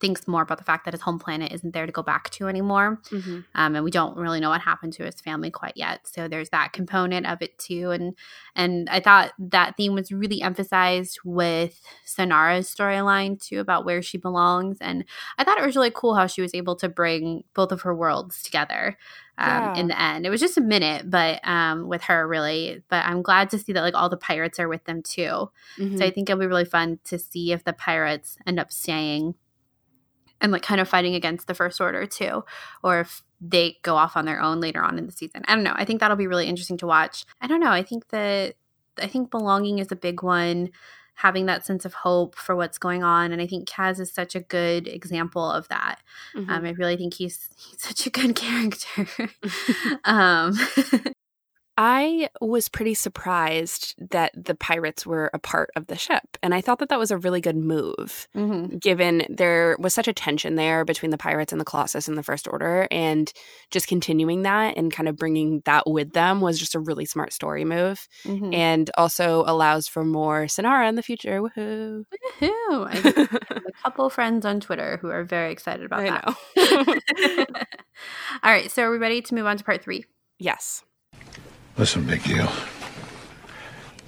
thinks 0.02 0.28
more 0.28 0.42
about 0.42 0.58
the 0.58 0.64
fact 0.64 0.86
that 0.86 0.94
his 0.94 1.02
home 1.02 1.20
planet 1.20 1.54
isn't 1.54 1.74
there 1.74 1.86
to 1.86 1.92
go 1.92 2.04
back 2.04 2.30
to 2.30 2.48
anymore. 2.48 3.00
Mm-hmm. 3.12 3.40
Um, 3.56 3.76
and 3.76 3.84
we 3.84 3.92
don't 3.92 4.18
really 4.18 4.40
know 4.40 4.50
what 4.50 4.62
happened 4.62 4.94
to 4.94 5.06
his 5.06 5.22
family 5.22 5.50
quite 5.50 5.74
yet. 5.76 6.02
So 6.06 6.28
there's 6.28 6.50
that 6.50 6.74
component 6.74 7.26
of 7.26 7.42
it 7.42 7.58
too. 7.58 7.92
And 7.92 8.16
and 8.56 8.90
I 8.90 9.00
thought 9.00 9.32
that 9.40 9.78
theme 9.78 9.94
was 9.94 10.12
really 10.12 10.42
emphasized 10.42 11.20
with 11.24 11.80
Synara's 12.06 12.74
storyline 12.74 13.42
too 13.42 13.60
about 13.60 13.86
where 13.86 14.02
she 14.02 14.18
belongs. 14.18 14.78
And 14.82 15.06
I 15.38 15.44
thought 15.44 15.58
it 15.58 15.66
was 15.66 15.76
really 15.76 15.92
cool 15.92 16.16
how 16.16 16.28
she 16.28 16.42
was 16.42 16.54
able 16.54 16.76
to 16.78 16.90
bring 16.90 17.44
both 17.54 17.72
of 17.72 17.82
her 17.84 17.96
worlds 17.96 18.44
together. 18.44 18.98
Um, 19.38 19.50
yeah. 19.50 19.76
in 19.76 19.88
the 19.88 20.02
end. 20.02 20.26
It 20.26 20.30
was 20.30 20.40
just 20.40 20.58
a 20.58 20.62
minute, 20.62 21.10
but 21.10 21.46
um, 21.46 21.90
with 21.90 22.04
her 22.04 22.26
really. 22.26 22.82
But 22.88 23.04
I'm 23.04 23.22
glad 23.22 23.50
to 23.50 23.60
see 23.60 23.74
that 23.74 23.82
like 23.82 23.94
all 23.94 24.08
the 24.08 24.16
pirates 24.16 24.62
are 24.62 24.70
with 24.70 24.86
them 24.86 25.04
too. 25.04 25.52
Mm-hmm. 25.78 25.98
So 25.98 26.06
I 26.06 26.10
think 26.10 26.30
it'll 26.30 26.40
be 26.40 26.48
really 26.48 26.64
fun 26.64 27.00
to 27.04 27.20
see 27.20 27.52
if 27.52 27.66
the 27.66 27.74
pirates 27.74 28.38
end 28.48 28.62
up 28.62 28.72
staying 28.72 29.36
and 30.42 30.52
like 30.52 30.62
kind 30.62 30.82
of 30.82 30.88
fighting 30.88 31.16
against 31.16 31.48
the 31.48 31.54
first 31.54 31.80
order 31.80 32.06
too 32.06 32.44
or 32.84 33.00
if 33.00 33.24
they 33.42 33.78
go 33.84 33.96
off 33.96 34.16
on 34.18 34.26
their 34.26 34.42
own 34.42 34.60
later 34.60 34.82
on 34.82 34.98
in 34.98 35.06
the 35.06 35.12
season. 35.12 35.44
I 35.48 35.56
don't 35.56 35.64
know. 35.64 35.74
I 35.76 35.86
think 35.86 36.00
that'll 36.00 36.18
be 36.18 36.28
really 36.28 36.48
interesting 36.48 36.78
to 36.78 36.88
watch. 36.88 37.26
I 37.42 37.48
don't 37.48 37.60
know. 37.60 37.72
I 37.72 37.84
think 37.84 38.08
that 38.10 38.56
i 39.02 39.08
think 39.08 39.32
belonging 39.32 39.80
is 39.80 39.92
a 39.92 39.96
big 39.96 40.24
one 40.24 40.70
having 41.16 41.46
that 41.46 41.66
sense 41.66 41.86
of 41.86 41.94
hope 41.94 42.36
for 42.36 42.56
what's 42.56 42.78
going 42.78 43.04
on 43.04 43.32
and 43.32 43.42
i 43.42 43.48
think 43.48 43.68
kaz 43.68 44.00
is 44.00 44.12
such 44.12 44.36
a 44.36 44.42
good 44.42 44.88
example 44.88 45.50
of 45.50 45.68
that. 45.70 46.02
Mm-hmm. 46.36 46.50
um, 46.50 46.66
i 46.66 46.70
really 46.72 46.98
think 46.98 47.14
he's 47.14 47.50
he's 47.58 47.82
such 47.82 48.06
a 48.06 48.10
good 48.10 48.36
character. 48.44 49.08
Um, 50.04 50.54
I 51.78 52.30
was 52.40 52.70
pretty 52.70 52.94
surprised 52.94 53.96
that 54.12 54.32
the 54.36 54.56
pirates 54.56 55.06
were 55.06 55.30
a 55.34 55.40
part 55.40 55.72
of 55.76 55.88
the 55.88 55.98
ship. 55.98 56.38
And 56.42 56.56
I 56.56 56.62
thought 56.62 56.80
that 56.80 56.88
that 56.88 57.00
was 57.00 57.12
a 57.12 57.18
really 57.18 57.42
good 57.42 57.58
move, 57.58 58.30
mm-hmm. 58.34 58.78
given 58.78 59.26
there 59.30 59.76
was 59.78 59.94
such 59.94 60.08
a 60.08 60.14
tension 60.14 60.56
there 60.56 60.86
between 60.86 61.12
the 61.12 61.18
pirates 61.18 61.52
and 61.52 61.60
the 61.60 61.66
Colossus 61.66 62.08
and 62.08 62.18
the 62.18 62.24
First 62.24 62.48
Order. 62.48 62.88
And 62.92 63.32
just 63.72 63.88
continuing 63.88 64.44
that 64.44 64.78
and 64.78 64.92
kind 64.92 65.10
of 65.10 65.18
bringing 65.18 65.64
that 65.66 65.84
with 65.86 66.14
them 66.14 66.40
was 66.40 66.60
just 66.60 66.76
a 66.76 66.80
really 66.80 67.06
smart 67.06 67.34
story 67.34 67.66
move. 67.66 68.08
Mm-hmm. 68.24 68.54
And 68.54 68.90
also 68.98 69.44
allows 69.46 69.90
for 69.90 70.06
more 70.06 70.46
Synara 70.46 70.88
in 70.88 70.96
the 70.96 71.04
future. 71.04 71.42
Woohoo. 71.42 72.06
Woohoo. 72.42 72.88
I 72.88 72.96
have 72.96 73.18
a 73.18 73.72
couple 73.84 74.10
friends 74.10 74.46
on 74.46 74.62
Twitter 74.62 74.98
who 75.02 75.10
are 75.10 75.26
very 75.26 75.52
excited 75.52 75.86
about 75.86 76.00
I 76.00 76.34
that. 76.56 77.68
All 78.44 78.52
right. 78.52 78.72
So 78.72 78.84
are 78.84 78.92
we 78.92 78.98
ready 78.98 79.22
to 79.22 79.36
move 79.36 79.46
on 79.46 79.58
to 79.58 79.64
part 79.64 79.84
three? 79.84 80.06
Yes. 80.40 80.84
Listen, 81.78 82.06
big 82.06 82.24
deal. 82.24 82.50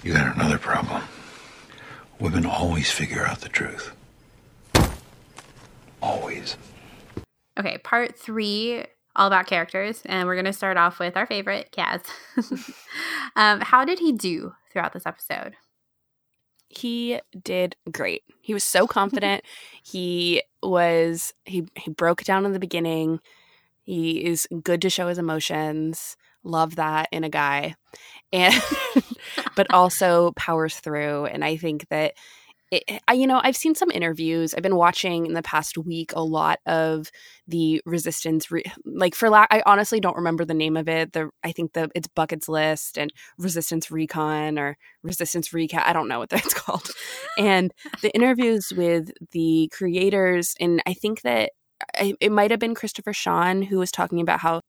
You 0.01 0.13
got 0.13 0.33
another 0.37 0.57
problem. 0.57 1.03
Women 2.17 2.45
always 2.45 2.89
figure 2.89 3.25
out 3.25 3.41
the 3.41 3.49
truth. 3.49 3.91
Always. 6.01 6.55
Okay, 7.59 7.77
part 7.79 8.17
three, 8.17 8.85
all 9.17 9.27
about 9.27 9.47
characters. 9.47 10.01
And 10.05 10.27
we're 10.27 10.35
going 10.35 10.45
to 10.45 10.53
start 10.53 10.77
off 10.77 10.97
with 10.97 11.17
our 11.17 11.25
favorite, 11.25 11.69
Kaz. 11.73 12.05
um, 13.35 13.59
how 13.59 13.83
did 13.83 13.99
he 13.99 14.13
do 14.13 14.53
throughout 14.71 14.93
this 14.93 15.05
episode? 15.05 15.55
He 16.69 17.19
did 17.43 17.75
great. 17.91 18.23
He 18.39 18.53
was 18.53 18.63
so 18.63 18.87
confident. 18.87 19.43
he 19.83 20.41
was, 20.63 21.33
he, 21.43 21.67
he 21.75 21.91
broke 21.91 22.23
down 22.23 22.45
in 22.45 22.53
the 22.53 22.59
beginning. 22.59 23.19
He 23.83 24.23
is 24.23 24.47
good 24.63 24.81
to 24.83 24.89
show 24.89 25.09
his 25.09 25.17
emotions 25.17 26.15
love 26.47 26.75
that 26.75 27.09
in 27.11 27.23
a 27.23 27.29
guy 27.29 27.75
and 28.31 28.53
but 29.55 29.67
also 29.71 30.31
powers 30.35 30.75
through 30.79 31.25
and 31.25 31.43
i 31.43 31.57
think 31.57 31.87
that 31.89 32.13
it, 32.71 32.83
eh, 32.87 32.99
I, 33.07 33.13
you 33.13 33.27
know, 33.27 33.39
I've 33.43 33.55
seen 33.55 33.75
some 33.75 33.91
interviews. 33.91 34.53
I've 34.53 34.63
been 34.63 34.75
watching 34.75 35.25
in 35.25 35.33
the 35.33 35.41
past 35.41 35.77
week 35.77 36.11
a 36.13 36.23
lot 36.23 36.59
of 36.65 37.09
the 37.47 37.81
resistance, 37.85 38.51
re- 38.51 38.63
like 38.85 39.15
for 39.15 39.29
la- 39.29 39.47
I 39.49 39.63
honestly 39.65 39.99
don't 39.99 40.17
remember 40.17 40.45
the 40.45 40.53
name 40.53 40.77
of 40.77 40.87
it. 40.89 41.13
The 41.13 41.29
I 41.43 41.51
think 41.51 41.73
the 41.73 41.89
it's 41.95 42.07
Buckets 42.07 42.49
List 42.49 42.97
and 42.97 43.11
Resistance 43.37 43.89
Recon 43.91 44.59
or 44.59 44.77
Resistance 45.03 45.49
Recap. 45.49 45.83
I 45.85 45.93
don't 45.93 46.07
know 46.07 46.19
what 46.19 46.29
that's 46.29 46.53
called. 46.53 46.89
And 47.37 47.73
the 48.01 48.13
interviews 48.13 48.71
with 48.75 49.11
the 49.31 49.69
creators, 49.71 50.55
and 50.59 50.81
I 50.85 50.93
think 50.93 51.21
that 51.21 51.51
I, 51.95 52.15
it 52.19 52.31
might 52.31 52.51
have 52.51 52.59
been 52.59 52.75
Christopher 52.75 53.13
Sean 53.13 53.61
who 53.61 53.77
was 53.77 53.91
talking 53.91 54.19
about 54.19 54.39
how 54.39 54.61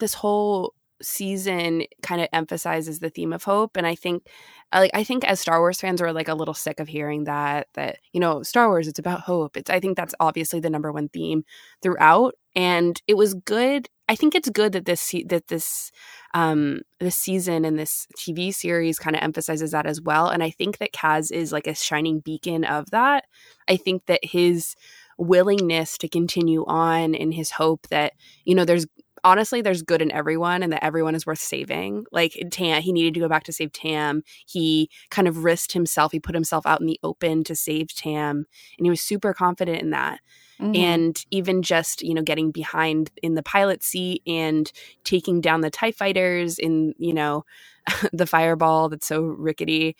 this 0.00 0.14
whole 0.14 0.74
season 1.02 1.84
kind 2.02 2.20
of 2.20 2.28
emphasizes 2.32 3.00
the 3.00 3.10
theme 3.10 3.32
of 3.32 3.44
hope 3.44 3.76
and 3.76 3.86
i 3.86 3.94
think 3.94 4.26
like 4.72 4.90
i 4.94 5.04
think 5.04 5.24
as 5.24 5.40
star 5.40 5.60
wars 5.60 5.80
fans 5.80 6.00
we're 6.00 6.12
like 6.12 6.28
a 6.28 6.34
little 6.34 6.54
sick 6.54 6.80
of 6.80 6.88
hearing 6.88 7.24
that 7.24 7.68
that 7.74 7.98
you 8.12 8.20
know 8.20 8.42
star 8.42 8.68
wars 8.68 8.88
it's 8.88 8.98
about 8.98 9.20
hope. 9.20 9.56
It's 9.56 9.70
i 9.70 9.80
think 9.80 9.96
that's 9.96 10.14
obviously 10.20 10.60
the 10.60 10.70
number 10.70 10.92
one 10.92 11.08
theme 11.08 11.44
throughout 11.82 12.34
and 12.54 13.00
it 13.06 13.16
was 13.16 13.34
good 13.34 13.88
i 14.08 14.14
think 14.14 14.34
it's 14.34 14.50
good 14.50 14.72
that 14.72 14.84
this 14.84 15.14
that 15.26 15.48
this 15.48 15.90
um 16.34 16.80
this 17.00 17.16
season 17.16 17.64
and 17.64 17.78
this 17.78 18.06
tv 18.16 18.54
series 18.54 18.98
kind 18.98 19.16
of 19.16 19.22
emphasizes 19.22 19.72
that 19.72 19.86
as 19.86 20.00
well 20.00 20.28
and 20.28 20.42
i 20.42 20.50
think 20.50 20.78
that 20.78 20.92
kaz 20.92 21.30
is 21.30 21.52
like 21.52 21.66
a 21.66 21.74
shining 21.74 22.20
beacon 22.20 22.64
of 22.64 22.90
that. 22.90 23.24
I 23.68 23.76
think 23.76 24.06
that 24.06 24.24
his 24.24 24.74
willingness 25.18 25.98
to 25.98 26.08
continue 26.08 26.64
on 26.66 27.14
and 27.14 27.34
his 27.34 27.52
hope 27.52 27.86
that 27.88 28.14
you 28.44 28.54
know 28.54 28.64
there's 28.64 28.86
honestly 29.24 29.62
there's 29.62 29.82
good 29.82 30.02
in 30.02 30.10
everyone 30.12 30.62
and 30.62 30.72
that 30.72 30.84
everyone 30.84 31.14
is 31.14 31.26
worth 31.26 31.38
saving. 31.38 32.06
Like 32.12 32.40
tam 32.50 32.82
he 32.82 32.92
needed 32.92 33.14
to 33.14 33.20
go 33.20 33.28
back 33.28 33.44
to 33.44 33.52
save 33.52 33.72
tam. 33.72 34.22
He 34.46 34.90
kind 35.10 35.28
of 35.28 35.44
risked 35.44 35.72
himself. 35.72 36.12
He 36.12 36.20
put 36.20 36.34
himself 36.34 36.66
out 36.66 36.80
in 36.80 36.86
the 36.86 37.00
open 37.02 37.44
to 37.44 37.56
save 37.56 37.94
tam 37.94 38.46
and 38.78 38.86
he 38.86 38.90
was 38.90 39.00
super 39.00 39.34
confident 39.34 39.80
in 39.80 39.90
that. 39.90 40.20
Mm-hmm. 40.60 40.76
and 40.76 41.24
even 41.32 41.62
just 41.62 42.02
you 42.02 42.14
know 42.14 42.22
getting 42.22 42.52
behind 42.52 43.10
in 43.20 43.34
the 43.34 43.42
pilot 43.42 43.82
seat 43.82 44.22
and 44.28 44.70
taking 45.02 45.40
down 45.40 45.60
the 45.60 45.70
tie 45.70 45.90
fighters 45.90 46.56
in 46.56 46.94
you 46.98 47.12
know 47.12 47.44
the 48.12 48.26
fireball 48.26 48.88
that's 48.88 49.06
so 49.06 49.22
rickety. 49.22 49.96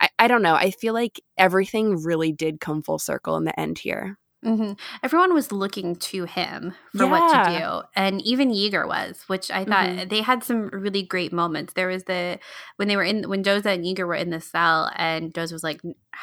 I, 0.00 0.08
I 0.18 0.28
don't 0.28 0.42
know. 0.42 0.54
I 0.54 0.70
feel 0.70 0.94
like 0.94 1.20
everything 1.36 2.02
really 2.02 2.32
did 2.32 2.60
come 2.60 2.82
full 2.82 2.98
circle 2.98 3.36
in 3.36 3.44
the 3.44 3.58
end 3.58 3.78
here 3.78 4.18
Mm-hmm. 4.44 4.72
Everyone 5.02 5.32
was 5.32 5.52
looking 5.52 5.96
to 5.96 6.24
him 6.24 6.74
for 6.94 7.04
yeah. 7.04 7.10
what 7.10 7.44
to 7.44 7.58
do, 7.58 7.82
and 7.96 8.20
even 8.22 8.50
Yeager 8.50 8.86
was, 8.86 9.24
which 9.26 9.50
I 9.50 9.64
thought 9.64 9.86
mm-hmm. 9.86 10.08
they 10.08 10.20
had 10.20 10.44
some 10.44 10.68
really 10.68 11.02
great 11.02 11.32
moments. 11.32 11.72
There 11.72 11.88
was 11.88 12.04
the 12.04 12.38
when 12.76 12.88
they 12.88 12.96
were 12.96 13.04
in 13.04 13.28
when 13.28 13.42
Doza 13.42 13.66
and 13.66 13.84
Yeager 13.84 14.06
were 14.06 14.14
in 14.14 14.30
the 14.30 14.40
cell, 14.40 14.90
and 14.96 15.32
Doza 15.32 15.52
was 15.52 15.64
like, 15.64 15.80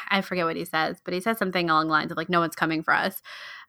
I 0.08 0.20
forget 0.20 0.46
what 0.46 0.56
he 0.56 0.64
says, 0.64 1.00
but 1.04 1.14
he 1.14 1.20
says 1.20 1.38
something 1.38 1.68
along 1.68 1.88
the 1.88 1.92
lines 1.92 2.12
of 2.12 2.16
like, 2.16 2.28
"No 2.28 2.40
one's 2.40 2.54
coming 2.54 2.82
for 2.82 2.94
us," 2.94 3.20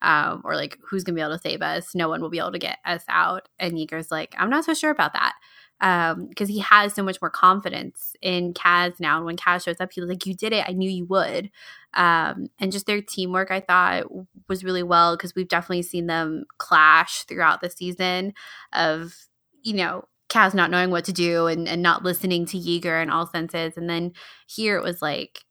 um, 0.03 0.41
or 0.45 0.55
like, 0.55 0.77
"Who's 0.87 1.03
gonna 1.03 1.15
be 1.15 1.21
able 1.21 1.35
to 1.35 1.41
save 1.41 1.61
us? 1.61 1.95
No 1.95 2.07
one 2.07 2.21
will 2.21 2.29
be 2.29 2.39
able 2.39 2.51
to 2.51 2.59
get 2.59 2.77
us 2.85 3.03
out." 3.09 3.49
And 3.59 3.73
Yeager's 3.73 4.11
like, 4.11 4.35
"I'm 4.37 4.49
not 4.49 4.65
so 4.65 4.73
sure 4.73 4.91
about 4.91 5.13
that." 5.13 5.33
because 5.79 6.49
um, 6.49 6.53
he 6.53 6.59
has 6.59 6.93
so 6.93 7.03
much 7.03 7.21
more 7.21 7.29
confidence 7.29 8.15
in 8.21 8.53
Kaz 8.53 9.01
now. 9.01 9.17
And 9.17 9.25
when 9.25 9.35
Kaz 9.35 9.65
shows 9.65 9.81
up, 9.81 9.91
he's 9.91 10.05
like, 10.05 10.25
"You 10.25 10.33
did 10.33 10.53
it! 10.53 10.63
I 10.67 10.71
knew 10.71 10.89
you 10.89 11.05
would." 11.05 11.49
Um, 11.95 12.47
and 12.59 12.71
just 12.71 12.85
their 12.85 13.01
teamwork, 13.01 13.51
I 13.51 13.59
thought 13.59 14.05
was 14.47 14.63
really 14.63 14.83
well 14.83 15.15
because 15.15 15.35
we've 15.35 15.47
definitely 15.47 15.83
seen 15.83 16.07
them 16.07 16.45
clash 16.57 17.23
throughout 17.23 17.61
the 17.61 17.69
season. 17.69 18.33
Of 18.71 19.13
you 19.61 19.73
know, 19.73 20.05
Kaz 20.29 20.53
not 20.53 20.71
knowing 20.71 20.89
what 20.89 21.05
to 21.05 21.13
do 21.13 21.47
and, 21.47 21.67
and 21.67 21.81
not 21.81 22.03
listening 22.03 22.45
to 22.47 22.57
Yeager 22.57 23.01
in 23.01 23.09
all 23.09 23.27
senses, 23.27 23.77
and 23.77 23.89
then 23.89 24.13
here 24.47 24.77
it 24.77 24.83
was 24.83 25.01
like 25.01 25.41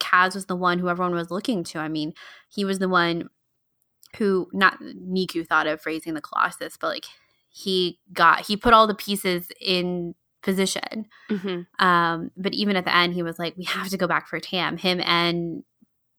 Kaz 0.00 0.34
was 0.34 0.46
the 0.46 0.56
one 0.56 0.78
who 0.78 0.88
everyone 0.88 1.14
was 1.14 1.30
looking 1.30 1.64
to. 1.64 1.78
I 1.78 1.88
mean, 1.88 2.12
he 2.48 2.64
was 2.64 2.78
the 2.78 2.88
one 2.88 3.30
who 4.16 4.48
not 4.52 4.78
Neeku 4.80 5.46
thought 5.46 5.66
of 5.66 5.84
raising 5.84 6.14
the 6.14 6.20
Colossus, 6.20 6.76
but 6.76 6.88
like 6.88 7.06
he 7.50 7.98
got 8.12 8.46
he 8.46 8.56
put 8.56 8.72
all 8.72 8.86
the 8.86 8.94
pieces 8.94 9.48
in 9.60 10.14
position. 10.42 11.06
Mm-hmm. 11.30 11.84
Um, 11.84 12.30
but 12.36 12.54
even 12.54 12.76
at 12.76 12.84
the 12.84 12.94
end, 12.94 13.14
he 13.14 13.22
was 13.22 13.38
like, 13.38 13.56
"We 13.56 13.64
have 13.64 13.88
to 13.88 13.96
go 13.96 14.06
back 14.06 14.28
for 14.28 14.40
Tam." 14.40 14.76
Him 14.76 15.00
and 15.00 15.64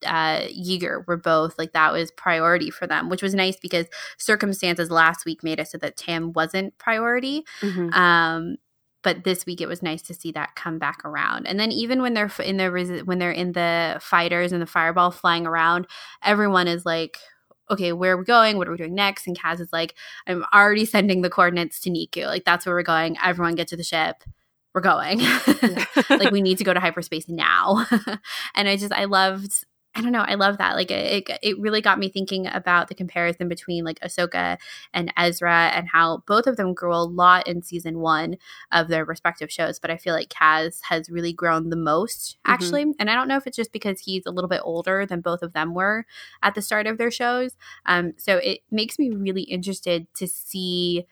uh, 0.06 0.42
Yeager 0.48 1.06
were 1.08 1.18
both 1.18 1.58
like 1.58 1.74
that 1.74 1.92
was 1.94 2.12
priority 2.12 2.70
for 2.70 2.88
them, 2.88 3.10
which 3.10 3.22
was 3.22 3.34
nice 3.34 3.58
because 3.58 3.88
circumstances 4.18 4.90
last 4.92 5.26
week 5.26 5.44
made 5.44 5.60
it 5.60 5.68
so 5.68 5.78
that 5.78 5.98
Tam 5.98 6.34
wasn't 6.34 6.78
priority. 6.78 7.46
Mm-hmm. 7.62 7.94
Um, 7.94 8.58
but 9.02 9.24
this 9.24 9.46
week 9.46 9.62
it 9.62 9.68
was 9.68 9.82
nice 9.82 10.02
to 10.04 10.14
see 10.14 10.32
that 10.34 10.56
come 10.56 10.78
back 10.78 11.04
around. 11.06 11.48
And 11.48 11.60
then 11.60 11.72
even 11.72 12.02
when 12.02 12.14
they're 12.14 12.32
in 12.44 12.58
the 12.58 13.02
when 13.06 13.20
they're 13.20 13.32
in 13.32 13.54
the 13.54 13.98
fighters 14.02 14.52
and 14.52 14.62
the 14.62 14.66
fireball 14.66 15.12
flying 15.12 15.48
around, 15.48 15.88
everyone 16.24 16.68
is 16.68 16.86
like, 16.86 17.18
okay, 17.72 17.94
where 17.94 18.14
are 18.14 18.18
we 18.18 18.26
going? 18.26 18.58
What 18.58 18.68
are 18.68 18.72
we 18.72 18.78
doing 18.78 18.96
next? 18.96 19.28
And 19.28 19.38
Kaz 19.38 19.60
is 19.60 19.72
like, 19.72 19.96
I'm 20.28 20.44
already 20.54 20.86
sending 20.86 21.22
the 21.22 21.30
coordinates 21.30 21.80
to 21.82 21.90
Neeku. 21.90 22.26
Like, 22.26 22.44
that's 22.44 22.66
where 22.66 22.76
we're 22.76 22.84
going. 22.84 23.16
Everyone 23.24 23.56
get 23.56 23.68
to 23.70 23.78
the 23.78 23.84
ship. 23.84 24.24
we're 24.74 24.82
going. 24.82 25.20
like 26.10 26.32
we 26.32 26.42
need 26.44 26.58
to 26.58 26.64
go 26.64 26.74
to 26.74 26.80
hyperspace 26.80 27.30
now. 27.30 27.86
and 28.56 28.68
I 28.68 28.76
just 28.76 28.92
I 28.92 29.06
loved 29.06 29.66
I 30.00 30.02
don't 30.02 30.14
know. 30.14 30.24
I 30.26 30.36
love 30.36 30.58
that. 30.60 30.76
Like 30.76 30.92
it, 30.92 31.30
it 31.44 31.60
really 31.60 31.82
got 31.82 32.00
me 32.00 32.08
thinking 32.08 32.48
about 32.48 32.88
the 32.88 32.96
comparison 32.96 33.50
between 33.50 33.84
like 33.84 34.00
Ahsoka 34.00 34.58
and 34.94 35.14
Ezra 35.18 35.72
and 35.74 35.90
how 35.90 36.24
both 36.26 36.48
of 36.48 36.56
them 36.56 36.74
grew 36.74 36.94
a 36.94 37.04
lot 37.04 37.48
in 37.48 37.62
season 37.62 38.00
one 38.00 38.38
of 38.72 38.88
their 38.88 39.04
respective 39.04 39.52
shows. 39.52 39.78
But 39.78 39.92
I 39.92 39.98
feel 39.98 40.14
like 40.14 40.30
Kaz 40.30 40.80
has 40.84 41.10
really 41.10 41.34
grown 41.34 41.70
the 41.70 41.76
most 41.76 42.38
mm-hmm. 42.38 42.52
actually. 42.54 42.84
Mm-hmm. 42.84 42.92
And 43.00 43.10
I 43.10 43.14
don't 43.14 43.28
know 43.28 43.36
if 43.36 43.46
it's 43.46 43.58
just 43.58 43.74
because 43.74 44.00
he's 44.00 44.26
a 44.26 44.32
little 44.32 44.50
bit 44.50 44.62
older 44.64 45.06
than 45.06 45.20
both 45.20 45.42
of 45.42 45.52
them 45.52 45.74
were 45.74 46.06
at 46.42 46.56
the 46.56 46.62
start 46.62 46.88
of 46.88 46.98
their 46.98 47.12
shows. 47.12 47.58
Um, 47.86 48.14
so 48.16 48.38
it 48.38 48.62
makes 48.72 48.98
me 48.98 49.10
really 49.10 49.44
interested 49.44 50.08
to 50.16 50.28
see 50.28 51.06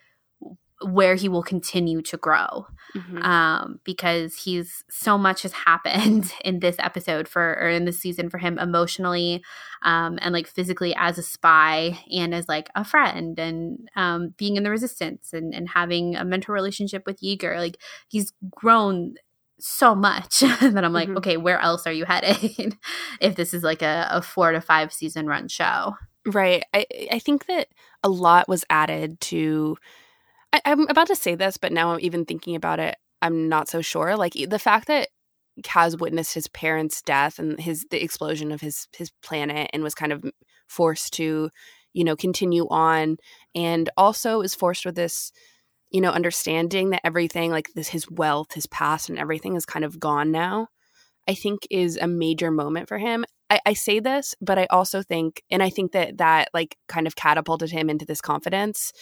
where 0.82 1.16
he 1.16 1.28
will 1.28 1.44
continue 1.44 2.02
to 2.04 2.18
grow 2.18 2.68
mm-hmm. 2.96 3.18
um, 3.24 3.80
because 3.84 4.36
he's 4.36 4.84
so 4.90 5.18
much 5.18 5.42
has 5.42 5.52
happened 5.66 6.34
in 6.44 6.60
this 6.60 6.76
episode 6.80 7.28
for 7.28 7.58
or 7.60 7.70
in 7.70 7.86
this 7.86 8.00
season 8.00 8.30
for 8.30 8.38
him 8.38 8.60
emotionally 8.60 9.44
um, 9.84 10.20
and 10.22 10.34
like 10.34 10.48
physically 10.48 10.96
as 10.98 11.18
a 11.18 11.24
spy 11.24 11.98
and 12.12 12.34
as 12.34 12.48
like 12.48 12.70
a 12.76 12.84
friend 12.84 13.40
and 13.40 13.90
um, 13.96 14.34
being 14.38 14.56
in 14.56 14.64
the 14.64 14.70
resistance 14.70 15.34
and, 15.34 15.54
and 15.54 15.70
having 15.70 16.16
a 16.16 16.26
mentor 16.26 16.54
relationship 16.54 17.04
with 17.06 17.22
Yeager 17.22 17.58
like 17.58 17.78
he's 18.08 18.34
grown 18.52 19.16
so 19.60 19.96
much 19.96 20.40
that 20.62 20.84
I'm 20.84 20.94
like, 20.94 21.08
mm-hmm. 21.08 21.18
okay, 21.18 21.38
where 21.38 21.60
else 21.60 21.88
are 21.88 21.92
you 21.92 22.06
headed 22.06 22.78
if 23.22 23.36
this 23.36 23.54
is 23.54 23.64
like 23.64 23.82
a, 23.82 24.08
a 24.12 24.22
four 24.22 24.52
to 24.52 24.62
five 24.62 24.94
season 24.94 25.28
run 25.28 25.48
show? 25.48 25.96
Right. 26.26 26.64
I 26.74 26.86
I 27.12 27.20
think 27.20 27.46
that 27.48 27.70
a 28.04 28.10
lot 28.10 28.50
was 28.50 28.66
added 28.70 29.20
to 29.22 29.78
I, 30.54 30.62
I'm 30.66 30.88
about 30.88 31.08
to 31.08 31.16
say 31.16 31.36
this, 31.36 31.58
but 31.58 31.72
now 31.72 31.92
I'm 31.92 32.00
even 32.02 32.26
thinking 32.26 32.56
about 32.56 32.80
it. 32.80 32.96
I'm 33.22 33.50
not 33.50 33.68
so 33.68 33.82
sure. 33.82 34.16
Like 34.16 34.34
the 34.34 34.60
fact 34.60 34.88
that 34.88 35.10
Kaz 35.64 36.00
witnessed 36.00 36.34
his 36.34 36.48
parents' 36.48 37.02
death 37.02 37.40
and 37.40 37.60
his 37.60 37.86
the 37.90 38.04
explosion 38.04 38.52
of 38.52 38.62
his 38.62 38.88
his 38.96 39.12
planet 39.24 39.70
and 39.74 39.84
was 39.84 39.96
kind 39.96 40.12
of 40.12 40.24
forced 40.68 41.14
to, 41.14 41.50
you 41.94 42.04
know, 42.04 42.16
continue 42.16 42.68
on, 42.70 43.18
and 43.56 43.90
also 43.98 44.42
is 44.42 44.56
forced 44.56 44.86
with 44.86 44.96
this, 44.96 45.32
you 45.90 46.02
know, 46.02 46.12
understanding 46.12 46.92
that 46.92 47.02
everything 47.04 47.52
like 47.52 47.70
this 47.74 47.88
his 47.90 48.10
wealth, 48.10 48.54
his 48.54 48.68
past, 48.68 49.10
and 49.10 49.18
everything 49.18 49.56
is 49.56 49.66
kind 49.66 49.84
of 49.86 50.00
gone 50.00 50.32
now. 50.32 50.68
I 51.28 51.34
think 51.34 51.68
is 51.70 51.98
a 51.98 52.08
major 52.08 52.52
moment 52.52 52.88
for 52.88 52.98
him. 52.98 53.26
I, 53.50 53.60
I 53.66 53.74
say 53.74 54.00
this, 54.00 54.36
but 54.42 54.58
I 54.60 54.68
also 54.70 55.02
think, 55.02 55.44
and 55.50 55.64
I 55.64 55.70
think 55.70 55.92
that 55.94 56.18
that 56.18 56.50
like 56.54 56.78
kind 56.88 57.08
of 57.08 57.16
catapulted 57.16 57.72
him 57.72 57.90
into 57.90 58.06
this 58.06 58.22
confidence 58.22 58.94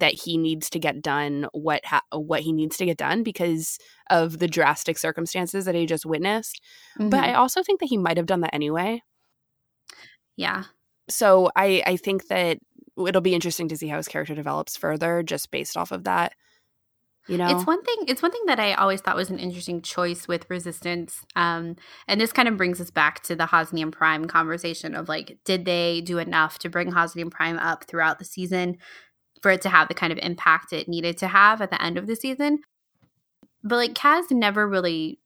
that 0.00 0.14
he 0.14 0.36
needs 0.36 0.70
to 0.70 0.78
get 0.78 1.02
done 1.02 1.46
what 1.52 1.84
ha- 1.84 2.02
what 2.10 2.40
he 2.40 2.52
needs 2.52 2.76
to 2.78 2.86
get 2.86 2.96
done 2.96 3.22
because 3.22 3.78
of 4.10 4.38
the 4.38 4.48
drastic 4.48 4.98
circumstances 4.98 5.64
that 5.64 5.74
he 5.74 5.86
just 5.86 6.06
witnessed. 6.06 6.60
Mm-hmm. 6.98 7.10
But 7.10 7.20
I 7.20 7.28
mm-hmm. 7.28 7.40
also 7.40 7.62
think 7.62 7.80
that 7.80 7.88
he 7.88 7.98
might 7.98 8.16
have 8.16 8.26
done 8.26 8.40
that 8.40 8.54
anyway. 8.54 9.02
Yeah. 10.36 10.64
So 11.08 11.50
I 11.56 11.82
I 11.86 11.96
think 11.96 12.28
that 12.28 12.58
it'll 13.06 13.20
be 13.20 13.34
interesting 13.34 13.68
to 13.68 13.76
see 13.76 13.88
how 13.88 13.96
his 13.96 14.08
character 14.08 14.34
develops 14.34 14.76
further 14.76 15.22
just 15.22 15.50
based 15.50 15.76
off 15.76 15.92
of 15.92 16.04
that. 16.04 16.32
You 17.28 17.36
know? 17.36 17.48
It's 17.48 17.66
one 17.66 17.82
thing 17.82 17.96
it's 18.08 18.22
one 18.22 18.32
thing 18.32 18.46
that 18.46 18.58
I 18.58 18.72
always 18.72 19.02
thought 19.02 19.14
was 19.14 19.28
an 19.28 19.38
interesting 19.38 19.82
choice 19.82 20.26
with 20.26 20.48
resistance. 20.48 21.24
Um, 21.36 21.76
and 22.08 22.18
this 22.18 22.32
kind 22.32 22.48
of 22.48 22.56
brings 22.56 22.80
us 22.80 22.90
back 22.90 23.22
to 23.24 23.36
the 23.36 23.44
Hosnian 23.44 23.92
Prime 23.92 24.24
conversation 24.24 24.94
of 24.94 25.08
like, 25.08 25.36
did 25.44 25.66
they 25.66 26.00
do 26.00 26.18
enough 26.18 26.58
to 26.60 26.70
bring 26.70 26.90
Hosnian 26.90 27.30
Prime 27.30 27.58
up 27.58 27.84
throughout 27.84 28.18
the 28.18 28.24
season? 28.24 28.78
For 29.42 29.50
it 29.50 29.62
to 29.62 29.68
have 29.68 29.88
the 29.88 29.94
kind 29.94 30.12
of 30.12 30.18
impact 30.22 30.72
it 30.72 30.88
needed 30.88 31.18
to 31.18 31.28
have 31.28 31.60
at 31.60 31.70
the 31.70 31.82
end 31.82 31.98
of 31.98 32.06
the 32.06 32.16
season. 32.16 32.60
But 33.62 33.76
like 33.76 33.94
Kaz 33.94 34.30
never 34.30 34.68
really 34.68 35.18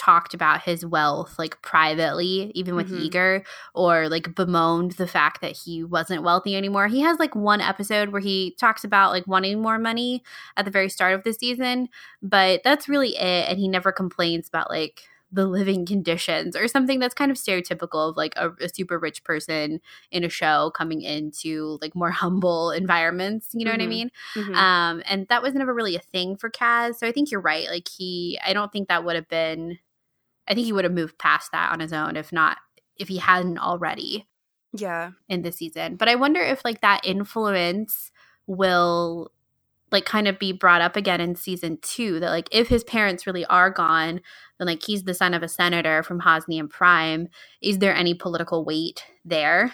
talked 0.00 0.32
about 0.32 0.62
his 0.62 0.84
wealth 0.84 1.38
like 1.38 1.60
privately, 1.60 2.50
even 2.54 2.74
with 2.74 2.90
mm-hmm. 2.90 3.04
Yeager, 3.04 3.44
or 3.74 4.08
like 4.08 4.34
bemoaned 4.34 4.92
the 4.92 5.06
fact 5.06 5.42
that 5.42 5.56
he 5.64 5.84
wasn't 5.84 6.22
wealthy 6.22 6.56
anymore. 6.56 6.88
He 6.88 7.00
has 7.00 7.18
like 7.18 7.34
one 7.34 7.60
episode 7.60 8.08
where 8.08 8.22
he 8.22 8.56
talks 8.58 8.82
about 8.82 9.10
like 9.10 9.26
wanting 9.26 9.60
more 9.60 9.78
money 9.78 10.22
at 10.56 10.64
the 10.64 10.70
very 10.70 10.88
start 10.88 11.14
of 11.14 11.24
the 11.24 11.34
season, 11.34 11.90
but 12.22 12.62
that's 12.64 12.88
really 12.88 13.14
it. 13.16 13.48
And 13.48 13.58
he 13.58 13.68
never 13.68 13.92
complains 13.92 14.48
about 14.48 14.70
like 14.70 15.02
the 15.32 15.46
living 15.46 15.86
conditions 15.86 16.56
or 16.56 16.66
something 16.66 16.98
that's 16.98 17.14
kind 17.14 17.30
of 17.30 17.36
stereotypical 17.36 18.10
of 18.10 18.16
like 18.16 18.34
a, 18.36 18.50
a, 18.60 18.68
super 18.68 18.98
rich 18.98 19.22
person 19.22 19.80
in 20.10 20.24
a 20.24 20.28
show 20.28 20.70
coming 20.74 21.02
into 21.02 21.78
like 21.80 21.94
more 21.94 22.10
humble 22.22 22.70
environments 22.70 23.48
you 23.52 23.64
know 23.64 23.70
mm-hmm. 23.70 23.80
what 23.80 23.82
i 23.82 23.84
mm-hmm. 23.84 23.90
mean 23.90 24.10
mm-hmm. 24.34 24.54
um 24.54 25.02
and 25.08 25.26
that 25.28 25.42
was 25.42 25.54
never 25.54 25.72
really 25.72 25.96
a 25.96 26.00
thing 26.00 26.36
for 26.36 26.50
kaz 26.50 26.96
so 26.96 27.06
i 27.06 27.12
think 27.12 27.30
you're 27.30 27.40
right 27.40 27.68
like 27.68 27.88
he 27.88 28.38
i 28.44 28.52
don't 28.52 28.72
think 28.72 28.88
that 28.88 29.04
would 29.04 29.16
have 29.16 29.28
been 29.28 29.78
i 30.48 30.54
think 30.54 30.64
he 30.64 30.72
would 30.72 30.84
have 30.84 30.92
moved 30.92 31.18
past 31.18 31.52
that 31.52 31.72
on 31.72 31.80
his 31.80 31.92
own 31.92 32.16
if 32.16 32.32
not 32.32 32.58
if 32.96 33.08
he 33.08 33.18
hadn't 33.18 33.58
already 33.58 34.26
yeah 34.72 35.10
in 35.28 35.42
the 35.42 35.52
season 35.52 35.96
but 35.96 36.08
i 36.08 36.14
wonder 36.14 36.40
if 36.40 36.64
like 36.64 36.80
that 36.80 37.00
influence 37.04 38.10
will 38.46 39.30
like 39.92 40.04
kind 40.04 40.28
of 40.28 40.38
be 40.38 40.52
brought 40.52 40.80
up 40.80 40.96
again 40.96 41.20
in 41.20 41.34
season 41.34 41.78
two 41.82 42.20
that 42.20 42.30
like 42.30 42.48
if 42.52 42.68
his 42.68 42.84
parents 42.84 43.26
really 43.26 43.44
are 43.46 43.70
gone 43.70 44.20
then 44.58 44.66
like 44.66 44.82
he's 44.82 45.04
the 45.04 45.14
son 45.14 45.34
of 45.34 45.42
a 45.42 45.48
senator 45.48 46.02
from 46.02 46.20
Hosnian 46.20 46.68
Prime 46.68 47.28
is 47.62 47.78
there 47.78 47.94
any 47.94 48.14
political 48.14 48.64
weight 48.64 49.04
there? 49.24 49.72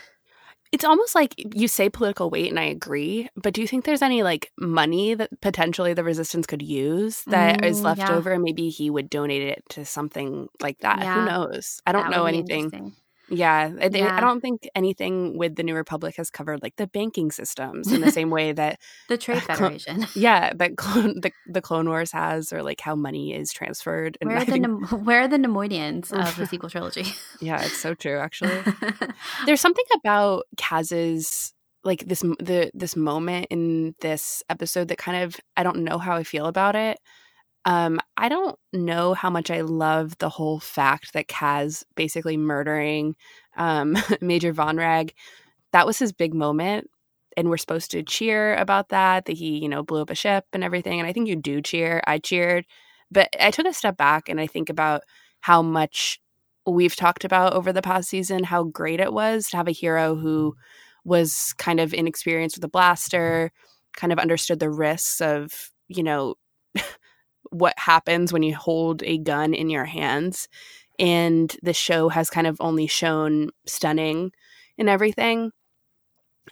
It's 0.72 0.84
almost 0.84 1.14
like 1.14 1.34
you 1.54 1.68
say 1.68 1.88
political 1.88 2.28
weight 2.28 2.50
and 2.50 2.58
i 2.58 2.64
agree 2.64 3.28
but 3.36 3.54
do 3.54 3.60
you 3.60 3.68
think 3.68 3.84
there's 3.84 4.02
any 4.02 4.22
like 4.22 4.50
money 4.58 5.14
that 5.14 5.30
potentially 5.40 5.94
the 5.94 6.04
resistance 6.04 6.44
could 6.44 6.60
use 6.60 7.22
that 7.28 7.60
mm, 7.60 7.66
is 7.66 7.82
left 7.82 8.00
yeah. 8.00 8.12
over 8.12 8.38
maybe 8.38 8.68
he 8.68 8.90
would 8.90 9.08
donate 9.08 9.42
it 9.42 9.62
to 9.70 9.84
something 9.84 10.48
like 10.60 10.78
that? 10.80 10.98
Yeah. 10.98 11.14
who 11.14 11.30
knows? 11.30 11.80
I 11.86 11.92
don't 11.92 12.10
that 12.10 12.16
know 12.16 12.26
anything 12.26 12.94
yeah, 13.28 13.72
I, 13.80 13.90
yeah. 13.92 14.16
I 14.16 14.20
don't 14.20 14.40
think 14.40 14.68
anything 14.74 15.36
with 15.36 15.56
the 15.56 15.62
New 15.62 15.74
Republic 15.74 16.16
has 16.16 16.30
covered 16.30 16.62
like 16.62 16.76
the 16.76 16.86
banking 16.86 17.30
systems 17.30 17.90
in 17.90 18.00
the 18.00 18.12
same 18.12 18.30
way 18.30 18.52
that 18.52 18.78
the 19.08 19.18
Trade 19.18 19.38
uh, 19.38 19.40
Federation. 19.40 19.96
Clone, 19.96 20.08
yeah, 20.14 20.52
that 20.54 20.76
clone, 20.76 21.20
the 21.20 21.32
the 21.46 21.60
Clone 21.60 21.88
Wars 21.88 22.12
has, 22.12 22.52
or 22.52 22.62
like 22.62 22.80
how 22.80 22.94
money 22.94 23.34
is 23.34 23.52
transferred. 23.52 24.16
And 24.20 24.28
where 24.28 24.38
are 24.38 24.44
the 24.44 24.52
think, 24.52 25.06
where 25.06 25.22
are 25.22 25.28
the 25.28 25.38
Neimoidians 25.38 26.12
of 26.12 26.36
the 26.36 26.46
sequel 26.50 26.70
trilogy? 26.70 27.04
yeah, 27.40 27.62
it's 27.62 27.78
so 27.78 27.94
true. 27.94 28.18
Actually, 28.18 28.62
there's 29.46 29.60
something 29.60 29.86
about 29.96 30.44
Kaz's 30.56 31.52
like 31.82 32.06
this 32.06 32.20
the 32.20 32.70
this 32.74 32.94
moment 32.94 33.46
in 33.50 33.94
this 34.00 34.42
episode 34.48 34.88
that 34.88 34.98
kind 34.98 35.24
of 35.24 35.36
I 35.56 35.62
don't 35.64 35.78
know 35.78 35.98
how 35.98 36.16
I 36.16 36.22
feel 36.22 36.46
about 36.46 36.76
it. 36.76 36.98
Um, 37.66 38.00
I 38.16 38.30
don't 38.30 38.58
know 38.72 39.14
how 39.14 39.30
much 39.30 39.50
I 39.50 39.62
love 39.62 40.18
the 40.18 40.30
whole 40.30 40.60
fact 40.60 41.12
that 41.14 41.28
Kaz 41.28 41.84
basically 41.96 42.38
murdering 42.38 43.16
um, 43.56 43.98
Major 44.22 44.54
Vonreg. 44.54 45.12
That 45.72 45.86
was 45.86 45.98
his 45.98 46.12
big 46.12 46.34
moment. 46.34 46.90
And 47.36 47.50
we're 47.50 47.58
supposed 47.58 47.90
to 47.92 48.02
cheer 48.02 48.56
about 48.56 48.90
that, 48.90 49.26
that 49.26 49.36
he, 49.36 49.58
you 49.58 49.68
know, 49.68 49.82
blew 49.82 50.02
up 50.02 50.10
a 50.10 50.16
ship 50.16 50.46
and 50.52 50.64
everything. 50.64 51.00
And 51.00 51.08
I 51.08 51.12
think 51.12 51.28
you 51.28 51.36
do 51.36 51.62
cheer. 51.62 52.02
I 52.06 52.18
cheered. 52.18 52.66
But 53.10 53.30
I 53.40 53.50
took 53.50 53.66
a 53.66 53.74
step 53.74 53.96
back 53.96 54.28
and 54.28 54.40
I 54.40 54.46
think 54.48 54.70
about 54.70 55.02
how 55.40 55.62
much 55.62 56.20
we've 56.66 56.96
talked 56.96 57.24
about 57.24 57.54
over 57.54 57.72
the 57.72 57.82
past 57.82 58.08
season, 58.10 58.44
how 58.44 58.64
great 58.64 59.00
it 59.00 59.12
was 59.12 59.50
to 59.50 59.58
have 59.58 59.68
a 59.68 59.72
hero 59.72 60.16
who 60.16 60.56
was 61.04 61.54
kind 61.58 61.80
of 61.80 61.94
inexperienced 61.94 62.56
with 62.56 62.64
a 62.64 62.68
blaster, 62.68 63.52
kind 63.96 64.12
of 64.12 64.18
understood 64.18 64.60
the 64.60 64.70
risks 64.70 65.20
of, 65.20 65.70
you 65.88 66.02
know, 66.02 66.34
what 67.58 67.74
happens 67.78 68.32
when 68.32 68.42
you 68.42 68.54
hold 68.54 69.02
a 69.02 69.18
gun 69.18 69.54
in 69.54 69.70
your 69.70 69.84
hands. 69.84 70.48
And 70.98 71.54
the 71.62 71.72
show 71.72 72.08
has 72.08 72.30
kind 72.30 72.46
of 72.46 72.56
only 72.60 72.86
shown 72.86 73.50
stunning 73.66 74.32
and 74.78 74.88
everything. 74.88 75.52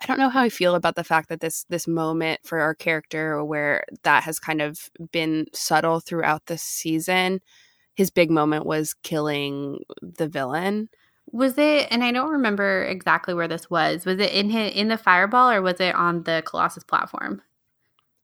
I 0.02 0.07
don't 0.07 0.18
know 0.18 0.28
how 0.28 0.42
I 0.42 0.48
feel 0.48 0.74
about 0.74 0.96
the 0.96 1.05
fact 1.05 1.28
that 1.28 1.40
this 1.40 1.64
this 1.68 1.86
moment 1.86 2.40
for 2.44 2.61
our 2.61 2.74
character 2.74 3.44
where 3.44 3.84
that 4.02 4.24
has 4.24 4.38
kind 4.38 4.61
of 4.61 4.90
been 5.12 5.46
subtle 5.52 6.00
throughout 6.00 6.46
the 6.46 6.59
season. 6.59 7.40
His 7.94 8.11
big 8.11 8.30
moment 8.30 8.66
was 8.66 8.94
killing 9.02 9.78
the 10.02 10.28
villain. 10.28 10.88
Was 11.30 11.57
it 11.59 11.86
and 11.90 12.02
I 12.02 12.12
don't 12.12 12.32
remember 12.32 12.84
exactly 12.84 13.34
where 13.34 13.48
this 13.48 13.70
was. 13.70 14.05
Was 14.05 14.18
it 14.18 14.32
in 14.32 14.50
his, 14.50 14.74
in 14.74 14.88
the 14.88 14.98
fireball 14.98 15.50
or 15.50 15.62
was 15.62 15.80
it 15.80 15.94
on 15.94 16.24
the 16.24 16.42
Colossus 16.44 16.84
platform? 16.84 17.40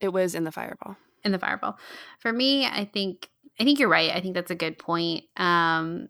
It 0.01 0.09
was 0.09 0.35
in 0.35 0.43
the 0.43 0.51
fireball 0.51 0.97
in 1.23 1.31
the 1.31 1.39
fireball. 1.39 1.77
For 2.19 2.31
me, 2.31 2.65
I 2.65 2.85
think 2.85 3.29
I 3.59 3.63
think 3.63 3.79
you're 3.79 3.89
right. 3.89 4.11
I 4.11 4.21
think 4.21 4.33
that's 4.33 4.51
a 4.51 4.55
good 4.55 4.77
point. 4.77 5.25
Um, 5.37 6.09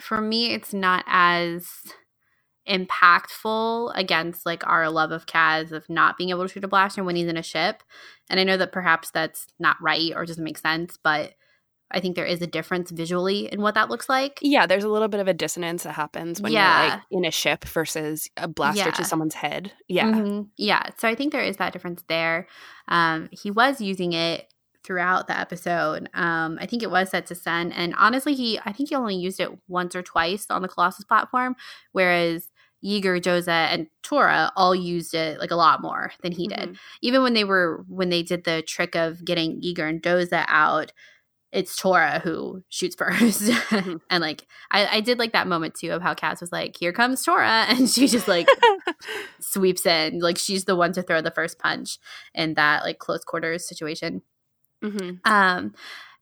for 0.00 0.20
me, 0.20 0.52
it's 0.52 0.74
not 0.74 1.04
as 1.06 1.68
impactful 2.68 3.92
against 3.94 4.44
like 4.44 4.66
our 4.66 4.90
love 4.90 5.12
of 5.12 5.26
Kaz 5.26 5.70
of 5.72 5.88
not 5.88 6.18
being 6.18 6.30
able 6.30 6.42
to 6.42 6.48
shoot 6.52 6.64
a 6.64 6.68
blaster 6.68 7.04
when 7.04 7.16
he's 7.16 7.28
in 7.28 7.36
a 7.36 7.42
ship. 7.42 7.82
And 8.28 8.40
I 8.40 8.44
know 8.44 8.56
that 8.56 8.72
perhaps 8.72 9.10
that's 9.10 9.46
not 9.58 9.76
right 9.80 10.12
or 10.14 10.26
doesn't 10.26 10.42
make 10.42 10.58
sense, 10.58 10.98
but 11.02 11.34
I 11.90 12.00
think 12.00 12.16
there 12.16 12.26
is 12.26 12.42
a 12.42 12.46
difference 12.46 12.90
visually 12.90 13.46
in 13.52 13.60
what 13.62 13.74
that 13.74 13.88
looks 13.88 14.08
like. 14.08 14.38
Yeah, 14.42 14.66
there's 14.66 14.84
a 14.84 14.88
little 14.88 15.08
bit 15.08 15.20
of 15.20 15.28
a 15.28 15.34
dissonance 15.34 15.84
that 15.84 15.92
happens 15.92 16.40
when 16.40 16.52
yeah. 16.52 16.82
you're 16.82 16.90
like 16.90 17.02
in 17.10 17.24
a 17.24 17.30
ship 17.30 17.64
versus 17.64 18.28
a 18.36 18.48
blaster 18.48 18.86
yeah. 18.86 18.90
to 18.90 19.04
someone's 19.04 19.34
head. 19.34 19.72
Yeah. 19.88 20.06
Mm-hmm. 20.06 20.42
Yeah. 20.56 20.82
So 20.98 21.08
I 21.08 21.14
think 21.14 21.32
there 21.32 21.42
is 21.42 21.58
that 21.58 21.72
difference 21.72 22.02
there. 22.08 22.48
Um, 22.88 23.28
he 23.30 23.50
was 23.50 23.80
using 23.80 24.12
it 24.14 24.52
throughout 24.82 25.26
the 25.26 25.38
episode. 25.38 26.08
Um, 26.14 26.58
I 26.60 26.66
think 26.66 26.82
it 26.82 26.90
was 26.90 27.10
set 27.10 27.26
to 27.26 27.34
Sen, 27.34 27.72
and 27.72 27.94
honestly, 27.96 28.34
he 28.34 28.58
I 28.64 28.72
think 28.72 28.88
he 28.88 28.94
only 28.94 29.16
used 29.16 29.40
it 29.40 29.50
once 29.68 29.94
or 29.94 30.02
twice 30.02 30.46
on 30.50 30.62
the 30.62 30.68
Colossus 30.68 31.04
platform, 31.04 31.56
whereas 31.92 32.50
Yeager, 32.84 33.20
Doza, 33.20 33.48
and 33.48 33.88
Torra 34.02 34.52
all 34.54 34.74
used 34.74 35.14
it 35.14 35.40
like 35.40 35.50
a 35.50 35.56
lot 35.56 35.82
more 35.82 36.12
than 36.22 36.32
he 36.32 36.46
did. 36.46 36.70
Mhm. 36.70 36.76
Even 37.02 37.22
when 37.22 37.34
they 37.34 37.44
were 37.44 37.84
when 37.88 38.10
they 38.10 38.22
did 38.22 38.44
the 38.44 38.62
trick 38.62 38.94
of 38.94 39.24
getting 39.24 39.60
Yeager 39.60 39.88
and 39.88 40.02
Doza 40.02 40.44
out, 40.48 40.92
it's 41.56 41.74
Torra 41.74 42.20
who 42.22 42.62
shoots 42.68 42.94
first. 42.94 43.40
Mhm. 43.42 44.00
and 44.10 44.20
like 44.20 44.46
I, 44.70 44.98
I 44.98 45.00
did 45.00 45.18
like 45.18 45.32
that 45.32 45.48
moment 45.48 45.74
too 45.74 45.90
of 45.90 46.02
how 46.02 46.14
Kaz 46.14 46.40
was 46.40 46.52
like, 46.52 46.76
Here 46.76 46.92
comes 46.92 47.24
Torra 47.24 47.64
and 47.68 47.88
she 47.88 48.06
just 48.06 48.28
like 48.28 48.46
sweeps 49.40 49.86
in. 49.86 50.20
Like 50.20 50.36
she's 50.38 50.66
the 50.66 50.76
one 50.76 50.92
to 50.92 51.02
throw 51.02 51.22
the 51.22 51.30
first 51.30 51.58
punch 51.58 51.98
in 52.34 52.54
that 52.54 52.84
like 52.84 52.98
close 52.98 53.24
quarters 53.24 53.66
situation. 53.66 54.20
Mhm. 54.84 55.26
Um, 55.26 55.74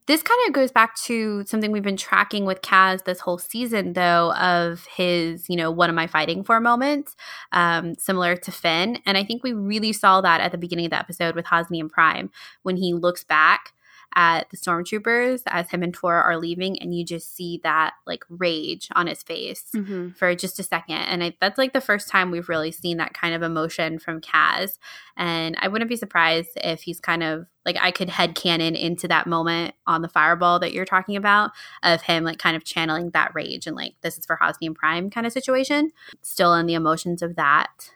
this 0.07 0.23
kind 0.23 0.39
of 0.47 0.53
goes 0.53 0.71
back 0.71 0.95
to 1.05 1.45
something 1.47 1.73
we've 1.73 1.83
been 1.83 1.97
tracking 1.97 2.45
with 2.45 2.61
Kaz 2.61 3.05
this 3.05 3.21
whole 3.21 3.39
season, 3.39 3.95
though, 3.95 4.35
of 4.35 4.87
his, 4.95 5.49
you 5.49 5.57
know, 5.57 5.71
what 5.71 5.89
am 5.89 5.99
I 5.99 6.07
fighting 6.07 6.45
for 6.45 6.61
moments, 6.61 7.17
um, 7.53 7.95
similar 7.95 8.37
to 8.37 8.53
Finn. 8.53 8.99
And 9.07 9.17
I 9.17 9.25
think 9.25 9.43
we 9.43 9.55
really 9.55 9.95
saw 9.95 10.21
that 10.21 10.43
at 10.43 10.53
the 10.53 10.59
beginning 10.59 10.85
of 10.85 10.91
the 10.91 10.99
episode 10.99 11.35
with 11.35 11.47
Hosnian 11.47 11.89
Prime 11.89 12.31
when 12.65 12.77
he 12.77 12.93
looks 12.93 13.25
back 13.25 13.73
at 14.17 14.49
the 14.51 14.57
stormtroopers 14.57 15.43
as 15.47 15.71
him 15.71 15.83
and 15.83 15.93
Torra 15.95 16.23
are 16.23 16.37
leaving, 16.39 16.81
and 16.81 16.95
you 16.95 17.05
just 17.05 17.35
see 17.35 17.61
that 17.63 17.95
like 18.07 18.25
rage 18.29 18.89
on 18.95 19.07
his 19.07 19.23
face 19.23 19.65
Mhm. 19.75 20.17
for 20.17 20.35
just 20.35 20.59
a 20.59 20.63
second. 20.63 20.97
And 20.97 21.23
I, 21.25 21.37
that's 21.41 21.59
like 21.59 21.73
the 21.73 21.81
first 21.81 22.09
time 22.09 22.31
we've 22.31 22.49
really 22.49 22.73
seen 22.73 22.97
that 22.99 23.15
kind 23.15 23.35
of 23.35 23.43
emotion 23.43 23.99
from 23.99 24.21
Kaz. 24.21 24.79
And 25.17 25.57
I 25.61 25.69
wouldn't 25.69 25.89
be 25.89 25.97
surprised 25.97 26.51
if 26.57 26.83
he's 26.83 27.01
kind 27.01 27.23
of 27.23 27.47
like 27.65 27.77
I 27.81 27.91
could 27.93 28.11
head 28.11 28.35
canon 28.35 28.75
into 28.75 29.09
that 29.09 29.27
moment 29.27 29.75
on 29.87 30.03
the 30.03 30.09
fireball 30.09 30.59
that 30.59 30.73
you're 30.73 30.85
talking 30.85 31.17
about 31.17 31.51
of 31.83 32.03
him 32.03 32.23
like 32.25 32.39
kind 32.39 32.57
of 32.57 32.65
channeling 32.65 33.11
that 33.11 33.33
rage 33.35 33.67
and 33.67 33.75
like 33.77 33.95
this 34.03 34.19
is 34.19 34.27
for 34.27 34.37
Hosnian 34.37 34.75
Prime 34.75 35.09
kind 35.11 35.27
of 35.27 35.33
situation. 35.33 35.91
Still 36.21 36.53
in 36.55 36.67
the 36.67 36.75
emotions 36.75 37.23
of 37.23 37.37
that. 37.37 37.91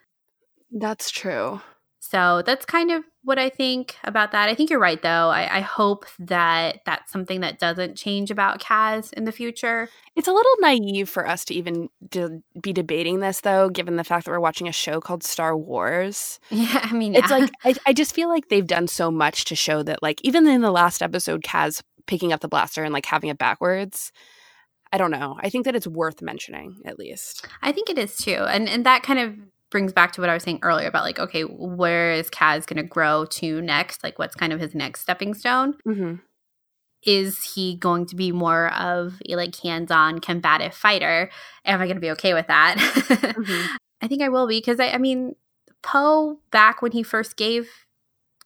That's 0.72 1.10
true. 1.10 1.60
So 2.10 2.42
that's 2.46 2.64
kind 2.64 2.90
of 2.90 3.04
what 3.22 3.38
I 3.38 3.50
think 3.50 3.96
about 4.02 4.32
that. 4.32 4.48
I 4.48 4.54
think 4.54 4.70
you're 4.70 4.78
right, 4.78 5.00
though. 5.02 5.28
I, 5.28 5.58
I 5.58 5.60
hope 5.60 6.06
that 6.18 6.80
that's 6.86 7.12
something 7.12 7.42
that 7.42 7.58
doesn't 7.58 7.96
change 7.96 8.30
about 8.30 8.62
Kaz 8.62 9.12
in 9.12 9.24
the 9.24 9.32
future. 9.32 9.90
It's 10.16 10.26
a 10.26 10.32
little 10.32 10.54
naive 10.60 11.10
for 11.10 11.28
us 11.28 11.44
to 11.44 11.54
even 11.54 11.90
de- 12.08 12.42
be 12.62 12.72
debating 12.72 13.20
this, 13.20 13.42
though, 13.42 13.68
given 13.68 13.96
the 13.96 14.04
fact 14.04 14.24
that 14.24 14.30
we're 14.30 14.40
watching 14.40 14.68
a 14.68 14.72
show 14.72 15.02
called 15.02 15.22
Star 15.22 15.54
Wars. 15.54 16.40
Yeah, 16.50 16.80
I 16.82 16.94
mean, 16.94 17.14
It's 17.14 17.30
like, 17.30 17.50
I, 17.64 17.74
I 17.84 17.92
just 17.92 18.14
feel 18.14 18.30
like 18.30 18.48
they've 18.48 18.66
done 18.66 18.88
so 18.88 19.10
much 19.10 19.44
to 19.46 19.54
show 19.54 19.82
that, 19.82 20.02
like, 20.02 20.20
even 20.24 20.46
in 20.46 20.62
the 20.62 20.70
last 20.70 21.02
episode, 21.02 21.42
Kaz 21.42 21.82
picking 22.06 22.32
up 22.32 22.40
the 22.40 22.48
blaster 22.48 22.82
and, 22.84 22.94
like, 22.94 23.04
having 23.04 23.28
it 23.28 23.36
backwards. 23.36 24.12
I 24.90 24.96
don't 24.96 25.10
know. 25.10 25.36
I 25.38 25.50
think 25.50 25.66
that 25.66 25.76
it's 25.76 25.86
worth 25.86 26.22
mentioning, 26.22 26.80
at 26.86 26.98
least. 26.98 27.46
I 27.60 27.70
think 27.70 27.90
it 27.90 27.98
is 27.98 28.16
too. 28.16 28.44
And 28.48 28.66
and 28.66 28.86
that 28.86 29.02
kind 29.02 29.18
of 29.18 29.34
brings 29.70 29.92
back 29.92 30.12
to 30.12 30.20
what 30.20 30.30
I 30.30 30.34
was 30.34 30.42
saying 30.42 30.60
earlier 30.62 30.88
about 30.88 31.04
like, 31.04 31.18
okay, 31.18 31.42
where 31.42 32.12
is 32.12 32.30
Kaz 32.30 32.66
going 32.66 32.76
to 32.78 32.82
grow 32.82 33.24
to 33.26 33.60
next? 33.60 34.02
Like, 34.02 34.18
what's 34.18 34.34
kind 34.34 34.52
of 34.52 34.60
his 34.60 34.74
next 34.74 35.00
stepping 35.02 35.34
stone? 35.34 35.74
Mm-hmm. 35.86 36.14
Is 37.04 37.52
he 37.54 37.76
going 37.76 38.06
to 38.06 38.16
be 38.16 38.32
more 38.32 38.72
of 38.74 39.20
a 39.28 39.36
like 39.36 39.54
hands-on 39.56 40.18
combative 40.20 40.74
fighter? 40.74 41.30
Am 41.64 41.80
I 41.80 41.84
going 41.84 41.96
to 41.96 42.00
be 42.00 42.10
okay 42.12 42.34
with 42.34 42.46
that? 42.48 42.76
Mhm. 43.38 43.68
I 44.00 44.06
think 44.06 44.22
I 44.22 44.28
will 44.28 44.46
be 44.46 44.58
because 44.58 44.78
I, 44.78 44.90
I 44.90 44.98
mean, 44.98 45.34
Poe 45.82 46.38
back 46.50 46.82
when 46.82 46.92
he 46.92 47.02
first 47.02 47.36
gave 47.36 47.68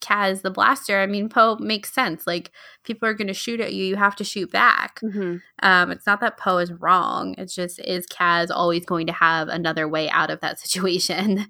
Kaz 0.03 0.43
the 0.43 0.51
blaster, 0.51 1.01
I 1.01 1.07
mean, 1.07 1.29
Poe 1.31 1.57
makes 1.59 1.93
sense. 1.93 2.27
Like 2.27 2.51
people 2.85 3.09
are 3.09 3.15
going 3.15 3.29
to 3.29 3.35
shoot 3.35 3.61
at 3.61 3.73
you, 3.73 3.85
you 3.85 3.97
have 3.97 4.17
to 4.17 4.25
shoot 4.25 4.51
back. 4.53 5.01
Mm-hmm. 5.01 5.37
Um, 5.63 5.91
it's 5.91 6.07
not 6.07 6.21
that 6.21 6.37
Poe 6.37 6.59
is 6.59 6.73
wrong. 6.73 7.35
It's 7.39 7.55
just 7.55 7.79
is 7.81 8.07
Kaz 8.07 8.49
always 8.51 8.85
going 8.85 9.07
to 9.07 9.13
have 9.13 9.49
another 9.49 9.89
way 9.89 10.11
out 10.11 10.31
of 10.31 10.41
that 10.41 10.61
situation? 10.65 11.47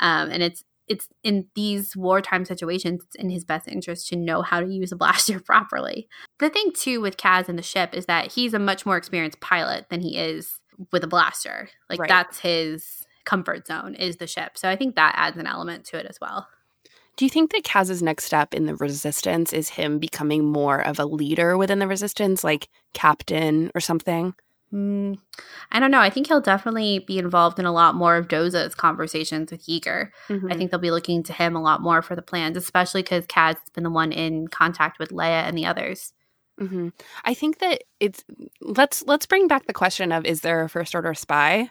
Um, 0.00 0.30
and 0.30 0.42
it's 0.42 0.64
it's 0.88 1.08
in 1.24 1.46
these 1.56 1.96
wartime 1.96 2.44
situations, 2.44 3.02
it's 3.04 3.16
in 3.16 3.28
his 3.28 3.44
best 3.44 3.66
interest 3.66 4.08
to 4.08 4.16
know 4.16 4.42
how 4.42 4.60
to 4.60 4.66
use 4.68 4.92
a 4.92 4.96
blaster 4.96 5.40
properly. 5.44 6.08
The 6.38 6.48
thing 6.48 6.70
too 6.72 7.00
with 7.00 7.16
Kaz 7.16 7.48
and 7.48 7.58
the 7.58 7.62
ship 7.62 7.92
is 7.92 8.06
that 8.06 8.32
he's 8.32 8.54
a 8.54 8.58
much 8.60 8.86
more 8.86 8.96
experienced 8.96 9.40
pilot 9.40 9.86
than 9.90 10.00
he 10.00 10.16
is 10.16 10.60
with 10.92 11.02
a 11.02 11.08
blaster. 11.08 11.68
Like 11.90 11.98
Right. 11.98 12.08
that's 12.08 12.38
his 12.38 13.04
comfort 13.24 13.66
zone 13.66 13.96
is 13.96 14.18
the 14.18 14.26
ship. 14.28 14.56
So 14.56 14.68
I 14.68 14.76
think 14.76 14.94
that 14.94 15.14
adds 15.16 15.36
an 15.36 15.48
element 15.48 15.84
to 15.86 15.98
it 15.98 16.06
as 16.06 16.18
well. 16.20 16.46
Do 17.16 17.24
you 17.24 17.30
think 17.30 17.52
that 17.52 17.64
Kaz's 17.64 18.02
next 18.02 18.24
step 18.24 18.52
in 18.52 18.66
the 18.66 18.74
resistance 18.76 19.52
is 19.52 19.70
him 19.70 19.98
becoming 19.98 20.44
more 20.44 20.80
of 20.80 20.98
a 20.98 21.06
leader 21.06 21.56
within 21.56 21.78
the 21.78 21.88
resistance, 21.88 22.44
like 22.44 22.68
captain 22.92 23.70
or 23.74 23.80
something? 23.80 24.34
Mm, 24.72 25.18
I 25.70 25.80
don't 25.80 25.90
know. 25.90 26.00
I 26.00 26.10
think 26.10 26.26
he'll 26.26 26.40
definitely 26.40 26.98
be 26.98 27.18
involved 27.18 27.58
in 27.58 27.64
a 27.64 27.72
lot 27.72 27.94
more 27.94 28.16
of 28.16 28.28
Doza's 28.28 28.74
conversations 28.74 29.50
with 29.50 29.66
Yeager. 29.66 30.10
Mm-hmm. 30.28 30.52
I 30.52 30.56
think 30.56 30.70
they'll 30.70 30.80
be 30.80 30.90
looking 30.90 31.22
to 31.24 31.32
him 31.32 31.56
a 31.56 31.62
lot 31.62 31.80
more 31.80 32.02
for 32.02 32.16
the 32.16 32.22
plans, 32.22 32.56
especially 32.56 33.02
because 33.02 33.26
Kaz 33.26 33.58
has 33.58 33.70
been 33.72 33.84
the 33.84 33.90
one 33.90 34.12
in 34.12 34.48
contact 34.48 34.98
with 34.98 35.10
Leia 35.10 35.48
and 35.48 35.56
the 35.56 35.66
others. 35.66 36.12
hmm 36.58 36.88
I 37.24 37.32
think 37.32 37.58
that 37.60 37.82
it's 38.00 38.24
let's 38.60 39.04
let's 39.06 39.26
bring 39.26 39.46
back 39.46 39.66
the 39.66 39.72
question 39.72 40.10
of 40.12 40.24
is 40.26 40.40
there 40.40 40.62
a 40.62 40.68
first 40.68 40.94
order 40.94 41.14
spy? 41.14 41.70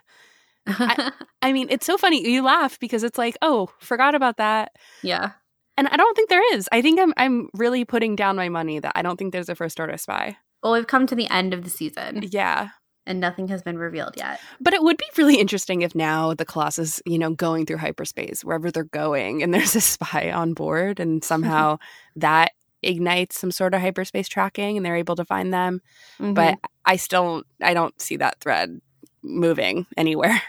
I 1.42 1.52
mean, 1.54 1.68
it's 1.70 1.86
so 1.86 1.98
funny. 1.98 2.28
You 2.28 2.42
laugh 2.44 2.80
because 2.80 3.04
it's 3.04 3.18
like, 3.18 3.38
oh, 3.42 3.70
forgot 3.80 4.16
about 4.16 4.38
that. 4.38 4.72
yeah. 5.04 5.32
And 5.78 5.90
I 5.90 5.98
don't 5.98 6.16
think 6.16 6.30
there 6.30 6.54
is. 6.56 6.70
I 6.72 6.82
think 6.82 7.00
I'm 7.02 7.14
I'm 7.18 7.50
really 7.54 7.84
putting 7.84 8.16
down 8.16 8.38
my 8.38 8.48
money 8.48 8.80
that 8.80 8.94
I 8.96 9.02
don't 9.02 9.18
think 9.18 9.34
there's 9.34 9.50
a 9.50 9.56
first 9.56 9.78
order 9.80 9.98
spy. 9.98 10.38
Well, 10.64 10.72
we've 10.72 10.88
come 10.88 11.06
to 11.08 11.16
the 11.16 11.30
end 11.30 11.54
of 11.54 11.66
the 11.66 11.70
season 11.70 12.24
Yeah. 12.32 12.70
and 13.06 13.20
nothing 13.20 13.50
has 13.50 13.62
been 13.62 13.78
revealed 13.78 14.14
yet. 14.16 14.40
But 14.62 14.74
it 14.74 14.82
would 14.82 14.96
be 14.98 15.06
really 15.18 15.36
interesting 15.36 15.82
if 15.82 15.94
now 15.94 16.34
the 16.34 16.46
Colossus, 16.46 17.02
you 17.06 17.20
know, 17.20 17.32
going 17.32 17.66
through 17.66 17.78
hyperspace, 17.80 18.42
wherever 18.46 18.72
they're 18.72 18.86
going, 18.86 19.44
and 19.44 19.54
there's 19.54 19.76
a 19.76 19.82
spy 19.82 20.32
on 20.32 20.54
board, 20.54 21.02
and 21.02 21.22
somehow 21.26 21.78
that 22.16 22.54
ignites 22.82 23.38
some 23.38 23.52
sort 23.52 23.74
of 23.74 23.82
hyperspace 23.82 24.30
tracking 24.30 24.78
and 24.78 24.86
they're 24.86 24.96
able 24.96 25.16
to 25.18 25.26
find 25.26 25.54
them. 25.54 25.82
Mhm. 26.22 26.36
But 26.36 26.58
I 26.86 26.96
still 26.96 27.44
I 27.62 27.74
don't 27.74 28.00
see 28.00 28.16
that 28.16 28.40
thread 28.40 28.80
moving 29.24 29.88
anywhere. 29.98 30.42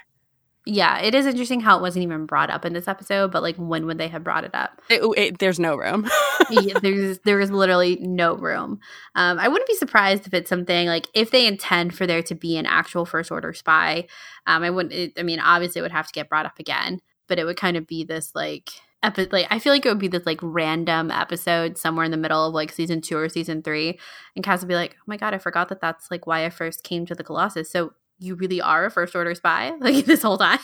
Yeah, 0.69 0.99
it 0.99 1.15
is 1.15 1.27
interesting 1.27 1.61
how 1.61 1.77
it 1.79 1.81
wasn't 1.81 2.03
even 2.03 2.27
brought 2.27 2.51
up 2.51 2.65
in 2.65 2.73
this 2.73 2.89
episode, 2.89 3.31
but 3.31 3.41
like 3.43 3.55
when 3.57 3.87
would 3.87 3.99
they 3.99 4.09
have 4.09 4.25
brought 4.25 4.43
it 4.43 4.53
up? 4.53 4.83
It- 4.89 5.01
it- 5.17 5.39
there's 5.39 5.61
no 5.61 5.77
room. 5.77 6.11
yeah, 6.51 6.79
there's 6.81 7.21
there 7.21 7.39
is 7.39 7.53
literally 7.53 7.97
no 8.01 8.35
room. 8.37 8.81
Um, 9.15 9.39
I 9.39 9.47
wouldn't 9.47 9.69
be 9.69 9.77
surprised 9.77 10.27
if 10.27 10.35
it's 10.35 10.51
something 10.51 10.89
like 10.89 11.07
if 11.15 11.31
they 11.31 11.47
intend 11.47 11.95
for 11.95 12.05
there 12.05 12.23
to 12.25 12.35
be 12.35 12.57
an 12.57 12.67
actual 12.67 13.07
first 13.07 13.31
order 13.31 13.53
spy. 13.53 14.07
Um, 14.49 14.65
I 14.65 14.71
wouldn't. 14.71 14.93
It, 14.93 15.13
I 15.17 15.23
mean, 15.23 15.39
obviously, 15.39 15.79
it 15.79 15.83
would 15.83 15.93
have 15.93 16.09
to 16.09 16.13
get 16.13 16.29
brought 16.29 16.47
up 16.47 16.59
again, 16.59 17.01
but 17.29 17.39
it 17.39 17.45
would 17.45 17.57
kind 17.57 17.77
of 17.77 17.87
be 17.87 18.03
this 18.05 18.33
like. 18.35 18.71
Epi- 19.03 19.29
like 19.31 19.47
I 19.51 19.61
feel 19.61 19.73
like 19.73 19.87
it 19.87 19.89
would 19.91 19.99
be 20.01 20.09
this 20.09 20.27
like 20.27 20.41
random 20.43 21.13
episode 21.13 21.79
somewhere 21.79 22.05
in 22.07 22.11
the 22.11 22.17
middle 22.17 22.45
of 22.49 22.55
like 22.55 22.73
season 22.73 23.01
two 23.03 23.17
or 23.19 23.29
season 23.29 23.63
three, 23.63 24.01
and 24.35 24.45
Kaz 24.45 24.61
would 24.61 24.69
be 24.69 24.75
like, 24.75 24.97
"Oh 24.99 25.03
my 25.07 25.17
god, 25.17 25.33
I 25.35 25.39
forgot 25.39 25.69
that 25.69 25.81
that's 25.81 26.11
like 26.11 26.27
why 26.27 26.45
I 26.45 26.51
first 26.51 26.83
came 26.83 27.07
to 27.07 27.15
the 27.15 27.23
Colossus." 27.23 27.71
So 27.71 27.93
you 28.19 28.35
really 28.35 28.61
are 28.61 28.87
a 28.87 28.91
first 28.91 29.15
order 29.15 29.35
spy 29.35 29.73
like 29.81 30.05
this 30.07 30.23
whole 30.23 30.39
time. 30.39 30.59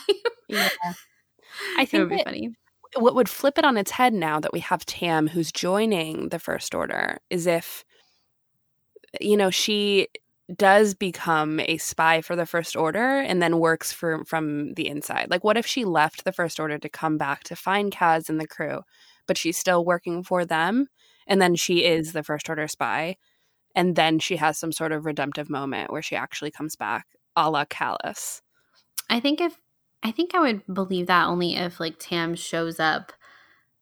yeah. 0.47 0.69
I 1.77 1.83
it 1.83 1.89
think 1.89 2.09
would 2.09 2.17
be 2.17 2.23
funny. 2.23 2.49
what 2.97 3.15
would 3.15 3.29
flip 3.29 3.57
it 3.57 3.65
on 3.65 3.77
its 3.77 3.91
head 3.91 4.13
now 4.13 4.39
that 4.39 4.53
we 4.53 4.59
have 4.59 4.85
Tam 4.85 5.27
who's 5.27 5.51
joining 5.51 6.29
the 6.29 6.39
First 6.39 6.73
Order 6.73 7.17
is 7.29 7.45
if, 7.47 7.83
you 9.21 9.37
know, 9.37 9.49
she 9.51 10.07
does 10.55 10.93
become 10.93 11.59
a 11.61 11.77
spy 11.77 12.21
for 12.21 12.35
the 12.35 12.45
First 12.45 12.75
Order 12.75 13.19
and 13.19 13.41
then 13.41 13.59
works 13.59 13.91
for 13.91 14.25
from 14.25 14.73
the 14.73 14.87
inside. 14.87 15.27
Like, 15.29 15.43
what 15.43 15.57
if 15.57 15.65
she 15.65 15.85
left 15.85 16.23
the 16.25 16.33
First 16.33 16.59
Order 16.59 16.77
to 16.79 16.89
come 16.89 17.17
back 17.17 17.43
to 17.45 17.55
find 17.55 17.91
Kaz 17.91 18.29
and 18.29 18.39
the 18.41 18.47
crew, 18.47 18.81
but 19.27 19.37
she's 19.37 19.57
still 19.57 19.85
working 19.85 20.23
for 20.23 20.43
them, 20.45 20.87
and 21.27 21.41
then 21.41 21.55
she 21.55 21.85
is 21.85 22.13
the 22.13 22.23
First 22.23 22.49
Order 22.49 22.67
spy, 22.67 23.15
and 23.75 23.95
then 23.95 24.19
she 24.19 24.35
has 24.37 24.57
some 24.59 24.71
sort 24.71 24.91
of 24.91 25.05
redemptive 25.05 25.49
moment 25.49 25.91
where 25.91 26.01
she 26.01 26.15
actually 26.15 26.51
comes 26.51 26.75
back, 26.75 27.05
a 27.35 27.49
la 27.49 27.65
Kallus. 27.65 28.41
I 29.09 29.19
think 29.19 29.41
if 29.41 29.57
I 30.03 30.11
think 30.11 30.35
I 30.35 30.39
would 30.41 30.61
believe 30.73 31.07
that 31.07 31.27
only 31.27 31.55
if 31.55 31.79
like 31.79 31.95
Tam 31.99 32.35
shows 32.35 32.79
up. 32.79 33.13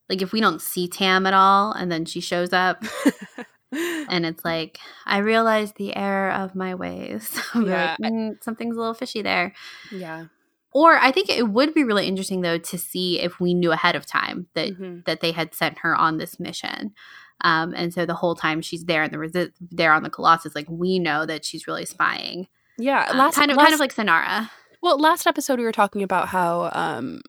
Like 0.10 0.22
if 0.22 0.32
we 0.34 0.42
don't 0.42 0.62
see 0.62 0.88
Tam 0.88 1.26
at 1.26 1.34
all 1.34 1.72
and 1.72 1.92
then 1.92 2.06
she 2.06 2.20
shows 2.20 2.52
up 2.54 2.84
and 3.72 4.26
it's 4.26 4.44
like, 4.44 4.78
I 5.06 5.20
realize 5.20 5.74
the 5.74 5.96
error 5.96 6.32
of 6.32 6.54
my 6.56 6.76
ways. 6.76 7.40
Yeah. 7.56 7.96
like, 8.00 8.12
"Mm, 8.14 8.44
something's 8.44 8.76
a 8.76 8.80
little 8.80 8.94
fishy 8.94 9.22
there. 9.22 9.54
yeah. 9.92 10.26
Or 10.74 10.94
I 10.98 11.12
think 11.12 11.30
it 11.30 11.50
would 11.50 11.74
be 11.74 11.84
really 11.84 12.08
interesting 12.08 12.42
though 12.42 12.58
to 12.58 12.78
see 12.78 13.20
if 13.20 13.40
we 13.42 13.54
knew 13.54 13.72
ahead 13.74 13.96
of 13.96 14.06
time 14.06 14.48
that 14.54 14.70
Mhm. 14.70 15.04
that 15.06 15.20
they 15.20 15.32
had 15.34 15.54
sent 15.54 15.80
her 15.80 15.94
on 15.96 16.18
this 16.18 16.40
mission. 16.40 16.94
Um, 17.42 17.74
and 17.76 17.94
so 17.94 18.06
the 18.06 18.14
whole 18.14 18.36
time 18.36 18.62
she's 18.62 18.86
there 18.86 19.04
in 19.04 19.12
the 19.12 19.18
resi- 19.18 19.52
there 19.60 19.92
on 19.92 20.04
the 20.04 20.10
Colossus, 20.10 20.56
like 20.56 20.68
we 20.70 20.98
know 21.00 21.26
that 21.26 21.44
she's 21.44 21.68
really 21.68 21.86
spying. 21.86 22.48
Yeah. 22.78 23.08
Uh, 23.10 23.18
last, 23.18 23.36
kind 23.36 23.52
of 23.52 23.58
last, 23.58 23.66
kind 23.66 23.74
of 23.74 23.80
like 23.80 23.96
Synara. 23.96 24.50
Well, 24.82 25.00
last 25.00 25.28
episode 25.28 25.60
we 25.60 25.66
were 25.66 25.72
talking 25.72 26.04
about 26.04 26.28
how 26.28 26.70
um, 26.74 27.22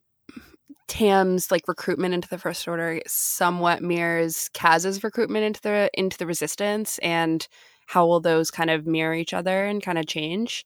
Tam's 0.89 1.51
like 1.51 1.69
recruitment 1.69 2.15
into 2.15 2.29
the 2.29 2.39
First 2.39 2.67
Order 2.67 3.01
somewhat 3.07 3.83
mirrors 3.83 4.49
Kaz's 4.55 5.03
recruitment 5.05 5.45
into 5.45 5.61
the 5.63 5.91
into 5.95 6.19
the 6.19 6.27
Resistance, 6.27 6.99
and 6.99 7.47
how 7.87 8.07
will 8.07 8.21
those 8.21 8.51
kind 8.51 8.71
of 8.71 8.87
mirror 8.87 9.15
each 9.15 9.35
other 9.35 9.67
and 9.67 9.83
kind 9.83 9.99
of 9.99 10.07
change? 10.07 10.65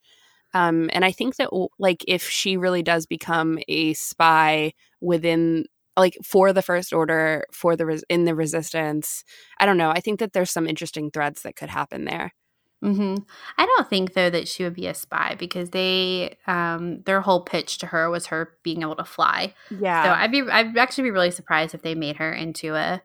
Um, 0.53 0.89
and 0.93 1.03
I 1.03 1.11
think 1.11 1.35
that 1.35 1.49
like 1.77 2.03
if 2.07 2.27
she 2.27 2.57
really 2.57 2.83
does 2.83 3.05
become 3.05 3.59
a 3.67 3.93
spy 3.93 4.73
within 5.01 5.65
like 5.97 6.17
for 6.23 6.53
the 6.53 6.61
First 6.61 6.93
Order 6.93 7.45
for 7.51 7.75
the 7.75 7.85
res- 7.85 8.03
in 8.09 8.25
the 8.25 8.35
Resistance, 8.35 9.23
I 9.59 9.65
don't 9.65 9.77
know. 9.77 9.89
I 9.89 9.99
think 9.99 10.19
that 10.19 10.33
there's 10.33 10.51
some 10.51 10.67
interesting 10.67 11.11
threads 11.11 11.41
that 11.41 11.55
could 11.55 11.69
happen 11.69 12.05
there. 12.05 12.33
Hmm 12.81 13.15
I 13.57 13.65
don't 13.65 13.89
think 13.89 14.13
though 14.13 14.29
that 14.29 14.47
she 14.47 14.63
would 14.63 14.75
be 14.75 14.87
a 14.87 14.93
spy 14.93 15.35
because 15.37 15.71
they 15.71 16.37
um 16.45 17.01
their 17.03 17.21
whole 17.21 17.41
pitch 17.41 17.79
to 17.79 17.87
her 17.87 18.09
was 18.09 18.27
her 18.27 18.57
being 18.63 18.81
able 18.81 18.95
to 18.95 19.03
fly. 19.03 19.53
Yeah. 19.69 20.03
So 20.03 20.09
I'd 20.11 20.31
be 20.31 20.41
I'd 20.43 20.77
actually 20.77 21.05
be 21.05 21.11
really 21.11 21.31
surprised 21.31 21.73
if 21.73 21.81
they 21.81 21.95
made 21.95 22.17
her 22.17 22.31
into 22.31 22.75
a 22.75 23.01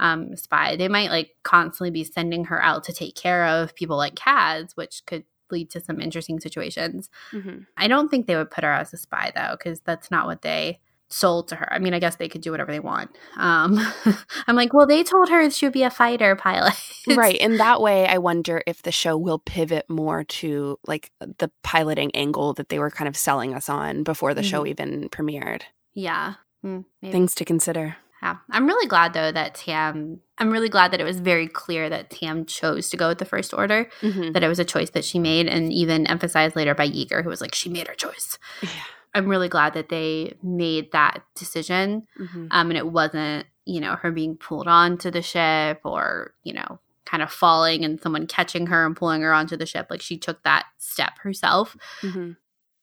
um 0.00 0.36
spy. 0.36 0.76
They 0.76 0.88
might 0.88 1.10
like 1.10 1.36
constantly 1.44 1.90
be 1.90 2.04
sending 2.04 2.46
her 2.46 2.62
out 2.62 2.84
to 2.84 2.92
take 2.92 3.14
care 3.14 3.46
of 3.46 3.74
people 3.74 3.96
like 3.96 4.14
Kaz, 4.16 4.72
which 4.76 5.02
could 5.06 5.24
lead 5.50 5.70
to 5.70 5.80
some 5.80 6.00
interesting 6.00 6.40
situations. 6.40 7.08
hmm 7.30 7.58
I 7.76 7.88
don't 7.88 8.08
think 8.10 8.26
they 8.26 8.36
would 8.36 8.50
put 8.50 8.64
her 8.64 8.72
as 8.72 8.92
a 8.92 8.96
spy 8.96 9.32
though, 9.34 9.56
because 9.56 9.80
that's 9.80 10.10
not 10.10 10.26
what 10.26 10.42
they 10.42 10.80
sold 11.12 11.48
to 11.48 11.56
her. 11.56 11.72
I 11.72 11.78
mean, 11.78 11.94
I 11.94 11.98
guess 11.98 12.16
they 12.16 12.28
could 12.28 12.40
do 12.40 12.50
whatever 12.50 12.72
they 12.72 12.80
want. 12.80 13.10
Um, 13.36 13.78
I'm 14.46 14.56
like, 14.56 14.72
well, 14.72 14.86
they 14.86 15.02
told 15.04 15.28
her 15.28 15.48
she 15.50 15.66
would 15.66 15.72
be 15.72 15.82
a 15.82 15.90
fighter 15.90 16.34
pilot, 16.36 16.74
right. 17.08 17.36
In 17.40 17.58
that 17.58 17.80
way, 17.80 18.06
I 18.06 18.18
wonder 18.18 18.62
if 18.66 18.82
the 18.82 18.92
show 18.92 19.16
will 19.16 19.38
pivot 19.38 19.88
more 19.88 20.24
to 20.24 20.78
like 20.86 21.10
the 21.20 21.50
piloting 21.62 22.10
angle 22.14 22.54
that 22.54 22.68
they 22.68 22.78
were 22.78 22.90
kind 22.90 23.08
of 23.08 23.16
selling 23.16 23.54
us 23.54 23.68
on 23.68 24.02
before 24.02 24.34
the 24.34 24.42
show 24.42 24.62
Mhm. 24.64 24.68
even 24.68 25.08
premiered. 25.10 25.62
Yeah, 25.94 26.34
Mm. 26.64 26.84
Things 27.02 27.34
to 27.34 27.44
consider. 27.44 27.96
Yeah. 28.22 28.36
I'm 28.52 28.66
really 28.66 28.86
glad 28.86 29.14
though 29.14 29.32
that 29.32 29.56
Tam. 29.56 30.20
I'm 30.38 30.50
really 30.52 30.68
glad 30.68 30.92
that 30.92 31.00
it 31.00 31.04
was 31.04 31.18
very 31.18 31.48
clear 31.48 31.88
that 31.90 32.08
Tam 32.10 32.46
chose 32.46 32.88
to 32.90 32.96
go 32.96 33.08
with 33.08 33.18
the 33.18 33.24
First 33.24 33.52
Order. 33.52 33.90
Mm-hmm. 34.00 34.30
That 34.30 34.44
it 34.44 34.48
was 34.48 34.60
a 34.60 34.64
choice 34.64 34.90
that 34.90 35.04
she 35.04 35.18
made, 35.18 35.48
and 35.48 35.72
even 35.72 36.06
emphasized 36.06 36.54
later 36.54 36.72
by 36.72 36.88
Yeager, 36.88 37.24
who 37.24 37.28
was 37.30 37.40
like, 37.40 37.52
she 37.52 37.68
made 37.68 37.88
her 37.88 37.94
choice. 37.94 38.38
Yeah. 38.62 38.68
I'm 39.14 39.26
really 39.28 39.48
glad 39.48 39.74
that 39.74 39.88
they 39.88 40.36
made 40.42 40.92
that 40.92 41.22
decision 41.34 42.06
Mm-hmm. 42.18 42.46
um, 42.50 42.70
and 42.70 42.76
it 42.76 42.86
wasn't 42.90 43.46
you 43.64 43.80
know 43.80 43.96
her 43.96 44.10
being 44.10 44.36
pulled 44.36 44.66
onto 44.68 45.10
the 45.10 45.22
ship 45.22 45.80
or 45.84 46.34
you 46.42 46.52
know 46.52 46.80
kind 47.04 47.22
of 47.22 47.30
falling 47.30 47.84
and 47.84 48.00
someone 48.00 48.26
catching 48.26 48.66
her 48.68 48.86
and 48.86 48.96
pulling 48.96 49.22
her 49.22 49.32
onto 49.32 49.56
the 49.56 49.66
ship 49.66 49.86
like 49.90 50.00
she 50.00 50.16
took 50.16 50.42
that 50.44 50.66
step 50.78 51.18
herself 51.22 51.76
Mm-hmm. 52.00 52.32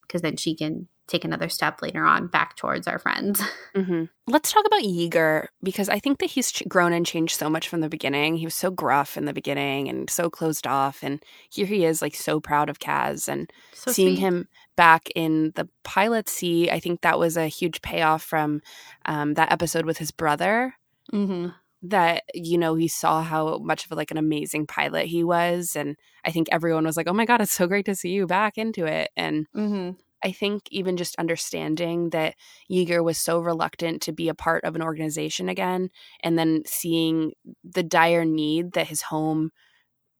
because 0.04 0.22
then 0.22 0.38
she 0.38 0.56
can 0.56 0.88
take 1.10 1.26
another 1.26 1.50
step 1.50 1.82
later 1.82 2.06
on 2.06 2.28
back 2.28 2.56
towards 2.56 2.88
our 2.88 3.00
friends 3.00 3.42
Mm-hmm. 3.76 4.06
Let's 4.28 4.52
talk 4.52 4.66
about 4.66 4.82
Yeager 4.84 5.48
because 5.64 5.90
I 5.90 6.00
think 6.00 6.20
that 6.20 6.30
he's 6.32 6.52
ch- 6.52 6.64
grown 6.68 6.92
and 6.94 7.06
changed 7.06 7.38
so 7.38 7.50
much 7.50 7.68
from 7.68 7.82
the 7.82 7.90
beginning. 7.90 8.36
He 8.38 8.46
was 8.46 8.56
so 8.56 8.70
gruff 8.72 9.16
in 9.18 9.26
the 9.26 9.34
beginning 9.34 9.88
and 9.90 10.10
so 10.10 10.30
closed 10.30 10.66
off, 10.68 11.00
and 11.04 11.24
here 11.50 11.66
he 11.66 11.86
is, 11.86 12.02
like 12.02 12.16
so 12.16 12.40
proud 12.40 12.70
of 12.70 12.80
Kaz 12.80 13.28
and 13.28 13.52
so 13.74 13.92
seeing 13.92 14.16
sweet. 14.16 14.22
him 14.22 14.48
back 14.76 15.10
in 15.16 15.52
the 15.56 15.68
pilot 15.84 16.28
seat. 16.30 16.70
I 16.72 16.80
think 16.80 17.02
that 17.02 17.18
was 17.20 17.38
a 17.38 17.48
huge 17.48 17.82
payoff 17.82 18.22
from 18.24 18.62
um, 19.06 19.34
that 19.36 19.52
episode 19.52 19.86
with 19.86 19.98
his 20.00 20.12
brother. 20.12 20.76
Mhm. 21.14 21.54
That 21.84 22.24
you 22.34 22.58
know 22.58 22.76
he 22.76 22.88
saw 22.88 23.22
how 23.24 23.60
much 23.60 23.86
of 23.86 23.92
like 23.92 24.12
an 24.12 24.18
amazing 24.18 24.68
pilot 24.68 25.06
he 25.08 25.24
was, 25.24 25.76
and 25.76 25.96
I 26.26 26.32
think 26.32 26.50
everyone 26.52 26.86
was 26.86 26.98
like, 26.98 27.08
"Oh 27.08 27.14
my 27.14 27.26
god, 27.26 27.40
it's 27.42 27.52
so 27.54 27.68
great 27.68 27.86
to 27.86 27.96
see 27.96 28.10
you 28.10 28.28
back 28.28 28.58
into 28.58 28.86
it." 28.86 29.10
And 29.16 29.48
Mhm. 29.56 29.96
I 30.24 30.32
think 30.32 30.64
even 30.72 30.98
just 30.98 31.16
understanding 31.18 32.10
that 32.10 32.36
Yeager 32.72 33.04
was 33.04 33.18
so 33.18 33.40
reluctant 33.40 34.02
to 34.04 34.12
be 34.12 34.30
a 34.30 34.36
part 34.36 34.64
of 34.64 34.76
an 34.76 34.82
organization 34.82 35.50
again, 35.50 35.90
and 36.24 36.38
then 36.38 36.64
seeing 36.66 37.34
the 37.64 37.84
dire 37.84 38.26
need 38.26 38.74
that 38.74 38.88
his 38.88 39.04
home 39.04 39.52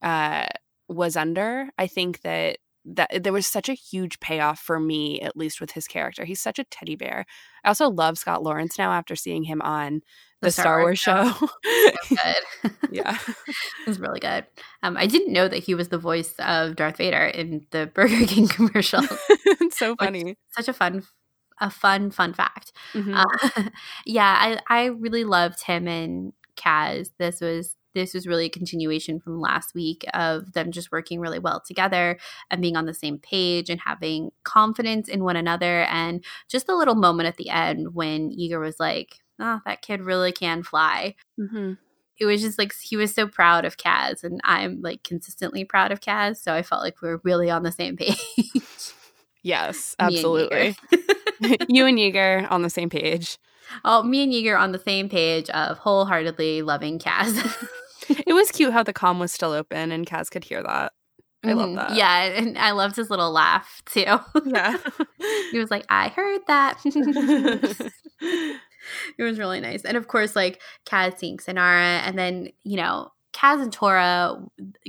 uh, 0.02 0.48
was 0.88 1.16
under, 1.16 1.70
I 1.78 1.88
think 1.88 2.22
that 2.22 2.58
that 2.86 3.24
there 3.24 3.34
was 3.34 3.46
such 3.46 3.70
a 3.70 3.74
huge 3.74 4.20
payoff 4.20 4.60
for 4.60 4.80
me, 4.80 5.22
at 5.22 5.38
least 5.38 5.62
with 5.62 5.72
his 5.72 5.88
character. 5.88 6.26
He's 6.26 6.42
such 6.42 6.60
a 6.60 6.64
teddy 6.64 6.96
bear. 6.96 7.26
I 7.64 7.68
also 7.68 7.90
love 7.90 8.18
Scott 8.18 8.42
Lawrence 8.42 8.78
now 8.78 8.94
after 8.94 9.16
seeing 9.16 9.44
him 9.44 9.62
on 9.62 10.02
the, 10.42 10.52
Star, 10.52 10.82
Wars 10.82 11.00
show. 11.00 11.32
so 11.34 11.50
good 12.10 12.72
yeah, 12.92 13.18
it 13.48 13.88
was 13.88 14.00
really 14.00 14.20
good 14.20 14.46
um, 14.84 14.98
i 14.98 15.06
didn't 15.06 15.32
know 15.34 15.48
that 15.48 15.64
he 15.64 15.76
was 15.76 15.90
the 15.90 15.98
voice 15.98 16.34
of 16.40 16.76
darth 16.76 16.98
vader 16.98 17.26
in 17.26 17.66
the 17.72 17.86
burger 17.94 18.26
king 18.26 18.48
commercial 18.48 19.02
it's 19.30 19.78
so 19.78 19.96
funny. 19.96 20.38
such 20.52 20.68
a 20.68 20.74
fun 20.74 21.04
a 21.62 21.70
fun 21.70 22.10
fun 22.10 22.34
fact 22.34 22.72
Mhm. 22.94 23.14
Uh, 23.16 23.70
yeah, 24.06 24.38
I 24.40 24.60
I 24.70 24.86
really 24.86 25.24
loved 25.24 25.64
him 25.64 25.88
and 25.88 26.34
Kaz. 26.56 27.10
This 27.18 27.42
was 27.42 27.76
this 27.96 28.14
was 28.14 28.28
really 28.28 28.46
a 28.46 28.50
continuation 28.50 29.20
from 29.20 29.40
last 29.42 29.74
week 29.74 30.06
of 30.14 30.54
them 30.54 30.72
just 30.72 30.92
working 30.92 31.20
really 31.20 31.40
well 31.40 31.62
together 31.66 32.18
and 32.52 32.62
being 32.62 32.78
on 32.78 32.86
the 32.86 32.94
same 32.94 33.18
page 33.18 33.70
and 33.70 33.82
having 33.82 34.32
confidence 34.44 35.08
in 35.10 35.24
one 35.24 35.36
another. 35.36 35.82
And 35.86 36.24
just 36.48 36.68
the 36.68 36.76
little 36.76 36.96
moment 36.96 37.28
at 37.28 37.38
the 37.38 37.50
end 37.50 37.94
when 37.96 38.30
Yeager 38.32 38.60
was 38.62 38.80
like, 38.80 39.16
"Oh, 39.40 39.62
that 39.66 39.82
kid 39.82 40.02
really 40.02 40.32
can 40.32 40.64
fly." 40.64 41.16
Mhm. 41.40 41.78
It 42.20 42.26
was 42.26 42.42
just 42.42 42.58
like 42.60 42.74
he 42.82 42.98
was 42.98 43.14
so 43.14 43.28
proud 43.28 43.64
of 43.66 43.78
Kaz, 43.78 44.24
and 44.26 44.42
I'm 44.44 44.82
like 44.82 45.04
consistently 45.04 45.64
proud 45.64 45.92
of 45.92 46.02
Kaz. 46.02 46.38
So 46.38 46.54
I 46.54 46.62
felt 46.64 46.84
like 46.84 47.02
we 47.02 47.08
were 47.10 47.22
really 47.24 47.50
on 47.50 47.64
the 47.64 47.72
same 47.72 47.96
page. 47.98 48.20
Yes, 49.42 49.96
Me 50.02 50.06
and 50.06 50.14
absolutely. 50.16 50.76
You 51.70 51.86
and 51.86 51.98
Yeager 51.98 52.46
on 52.52 52.62
the 52.62 52.70
same 52.70 52.90
page. 52.90 53.38
Oh, 53.86 54.04
me 54.04 54.24
and 54.24 54.34
Yeager 54.34 54.60
on 54.60 54.74
the 54.74 54.80
same 54.80 55.08
page 55.08 55.50
of 55.52 55.78
wholeheartedly 55.78 56.62
loving 56.64 57.00
Kaz. 57.00 57.38
It 58.28 58.34
was 58.34 58.52
cute 58.52 58.74
how 58.74 58.84
the 58.84 58.92
comm 58.94 59.18
was 59.20 59.32
still 59.32 59.52
open 59.54 59.92
and 59.94 60.06
Kaz 60.06 60.30
could 60.30 60.44
hear 60.44 60.62
that. 60.64 60.92
I 61.46 61.54
love 61.54 61.70
Mhm. 61.70 61.76
that. 61.76 61.96
Yeah, 61.96 62.24
and 62.24 62.58
I 62.58 62.72
loved 62.72 62.98
his 62.98 63.10
little 63.10 63.32
laugh 63.32 63.82
too. 63.86 64.20
Yeah. 64.46 64.76
he 65.52 65.58
was 65.60 65.72
like, 65.72 65.86
"I 65.88 66.10
heard 66.10 66.42
that." 66.48 66.80
It 69.18 69.24
was 69.24 69.40
really 69.40 69.60
nice, 69.62 69.84
and 69.86 69.98
of 69.98 70.08
course, 70.08 70.36
like 70.36 70.62
Kaz 70.86 71.18
seeing 71.18 71.38
Synara, 71.38 72.02
and 72.06 72.18
then 72.18 72.50
you 72.64 72.78
know, 72.78 73.12
Kaz 73.34 73.62
and 73.62 73.72
Torra 73.74 74.38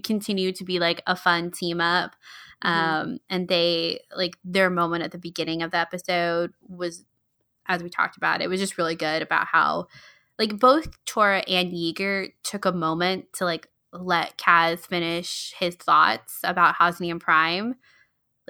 continue 0.04 0.52
to 0.52 0.64
be 0.64 0.78
like 0.78 1.02
a 1.06 1.16
fun 1.16 1.50
team 1.50 1.80
up. 1.80 2.16
Mhm. 2.64 2.68
Um, 2.70 3.18
and 3.30 3.48
they 3.48 4.00
like 4.16 4.36
their 4.44 4.70
moment 4.70 5.04
at 5.04 5.12
the 5.12 5.18
beginning 5.18 5.62
of 5.62 5.70
the 5.70 5.78
episode 5.78 6.52
was, 6.68 7.04
as 7.66 7.82
we 7.82 7.90
talked 7.90 8.16
about, 8.16 8.42
it 8.42 8.48
was 8.48 8.60
just 8.60 8.78
really 8.78 8.96
good 8.96 9.22
about 9.22 9.46
how, 9.46 9.86
like, 10.38 10.58
both 10.58 10.88
Torra 11.06 11.40
and 11.48 11.72
Yeager 11.72 12.32
took 12.42 12.64
a 12.66 12.72
moment 12.72 13.32
to 13.34 13.44
like 13.44 13.68
let 13.92 14.36
Kaz 14.38 14.80
finish 14.86 15.54
his 15.58 15.74
thoughts 15.76 16.40
about 16.44 16.76
Hosnian 16.76 17.20
Prime, 17.20 17.74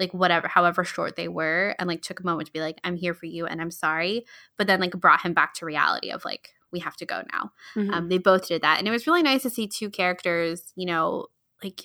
like 0.01 0.13
whatever, 0.13 0.47
however 0.49 0.83
short 0.83 1.15
they 1.15 1.29
were, 1.29 1.75
and 1.79 1.87
like 1.87 2.01
took 2.01 2.19
a 2.19 2.25
moment 2.25 2.47
to 2.47 2.53
be 2.53 2.59
like, 2.59 2.79
"I'm 2.83 2.97
here 2.97 3.13
for 3.13 3.27
you 3.27 3.45
and 3.45 3.61
I'm 3.61 3.71
sorry," 3.71 4.25
but 4.57 4.67
then 4.67 4.81
like 4.81 4.91
brought 4.99 5.21
him 5.21 5.33
back 5.33 5.53
to 5.55 5.65
reality 5.65 6.09
of 6.11 6.25
like, 6.25 6.49
we 6.73 6.79
have 6.79 6.97
to 6.97 7.05
go 7.05 7.21
now. 7.31 7.51
Mhm. 7.75 7.93
Um, 7.93 8.09
they 8.09 8.17
both 8.17 8.47
did 8.47 8.61
that, 8.63 8.79
and 8.79 8.87
it 8.87 8.91
was 8.91 9.07
really 9.07 9.23
nice 9.23 9.43
to 9.43 9.49
see 9.49 9.67
two 9.67 9.89
characters. 9.89 10.73
You 10.75 10.87
know, 10.87 11.27
like 11.63 11.81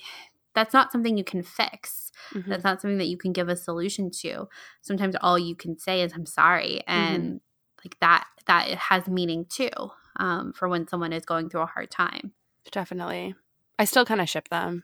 that's 0.55 0.73
not 0.73 0.91
something 0.91 1.15
you 1.17 1.23
can 1.23 1.43
fix. 1.43 2.11
Mhm. 2.33 2.47
That's 2.47 2.63
not 2.63 2.81
something 2.81 2.97
that 2.97 3.07
you 3.07 3.17
can 3.17 3.31
give 3.31 3.47
a 3.47 3.55
solution 3.55 4.09
to. 4.21 4.47
Sometimes 4.81 5.15
all 5.21 5.37
you 5.37 5.55
can 5.55 5.77
say 5.77 6.01
is 6.01 6.11
"I'm 6.13 6.25
sorry," 6.25 6.81
and 6.87 7.39
like 7.85 7.99
that 7.99 8.25
that 8.47 8.69
it 8.69 8.77
has 8.77 9.07
meaning 9.07 9.45
too 9.45 9.69
um, 10.19 10.51
for 10.53 10.67
when 10.67 10.87
someone 10.87 11.13
is 11.13 11.25
going 11.25 11.49
through 11.49 11.61
a 11.61 11.67
hard 11.67 11.91
time. 11.91 12.33
Definitely. 12.71 13.35
I 13.77 13.85
still 13.85 14.05
kind 14.05 14.19
of 14.21 14.27
ship 14.27 14.49
them. 14.49 14.83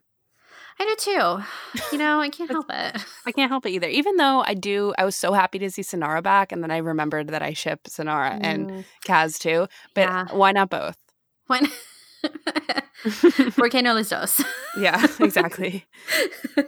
I 0.79 0.85
do 0.85 0.95
too. 0.97 1.43
You 1.91 1.97
know, 1.97 2.19
I 2.19 2.29
can't 2.29 2.49
help 2.51 2.65
it. 2.69 3.05
I 3.25 3.31
can't 3.31 3.49
help 3.51 3.65
it 3.65 3.69
either. 3.71 3.87
Even 3.87 4.17
though 4.17 4.43
I 4.45 4.53
do, 4.53 4.93
I 4.97 5.05
was 5.05 5.15
so 5.15 5.31
happy 5.33 5.59
to 5.59 5.69
see 5.71 5.81
Synara 5.81 6.21
back, 6.23 6.51
and 6.51 6.61
then 6.63 6.71
I 6.71 6.77
remembered 6.77 7.27
that 7.29 7.41
I 7.41 7.53
ship 7.53 7.83
Synara 7.83 8.37
and 8.41 8.67
Mm, 8.67 8.83
Kaz 9.05 9.39
too. 9.39 9.67
But 9.93 10.01
Yeah. 10.01 10.25
why 10.31 10.51
not 10.51 10.69
both? 10.69 10.97
when 11.47 11.67
¿Por 13.57 13.69
qué 13.69 13.83
no 13.83 13.93
los 13.93 14.09
dos? 14.09 14.41
yeah, 14.79 15.05
exactly. 15.19 15.85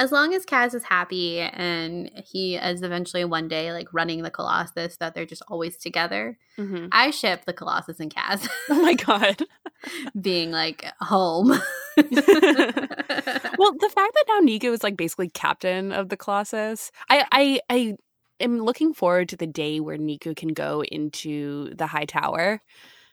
as 0.00 0.10
long 0.10 0.32
as 0.32 0.46
Kaz 0.46 0.74
is 0.74 0.82
happy 0.82 1.40
and 1.40 2.10
he 2.24 2.56
is 2.56 2.82
eventually 2.82 3.24
one 3.26 3.48
day 3.48 3.70
like 3.72 3.92
running 3.92 4.22
the 4.22 4.30
Colossus, 4.30 4.96
that 4.96 5.14
they're 5.14 5.26
just 5.26 5.42
always 5.46 5.76
together. 5.76 6.38
hmm 6.56 6.86
I 6.90 7.10
ship 7.10 7.44
the 7.44 7.52
Colossus 7.52 8.00
and 8.00 8.12
Kaz 8.12 8.48
Oh 8.70 8.80
my 8.80 8.94
god. 8.94 9.42
being 10.20 10.52
like 10.52 10.86
home. 11.00 11.48
well, 11.48 11.60
the 11.96 13.90
fact 13.94 14.14
that 14.14 14.24
now 14.26 14.40
Neeku 14.40 14.72
is 14.72 14.82
like 14.82 14.96
basically 14.96 15.28
captain 15.28 15.92
of 15.92 16.08
the 16.08 16.16
Colossus, 16.16 16.90
I, 17.10 17.26
I, 17.30 17.60
I 17.68 17.96
am 18.40 18.58
looking 18.58 18.94
forward 18.94 19.28
to 19.28 19.36
the 19.36 19.46
day 19.46 19.80
where 19.80 19.98
Neeku 19.98 20.34
can 20.34 20.54
go 20.54 20.82
into 20.82 21.74
the 21.74 21.86
high 21.86 22.06
tower, 22.06 22.62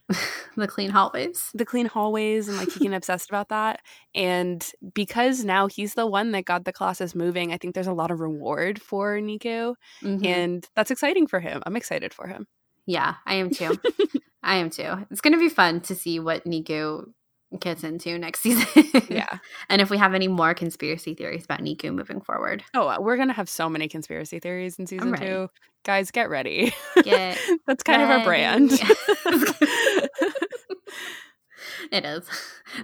the 0.55 0.67
clean 0.67 0.89
hallways. 0.89 1.49
the 1.53 1.65
clean 1.65 1.85
hallways, 1.85 2.47
and 2.47 2.57
like 2.57 2.71
he 2.71 2.79
can 2.85 2.93
obsessed 2.93 3.29
about 3.29 3.49
that. 3.49 3.81
And 4.15 4.65
because 4.93 5.43
now 5.43 5.67
he's 5.67 5.93
the 5.95 6.07
one 6.07 6.31
that 6.31 6.45
got 6.45 6.65
the 6.65 6.73
Colossus 6.73 7.13
moving, 7.15 7.51
I 7.53 7.57
think 7.57 7.75
there's 7.75 7.87
a 7.87 7.93
lot 7.93 8.11
of 8.11 8.19
reward 8.19 8.81
for 8.81 9.17
Neeku, 9.19 9.75
Mhm. 10.03 10.25
and 10.25 10.67
that's 10.75 10.91
exciting 10.91 11.27
for 11.27 11.39
him. 11.39 11.61
I'm 11.65 11.75
excited 11.75 12.13
for 12.13 12.27
him. 12.27 12.47
Yeah, 12.85 13.15
I 13.25 13.35
am 13.35 13.49
too. 13.49 13.77
I 14.43 14.55
am 14.55 14.69
too. 14.69 15.05
It's 15.11 15.19
going 15.19 15.33
to 15.33 15.39
be 15.39 15.49
fun 15.49 15.81
to 15.81 15.95
see 15.95 16.19
what 16.21 16.45
Neeku 16.45 17.05
gets 17.59 17.83
into 17.83 18.17
next 18.17 18.41
season. 18.41 18.67
Yeah. 19.09 19.39
and 19.69 19.81
if 19.81 19.89
we 19.89 19.97
have 19.97 20.13
any 20.13 20.27
more 20.27 20.53
conspiracy 20.53 21.13
theories 21.15 21.45
about 21.45 21.59
Neeku 21.61 21.93
moving 21.93 22.19
forward. 22.21 22.63
Oh, 22.73 22.87
uh, 22.89 22.97
we're 22.99 23.15
gonna 23.17 23.31
have 23.33 23.47
so 23.49 23.69
many 23.69 23.87
conspiracy 23.87 24.39
theories 24.39 24.77
in 24.79 24.85
season 24.85 25.11
ready. 25.11 25.25
two. 25.27 25.47
Guys, 25.85 26.11
get 26.11 26.29
ready. 26.29 26.73
Get 27.03 27.37
That's 27.65 27.83
kind 27.83 28.01
of 28.01 28.09
our 28.09 28.23
brand. 28.25 28.71
It 31.97 32.05
is. 32.05 32.23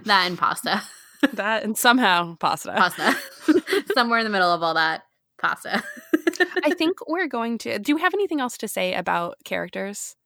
That 0.06 0.26
and 0.26 0.38
pasta. 0.38 0.82
that 1.34 1.62
and 1.62 1.76
somehow 1.76 2.36
pasta. 2.36 2.72
Pasta. 2.72 3.14
Somewhere 3.94 4.18
in 4.18 4.24
the 4.24 4.30
middle 4.30 4.50
of 4.50 4.62
all 4.62 4.72
that, 4.74 5.02
pasta. 5.38 5.82
I 6.64 6.70
think 6.70 7.06
we're 7.06 7.28
going 7.28 7.58
to. 7.58 7.78
Do 7.78 7.92
you 7.92 7.98
have 7.98 8.14
anything 8.14 8.40
else 8.40 8.56
to 8.58 8.66
say 8.66 8.94
about 8.94 9.36
characters? 9.44 10.16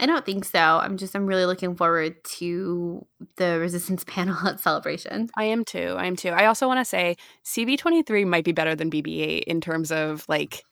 I 0.00 0.06
don't 0.06 0.24
think 0.26 0.44
so. 0.44 0.58
I'm 0.58 0.96
just 0.96 1.14
I'm 1.14 1.26
really 1.26 1.44
looking 1.44 1.76
forward 1.76 2.24
to 2.38 3.06
the 3.36 3.58
resistance 3.60 4.02
panel 4.04 4.36
at 4.48 4.60
celebration. 4.60 5.28
I 5.36 5.44
am 5.44 5.64
too. 5.64 5.94
I 5.98 6.06
am 6.06 6.16
too. 6.16 6.30
I 6.30 6.46
also 6.46 6.66
want 6.66 6.80
to 6.80 6.84
say 6.84 7.16
CB23 7.44 8.26
might 8.26 8.44
be 8.44 8.52
better 8.52 8.74
than 8.74 8.90
BB8 8.90 9.44
in 9.44 9.60
terms 9.60 9.92
of 9.92 10.24
like 10.26 10.64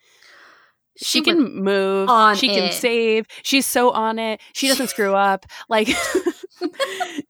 she, 0.96 1.22
can 1.22 1.62
move, 1.62 2.08
on 2.08 2.36
she 2.36 2.48
can 2.48 2.72
save. 2.72 3.26
She's 3.42 3.66
so 3.66 3.90
on 3.90 4.18
it. 4.18 4.40
She 4.52 4.68
doesn't 4.68 4.88
screw 4.88 5.14
up. 5.14 5.46
Like 5.68 5.88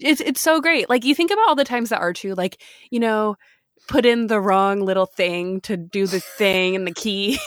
it's 0.01 0.21
it's 0.21 0.41
so 0.41 0.61
great. 0.61 0.89
Like 0.89 1.05
you 1.05 1.15
think 1.15 1.31
about 1.31 1.49
all 1.49 1.55
the 1.55 1.65
times 1.65 1.91
that 1.91 2.01
R2 2.01 2.37
like, 2.37 2.61
you 2.91 3.01
know, 3.01 3.37
put 3.89 4.07
in 4.07 4.27
the 4.27 4.41
wrong 4.41 4.81
little 4.81 5.07
thing 5.07 5.61
to 5.63 5.77
do 5.77 6.07
the 6.07 6.21
thing 6.21 6.77
and 6.77 6.87
the 6.87 6.95
key. 6.95 7.39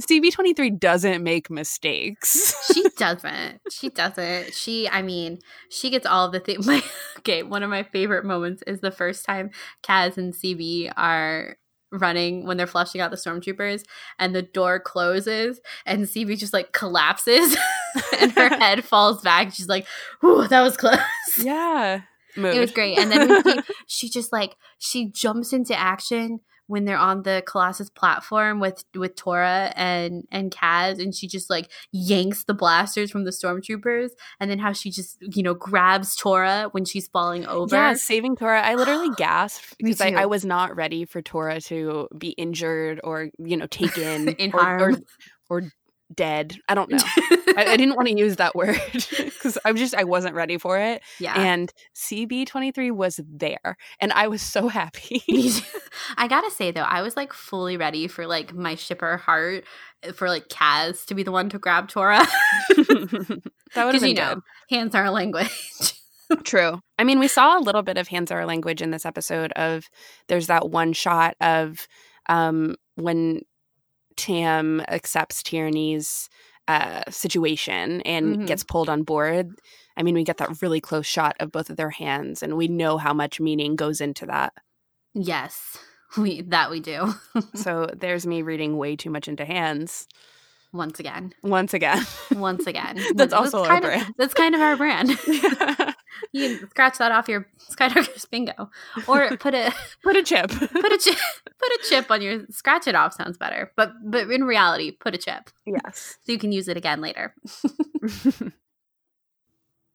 CB23 0.00 0.78
doesn't 0.78 1.22
make 1.22 1.50
mistakes. 1.50 2.70
she 2.72 2.84
doesn't. 2.96 3.60
She 3.70 3.88
doesn't. 3.88 4.54
She, 4.54 4.88
I 4.88 5.02
mean, 5.02 5.38
she 5.70 5.90
gets 5.90 6.06
all 6.06 6.26
of 6.26 6.32
the 6.32 6.40
things. 6.40 6.68
Okay, 7.18 7.42
one 7.42 7.62
of 7.62 7.70
my 7.70 7.84
favorite 7.84 8.26
moments 8.26 8.62
is 8.66 8.80
the 8.80 8.90
first 8.90 9.24
time 9.24 9.50
Kaz 9.82 10.18
and 10.18 10.34
CB 10.34 10.92
are 10.94 11.56
running 11.98 12.46
when 12.46 12.56
they're 12.56 12.66
flushing 12.66 13.00
out 13.00 13.10
the 13.10 13.16
stormtroopers, 13.16 13.84
and 14.18 14.34
the 14.34 14.42
door 14.42 14.80
closes, 14.80 15.60
and 15.86 16.04
CB 16.04 16.38
just 16.38 16.52
like 16.52 16.72
collapses, 16.72 17.56
and 18.20 18.32
her 18.32 18.48
head 18.58 18.84
falls 18.84 19.22
back. 19.22 19.52
She's 19.52 19.68
like, 19.68 19.86
"Ooh, 20.24 20.46
that 20.48 20.62
was 20.62 20.76
close." 20.76 20.98
yeah. 21.38 22.02
Mood. 22.36 22.56
It 22.56 22.60
was 22.60 22.72
great. 22.72 22.98
And 22.98 23.12
then 23.12 23.62
she 23.86 24.08
just 24.08 24.32
like 24.32 24.56
she 24.78 25.06
jumps 25.06 25.52
into 25.52 25.78
action 25.78 26.40
when 26.66 26.84
they're 26.84 26.98
on 26.98 27.22
the 27.22 27.42
Colossus 27.46 27.90
platform 27.90 28.58
with 28.58 28.84
with 28.94 29.14
Torra 29.14 29.72
and 29.76 30.26
and 30.32 30.50
Kaz, 30.50 31.00
and 31.02 31.14
she 31.14 31.28
just 31.28 31.50
like 31.50 31.70
yanks 31.92 32.44
the 32.44 32.54
blasters 32.54 33.10
from 33.10 33.24
the 33.24 33.30
stormtroopers, 33.30 34.10
and 34.40 34.50
then 34.50 34.58
how 34.58 34.72
she 34.72 34.90
just 34.90 35.18
you 35.20 35.42
know 35.42 35.54
grabs 35.54 36.16
Torra 36.16 36.68
when 36.72 36.84
she's 36.84 37.08
falling 37.08 37.46
over. 37.46 37.76
Yeah, 37.76 37.94
saving 37.94 38.36
Torra. 38.36 38.62
I 38.62 38.74
literally 38.74 39.10
gasped 39.16 39.76
because 39.78 40.00
I. 40.00 40.24
I 40.24 40.26
was 40.26 40.44
not 40.44 40.74
ready 40.74 41.04
for 41.04 41.20
Torra 41.20 41.60
to 41.62 42.08
be 42.16 42.30
injured 42.30 43.00
or, 43.04 43.28
you 43.38 43.56
know, 43.56 43.66
taken 43.66 44.28
In 44.38 44.52
or, 44.54 44.80
or, 44.80 44.92
or 45.50 45.62
dead. 46.12 46.56
I 46.68 46.74
don't 46.74 46.90
know. 46.90 46.98
I, 47.56 47.66
I 47.70 47.76
didn't 47.76 47.96
want 47.96 48.08
to 48.08 48.14
use 48.18 48.36
that 48.36 48.54
word 48.54 48.80
because 48.92 49.58
I 49.64 49.72
was 49.72 49.80
just, 49.80 49.94
I 49.94 50.04
wasn't 50.04 50.34
ready 50.34 50.58
for 50.58 50.78
it. 50.78 51.02
yeah. 51.18 51.34
And 51.38 51.72
CB23 51.94 52.92
was 52.92 53.20
there 53.28 53.76
and 54.00 54.12
I 54.12 54.28
was 54.28 54.42
so 54.42 54.68
happy. 54.68 55.22
I 56.16 56.28
gotta 56.28 56.50
say 56.50 56.70
though, 56.70 56.82
I 56.82 57.02
was 57.02 57.16
like 57.16 57.32
fully 57.32 57.76
ready 57.76 58.08
for 58.08 58.26
like 58.26 58.54
my 58.54 58.74
shipper 58.74 59.16
heart 59.16 59.64
uh, 60.06 60.12
for 60.12 60.28
like 60.28 60.48
Kaz 60.48 61.04
to 61.06 61.14
be 61.14 61.22
the 61.22 61.32
one 61.32 61.48
to 61.50 61.58
grab 61.58 61.88
Torra 61.88 62.26
that 62.76 63.84
would 63.84 63.94
have 63.94 64.00
been 64.00 64.10
you 64.10 64.14
know 64.14 64.40
hands 64.70 64.94
are 64.94 65.04
a 65.04 65.10
language. 65.10 65.94
True. 66.42 66.80
I 66.98 67.04
mean, 67.04 67.18
we 67.18 67.28
saw 67.28 67.58
a 67.58 67.60
little 67.60 67.82
bit 67.82 67.98
of 67.98 68.08
hands 68.08 68.30
are 68.30 68.46
language 68.46 68.80
in 68.82 68.90
this 68.90 69.04
episode 69.04 69.52
of 69.52 69.84
there's 70.28 70.46
that 70.46 70.70
one 70.70 70.92
shot 70.92 71.36
of 71.40 71.86
um 72.28 72.76
when 72.96 73.42
Tam 74.24 74.80
accepts 74.88 75.42
Tierny's 75.42 76.28
uh, 76.66 77.02
situation 77.10 78.00
and 78.02 78.38
Mhm. 78.38 78.46
gets 78.46 78.64
pulled 78.64 78.88
on 78.88 79.02
board. 79.02 79.50
I 79.98 80.02
mean, 80.02 80.14
we 80.14 80.24
get 80.24 80.38
that 80.38 80.62
really 80.62 80.80
close 80.80 81.04
shot 81.06 81.36
of 81.38 81.52
both 81.52 81.68
of 81.70 81.76
their 81.76 81.90
hands, 81.90 82.42
and 82.42 82.56
we 82.56 82.68
know 82.68 82.96
how 82.96 83.12
much 83.12 83.38
meaning 83.38 83.76
goes 83.76 84.00
into 84.00 84.24
that. 84.26 84.52
yes, 85.12 85.76
we 86.16 86.42
that 86.42 86.70
we 86.70 86.80
do 86.80 87.12
so 87.54 87.86
there's 87.96 88.24
me 88.26 88.40
reading 88.42 88.76
way 88.78 88.94
too 88.96 89.10
much 89.10 89.26
into 89.28 89.44
hands 89.44 90.06
once 90.72 90.98
again. 91.00 91.32
once 91.42 91.74
again. 91.74 92.04
once 92.34 92.66
again. 92.66 92.98
That's 93.14 93.32
also 93.34 93.60
our 93.62 93.66
kind 93.68 93.84
brand. 93.84 94.02
Of, 94.08 94.14
that's 94.16 94.34
kind 94.34 94.54
of 94.54 94.60
our 94.60 94.76
brand. 94.76 95.10
you 96.32 96.58
can 96.58 96.70
scratch 96.70 96.98
that 96.98 97.12
off 97.12 97.28
your 97.28 97.46
SkyTalkers 97.70 98.28
bingo, 98.30 98.70
or 99.06 99.36
put 99.36 99.54
a 99.54 99.72
Put 100.02 100.16
a 100.16 100.22
chip. 100.22 100.48
put 100.50 100.92
a 100.92 100.98
chip 100.98 101.18
put 101.58 101.72
a 101.72 101.78
chip 101.88 102.10
on 102.10 102.20
your 102.22 102.44
scratch 102.50 102.86
it 102.86 102.94
off 102.94 103.14
sounds 103.14 103.38
better. 103.38 103.72
But 103.76 103.92
but 104.04 104.30
in 104.30 104.44
reality, 104.44 104.90
put 104.92 105.14
a 105.14 105.18
chip 105.18 105.50
yes. 105.66 106.16
so 106.24 106.32
you 106.32 106.38
can 106.38 106.52
use 106.52 106.68
it 106.68 106.76
again 106.76 107.00
later. 107.00 107.34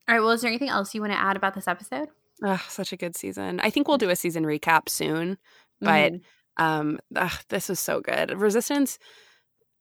All 0.07 0.15
right. 0.15 0.19
Well, 0.21 0.31
is 0.31 0.41
there 0.41 0.49
anything 0.49 0.69
else 0.69 0.95
you 0.95 1.01
want 1.01 1.13
to 1.13 1.19
add 1.19 1.35
about 1.37 1.53
this 1.53 1.67
episode? 1.67 2.09
Ugh, 2.43 2.59
such 2.67 2.91
a 2.93 2.97
good 2.97 3.15
season. 3.15 3.59
I 3.59 3.69
think 3.69 3.87
we'll 3.87 3.97
do 3.97 4.09
a 4.09 4.15
season 4.15 4.43
recap 4.45 4.89
soon, 4.89 5.37
but 5.81 6.13
Mhm. 6.13 6.21
um, 6.57 6.99
ugh, 7.15 7.31
this 7.49 7.69
was 7.69 7.79
so 7.79 7.99
good. 8.01 8.31
Resistance 8.39 8.97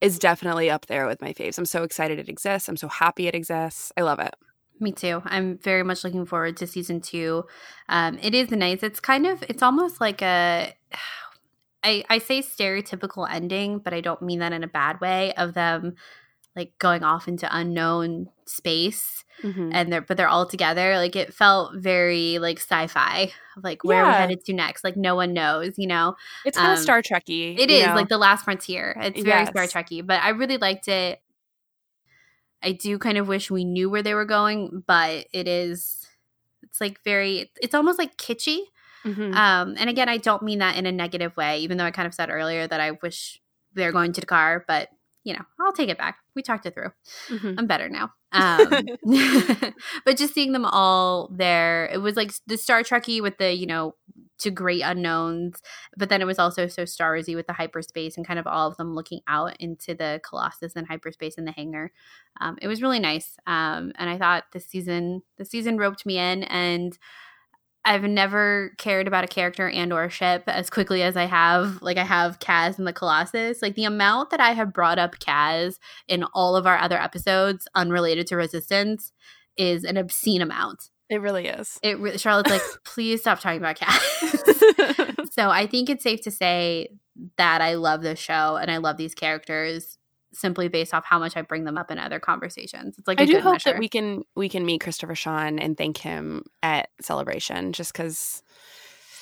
is 0.00 0.18
definitely 0.18 0.68
up 0.70 0.86
there 0.86 1.06
with 1.06 1.20
my 1.22 1.32
faves. 1.32 1.56
I'm 1.58 1.64
so 1.64 1.82
excited 1.82 2.18
it 2.18 2.28
exists. 2.28 2.68
I'm 2.68 2.76
so 2.76 2.88
happy 2.88 3.26
it 3.26 3.34
exists. 3.34 3.90
I 3.96 4.02
love 4.02 4.18
it. 4.18 4.34
Me 4.80 4.92
too. 4.92 5.22
I'm 5.24 5.58
very 5.58 5.82
much 5.82 6.04
looking 6.04 6.24
forward 6.26 6.56
to 6.58 6.66
season 6.66 7.00
two. 7.00 7.44
Um, 7.88 8.18
it 8.22 8.34
is 8.34 8.50
nice. 8.50 8.82
It's 8.82 9.00
kind 9.00 9.26
of, 9.26 9.42
it's 9.48 9.62
almost 9.62 10.00
like 10.00 10.22
a, 10.22 10.72
I, 11.84 12.04
I 12.10 12.18
say 12.18 12.40
stereotypical 12.42 13.28
ending, 13.30 13.78
but 13.78 13.94
I 13.94 14.00
don't 14.00 14.20
mean 14.22 14.40
that 14.40 14.52
in 14.52 14.64
a 14.64 14.68
bad 14.68 15.00
way 15.00 15.32
of 15.34 15.54
them 15.54 15.94
like 16.56 16.76
going 16.78 17.04
off 17.04 17.28
into 17.28 17.48
unknown 17.56 18.28
space 18.46 19.24
Mhm. 19.44 19.70
and 19.72 19.92
they're, 19.92 20.00
but 20.00 20.16
they're 20.16 20.28
all 20.28 20.46
together. 20.46 20.96
Like 20.96 21.14
it 21.14 21.32
felt 21.32 21.76
very 21.76 22.40
like 22.40 22.58
sci-fi, 22.58 23.30
like 23.62 23.84
where 23.84 24.04
Yeah. 24.04 24.12
headed 24.12 24.44
to 24.46 24.52
next. 24.52 24.82
Like 24.82 24.96
no 24.96 25.14
one 25.14 25.32
knows, 25.32 25.74
you 25.78 25.86
know? 25.86 26.16
It's 26.44 26.58
kind 26.58 26.72
of 26.72 26.78
um, 26.78 26.82
Star 26.82 27.00
Trekky. 27.00 27.56
It 27.56 27.70
is 27.70 27.86
know? 27.86 27.94
like 27.94 28.08
the 28.08 28.18
last 28.18 28.42
frontier. 28.44 28.96
It's 29.00 29.22
very 29.22 29.46
Star 29.46 29.62
Yes. 29.62 29.72
Trekky, 29.72 30.04
but 30.04 30.20
I 30.20 30.30
really 30.30 30.56
liked 30.56 30.88
it. 30.88 31.20
I 32.62 32.72
do 32.72 32.98
kind 32.98 33.18
of 33.18 33.28
wish 33.28 33.50
we 33.50 33.64
knew 33.64 33.88
where 33.88 34.02
they 34.02 34.14
were 34.14 34.24
going, 34.24 34.82
but 34.86 35.26
it 35.32 35.46
is. 35.48 36.06
It's 36.62 36.80
like 36.80 37.02
very. 37.04 37.50
It's 37.60 37.74
almost 37.74 37.98
like 37.98 38.16
kitschy. 38.16 38.60
Mhm. 39.04 39.34
Um, 39.34 39.74
and 39.78 39.88
again, 39.88 40.08
I 40.08 40.16
don't 40.16 40.42
mean 40.42 40.58
that 40.58 40.76
in 40.76 40.86
a 40.86 40.92
negative 40.92 41.36
way. 41.36 41.60
Even 41.60 41.78
though 41.78 41.84
I 41.84 41.90
kind 41.92 42.06
of 42.06 42.14
said 42.14 42.30
earlier 42.30 42.66
that 42.66 42.80
I 42.80 42.92
wish 43.02 43.40
they're 43.74 43.92
going 43.92 44.12
to 44.12 44.20
D'Qar, 44.20 44.62
but 44.66 44.88
you 45.28 45.34
know, 45.34 45.44
I'll 45.60 45.72
take 45.74 45.90
it 45.90 45.98
back. 45.98 46.16
We 46.34 46.42
talked 46.42 46.64
it 46.64 46.74
through. 46.74 46.92
Mhm. 47.28 47.56
I'm 47.58 47.66
better 47.66 47.90
now. 47.90 48.12
Um, 48.32 48.68
but 50.04 50.16
just 50.16 50.32
seeing 50.34 50.52
them 50.52 50.64
all 50.64 51.28
there, 51.30 51.86
it 51.92 51.98
was 51.98 52.16
like 52.16 52.32
the 52.46 52.56
Star 52.56 52.82
Trekky 52.82 53.20
with 53.20 53.36
the 53.38 53.52
you 53.52 53.66
know 53.66 53.94
to 54.38 54.50
great 54.50 54.82
unknowns, 54.82 55.60
but 55.96 56.08
then 56.08 56.22
it 56.22 56.24
was 56.26 56.38
also 56.38 56.66
so 56.68 56.84
Star 56.84 57.14
Warsy 57.14 57.34
with 57.34 57.46
the 57.46 57.52
hyperspace 57.52 58.16
and 58.16 58.26
kind 58.26 58.38
of 58.38 58.46
all 58.46 58.68
of 58.68 58.76
them 58.78 58.94
looking 58.94 59.20
out 59.26 59.56
into 59.60 59.94
the 59.94 60.20
Colossus 60.24 60.76
and 60.76 60.86
hyperspace 60.86 61.34
in 61.34 61.44
the 61.44 61.52
hangar. 61.52 61.92
Um, 62.40 62.56
it 62.62 62.68
was 62.68 62.80
really 62.80 63.00
nice, 63.00 63.36
um, 63.46 63.92
and 63.96 64.08
I 64.08 64.16
thought 64.16 64.44
this 64.52 64.66
season 64.66 65.22
the 65.36 65.44
season 65.44 65.76
roped 65.76 66.06
me 66.06 66.18
in 66.18 66.44
and. 66.44 66.96
I've 67.84 68.02
never 68.02 68.72
cared 68.78 69.06
about 69.06 69.24
a 69.24 69.28
character 69.28 69.68
and 69.68 69.92
or 69.92 70.10
ship 70.10 70.44
as 70.46 70.68
quickly 70.68 71.02
as 71.02 71.16
I 71.16 71.24
have 71.24 71.80
like 71.80 71.96
I 71.96 72.04
have 72.04 72.38
Kaz 72.38 72.78
and 72.78 72.86
the 72.86 72.92
Colossus. 72.92 73.62
Like 73.62 73.76
the 73.76 73.84
amount 73.84 74.30
that 74.30 74.40
I 74.40 74.52
have 74.52 74.72
brought 74.72 74.98
up 74.98 75.18
Kaz 75.18 75.76
in 76.06 76.24
all 76.34 76.56
of 76.56 76.66
our 76.66 76.76
other 76.76 77.00
episodes 77.00 77.66
unrelated 77.74 78.26
to 78.28 78.36
resistance 78.36 79.12
is 79.56 79.84
an 79.84 79.96
obscene 79.96 80.42
amount. 80.42 80.90
It 81.10 81.22
really 81.22 81.46
is. 81.46 81.78
It 81.82 81.98
really, 81.98 82.18
Charlotte's 82.18 82.50
like, 82.50 82.62
please 82.84 83.20
stop 83.20 83.40
talking 83.40 83.60
about 83.60 83.78
Kaz. 83.78 85.32
so 85.32 85.50
I 85.50 85.66
think 85.66 85.88
it's 85.88 86.02
safe 86.02 86.20
to 86.22 86.30
say 86.30 86.88
that 87.36 87.60
I 87.60 87.74
love 87.74 88.02
this 88.02 88.18
show 88.18 88.56
and 88.56 88.70
I 88.70 88.76
love 88.76 88.96
these 88.96 89.14
characters 89.14 89.97
simply 90.32 90.68
based 90.68 90.92
off 90.94 91.04
how 91.04 91.18
much 91.18 91.36
I 91.36 91.42
bring 91.42 91.64
them 91.64 91.78
up 91.78 91.90
in 91.90 91.98
other 91.98 92.20
conversations. 92.20 92.98
It's 92.98 93.08
like 93.08 93.20
a 93.20 93.22
I 93.22 93.26
do 93.26 93.40
hope 93.40 93.54
measure. 93.54 93.70
that 93.72 93.78
we 93.78 93.88
can 93.88 94.24
we 94.36 94.48
can 94.48 94.64
meet 94.66 94.80
Christopher 94.80 95.14
Sean 95.14 95.58
and 95.58 95.76
thank 95.76 95.98
him 95.98 96.44
at 96.62 96.90
Celebration 97.00 97.72
just 97.72 97.92
because 97.92 98.42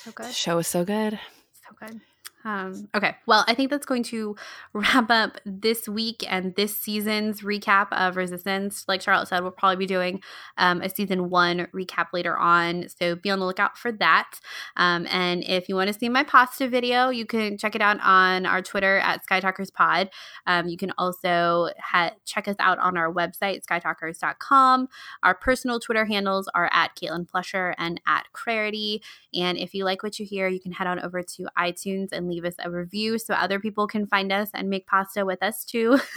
so 0.03 0.11
the 0.17 0.31
show 0.31 0.57
is 0.59 0.67
so 0.67 0.83
good. 0.83 1.19
so 1.53 1.87
good. 1.87 2.01
Um, 2.47 2.87
okay. 2.95 3.17
Well, 3.25 3.43
I 3.45 3.53
think 3.53 3.69
that's 3.69 3.85
going 3.85 4.03
to 4.03 4.37
wrap 4.73 5.11
up 5.11 5.37
this 5.45 5.89
week 5.89 6.23
and 6.29 6.55
this 6.55 6.77
season's 6.77 7.41
recap 7.41 7.87
of 7.91 8.15
Resistance. 8.15 8.85
Like 8.87 9.01
Charlotte 9.01 9.27
said, 9.27 9.41
we'll 9.41 9.51
probably 9.51 9.75
be 9.75 9.85
doing 9.85 10.21
um, 10.57 10.81
a 10.81 10.87
season 10.87 11.29
one 11.29 11.67
recap 11.75 12.07
later 12.13 12.37
on. 12.37 12.87
So 12.87 13.15
be 13.15 13.29
on 13.29 13.39
the 13.39 13.45
lookout 13.45 13.77
for 13.77 13.91
that. 13.91 14.39
Um, 14.77 15.07
and 15.11 15.43
if 15.43 15.67
you 15.67 15.75
want 15.75 15.89
to 15.89 15.93
see 15.93 16.07
my 16.07 16.23
pasta 16.23 16.69
video, 16.69 17.09
you 17.09 17.25
can 17.25 17.57
check 17.57 17.75
it 17.75 17.81
out 17.81 17.99
on 18.01 18.45
our 18.45 18.61
Twitter 18.61 18.99
at 18.99 19.27
SkyTalkersPod. 19.27 20.07
Um, 20.45 20.69
you 20.69 20.77
can 20.77 20.93
also 20.97 21.67
ha- 21.81 22.13
check 22.23 22.47
us 22.47 22.55
out 22.59 22.79
on 22.79 22.95
our 22.95 23.13
website, 23.13 23.65
skytalkers.com. 23.65 24.87
Our 25.21 25.35
personal 25.35 25.81
Twitter 25.81 26.05
handles 26.05 26.47
are 26.55 26.69
at 26.71 26.95
Caitlin 26.95 27.27
Plusher 27.27 27.75
and 27.77 27.99
at 28.07 28.31
Clarity. 28.31 29.03
And 29.33 29.57
if 29.57 29.73
you 29.73 29.83
like 29.83 30.01
what 30.01 30.17
you 30.17 30.25
hear, 30.25 30.47
you 30.47 30.61
can 30.61 30.71
head 30.71 30.87
on 30.87 31.01
over 31.01 31.21
to 31.21 31.47
iTunes 31.57 32.13
and 32.13 32.29
leave 32.29 32.36
us 32.45 32.55
a 32.59 32.69
review 32.69 33.17
so 33.17 33.33
other 33.33 33.59
people 33.59 33.87
can 33.87 34.07
find 34.07 34.31
us 34.31 34.49
and 34.53 34.69
make 34.69 34.87
pasta 34.87 35.25
with 35.25 35.41
us 35.43 35.63
too. 35.63 35.99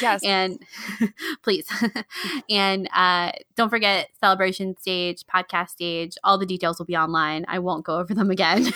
Yes. 0.00 0.22
and 0.24 0.62
please. 1.42 1.66
and 2.50 2.88
uh, 2.94 3.32
don't 3.56 3.68
forget 3.68 4.08
celebration 4.20 4.76
stage, 4.78 5.24
podcast 5.26 5.70
stage. 5.70 6.16
All 6.24 6.38
the 6.38 6.46
details 6.46 6.78
will 6.78 6.86
be 6.86 6.96
online. 6.96 7.44
I 7.48 7.58
won't 7.58 7.84
go 7.84 7.98
over 7.98 8.14
them 8.14 8.30
again. 8.30 8.72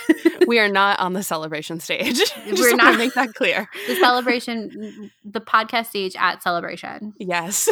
we 0.46 0.58
are 0.58 0.68
not 0.68 0.98
on 1.00 1.12
the 1.12 1.22
celebration 1.22 1.80
stage. 1.80 2.20
We're 2.46 2.76
not. 2.76 2.98
make 2.98 3.14
that 3.14 3.34
clear. 3.34 3.68
the 3.86 3.96
celebration, 3.96 5.10
the 5.24 5.40
podcast 5.40 5.86
stage 5.86 6.14
at 6.18 6.42
celebration. 6.42 7.14
Yes. 7.18 7.68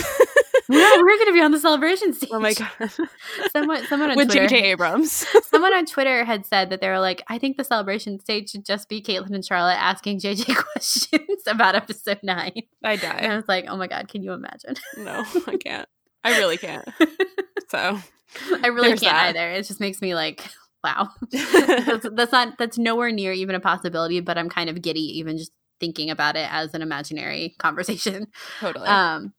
We're, 0.72 1.04
we're 1.04 1.16
going 1.16 1.26
to 1.26 1.32
be 1.32 1.42
on 1.42 1.50
the 1.50 1.60
celebration 1.60 2.12
stage. 2.12 2.30
oh 2.32 2.40
my 2.40 2.54
god. 2.54 2.70
Someone, 3.52 3.84
someone 3.86 4.10
on 4.10 4.16
With 4.16 4.28
Twitter. 4.28 4.48
J.J. 4.48 4.70
Abrams. 4.70 5.26
Someone 5.44 5.74
on 5.74 5.84
Twitter 5.86 6.24
had 6.32 6.46
said 6.46 6.70
that 6.70 6.80
they 6.80 6.88
were 6.88 7.00
like, 7.00 7.22
I 7.28 7.38
think 7.38 7.56
the 7.56 7.64
celebration 7.64 8.18
stage 8.20 8.50
should 8.50 8.64
just 8.64 8.88
be 8.88 9.02
Caitlin 9.02 9.34
and 9.34 9.44
Charlotte 9.44 9.78
asking 9.78 10.20
JJ 10.20 10.56
questions 10.56 11.42
about 11.46 11.74
episode 11.74 12.20
nine. 12.22 12.62
I 12.82 12.92
And 12.92 13.00
die. 13.00 13.28
I 13.30 13.36
was 13.36 13.44
like, 13.48 13.66
oh 13.68 13.76
my 13.76 13.86
God, 13.86 14.08
can 14.08 14.22
you 14.22 14.32
imagine? 14.32 14.76
No, 14.96 15.24
I 15.46 15.56
can't. 15.56 15.88
I 16.24 16.38
really 16.38 16.56
can't. 16.56 16.88
So 17.68 17.98
I 18.62 18.68
really 18.68 18.90
can't 18.90 19.00
that. 19.00 19.36
either. 19.36 19.50
It 19.50 19.66
just 19.66 19.80
makes 19.80 20.00
me 20.00 20.14
like, 20.14 20.42
wow. 20.82 21.08
that's, 21.30 22.06
that's 22.12 22.32
not, 22.32 22.58
that's 22.58 22.78
nowhere 22.78 23.10
near 23.10 23.32
even 23.32 23.54
a 23.54 23.60
possibility, 23.60 24.20
but 24.20 24.38
I'm 24.38 24.48
kind 24.48 24.70
of 24.70 24.80
giddy 24.80 25.18
even 25.18 25.36
just 25.36 25.52
thinking 25.80 26.10
about 26.10 26.36
it 26.36 26.46
as 26.50 26.74
an 26.74 26.82
imaginary 26.82 27.56
conversation. 27.58 28.28
totally. 28.60 28.86
Um, 28.86 29.32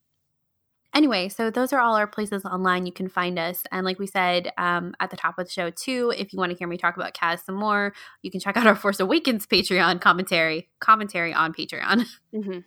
anyway, 0.94 1.30
so 1.30 1.50
those 1.50 1.74
are 1.74 1.80
all 1.80 1.96
our 1.96 2.08
places 2.08 2.46
online. 2.46 2.86
You 2.86 2.92
can 2.92 3.10
find 3.10 3.38
us. 3.38 3.64
And 3.72 3.86
like 3.86 4.00
we 4.00 4.08
said 4.08 4.52
um, 4.58 4.94
at 5.00 5.10
the 5.10 5.18
top 5.18 5.38
of 5.38 5.46
the 5.46 5.52
show, 5.52 5.70
too, 5.70 6.14
if 6.18 6.34
you 6.34 6.40
want 6.40 6.52
to 6.52 6.58
hear 6.58 6.68
me 6.68 6.78
talk 6.78 6.96
about 6.96 7.14
Kaz 7.14 7.46
some 7.46 7.56
more, 7.56 7.94
you 8.22 8.32
can 8.32 8.40
check 8.40 8.58
out 8.58 8.68
our 8.68 8.76
Force 8.76 9.00
Awakens 9.00 9.46
Patreon 9.46 10.02
commentary, 10.02 10.70
commentary 10.80 11.34
on 11.34 11.54
Patreon. 11.54 12.06
hmm 12.32 12.60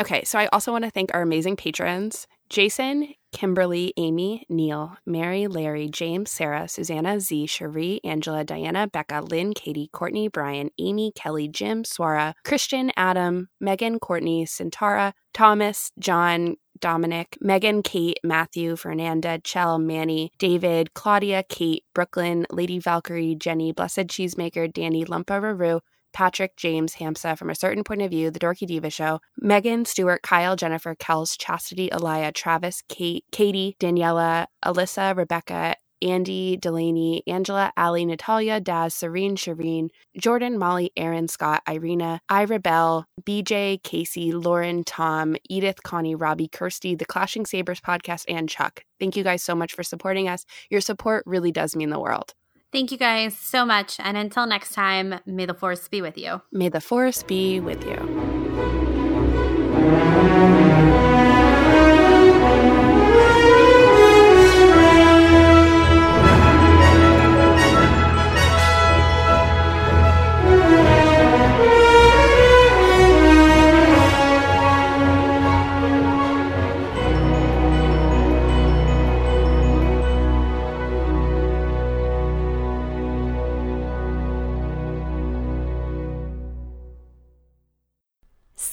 Okay, 0.00 0.22
so 0.22 0.38
I 0.38 0.46
also 0.52 0.70
want 0.70 0.84
to 0.84 0.90
thank 0.90 1.12
our 1.12 1.22
amazing 1.22 1.56
patrons 1.56 2.28
Jason, 2.48 3.12
Kimberly, 3.32 3.92
Amy, 3.98 4.46
Neil, 4.48 4.96
Mary, 5.04 5.48
Larry, 5.48 5.88
James, 5.88 6.30
Sarah, 6.30 6.66
Susanna, 6.66 7.20
Z, 7.20 7.46
Cherie, 7.46 8.00
Angela, 8.04 8.42
Diana, 8.42 8.86
Becca, 8.86 9.20
Lynn, 9.20 9.52
Katie, 9.52 9.90
Courtney, 9.92 10.28
Brian, 10.28 10.70
Amy, 10.78 11.12
Kelly, 11.14 11.46
Jim, 11.48 11.82
Swara, 11.82 12.32
Christian, 12.44 12.90
Adam, 12.96 13.48
Megan, 13.60 13.98
Courtney, 13.98 14.46
Centaura, 14.46 15.12
Thomas, 15.34 15.92
John, 15.98 16.56
Dominic, 16.80 17.36
Megan, 17.40 17.82
Kate, 17.82 18.18
Matthew, 18.22 18.76
Fernanda, 18.76 19.38
Chell, 19.38 19.78
Manny, 19.78 20.32
David, 20.38 20.94
Claudia, 20.94 21.42
Kate, 21.48 21.84
Brooklyn, 21.94 22.46
Lady 22.50 22.78
Valkyrie, 22.78 23.34
Jenny, 23.34 23.72
Blessed 23.72 24.06
Cheesemaker, 24.08 24.72
Danny, 24.72 25.04
Lumpa 25.04 25.40
Ruru, 25.40 25.80
Patrick, 26.12 26.56
James, 26.56 26.94
Hamsa, 26.96 27.36
From 27.36 27.50
a 27.50 27.54
Certain 27.54 27.84
Point 27.84 28.02
of 28.02 28.10
View, 28.10 28.30
The 28.30 28.40
Dorky 28.40 28.66
Diva 28.66 28.90
Show, 28.90 29.20
Megan, 29.36 29.84
Stuart, 29.84 30.22
Kyle, 30.22 30.56
Jennifer, 30.56 30.94
Kels, 30.94 31.36
Chastity, 31.38 31.90
Elia, 31.92 32.32
Travis, 32.32 32.82
Kate, 32.88 33.24
Katie, 33.30 33.76
Daniela, 33.78 34.46
Alyssa, 34.64 35.16
Rebecca, 35.16 35.76
Andy, 36.02 36.56
Delaney, 36.56 37.22
Angela, 37.26 37.72
Ali, 37.76 38.04
Natalia, 38.04 38.60
Daz, 38.60 38.94
Serene, 38.94 39.36
Shireen, 39.36 39.88
Jordan, 40.16 40.58
Molly, 40.58 40.90
Aaron, 40.96 41.28
Scott, 41.28 41.62
Irina, 41.68 42.20
Ira 42.28 42.58
Bell, 42.58 43.04
BJ, 43.22 43.82
Casey, 43.82 44.32
Lauren, 44.32 44.84
Tom, 44.84 45.36
Edith, 45.48 45.82
Connie, 45.82 46.14
Robbie, 46.14 46.48
Kirsty, 46.48 46.94
the 46.94 47.04
Clashing 47.04 47.46
Sabers 47.46 47.80
podcast, 47.80 48.24
and 48.28 48.48
Chuck. 48.48 48.82
Thank 48.98 49.16
you 49.16 49.24
guys 49.24 49.42
so 49.42 49.54
much 49.54 49.74
for 49.74 49.82
supporting 49.82 50.28
us. 50.28 50.44
Your 50.70 50.80
support 50.80 51.22
really 51.26 51.52
does 51.52 51.76
mean 51.76 51.90
the 51.90 52.00
world. 52.00 52.34
Thank 52.70 52.92
you 52.92 52.98
guys 52.98 53.36
so 53.36 53.64
much. 53.64 53.98
And 53.98 54.16
until 54.16 54.46
next 54.46 54.72
time, 54.74 55.20
may 55.24 55.46
the 55.46 55.54
Force 55.54 55.88
be 55.88 56.02
with 56.02 56.18
you. 56.18 56.42
May 56.52 56.68
the 56.68 56.80
force 56.80 57.22
be 57.22 57.60
with 57.60 57.82
you. 57.84 57.96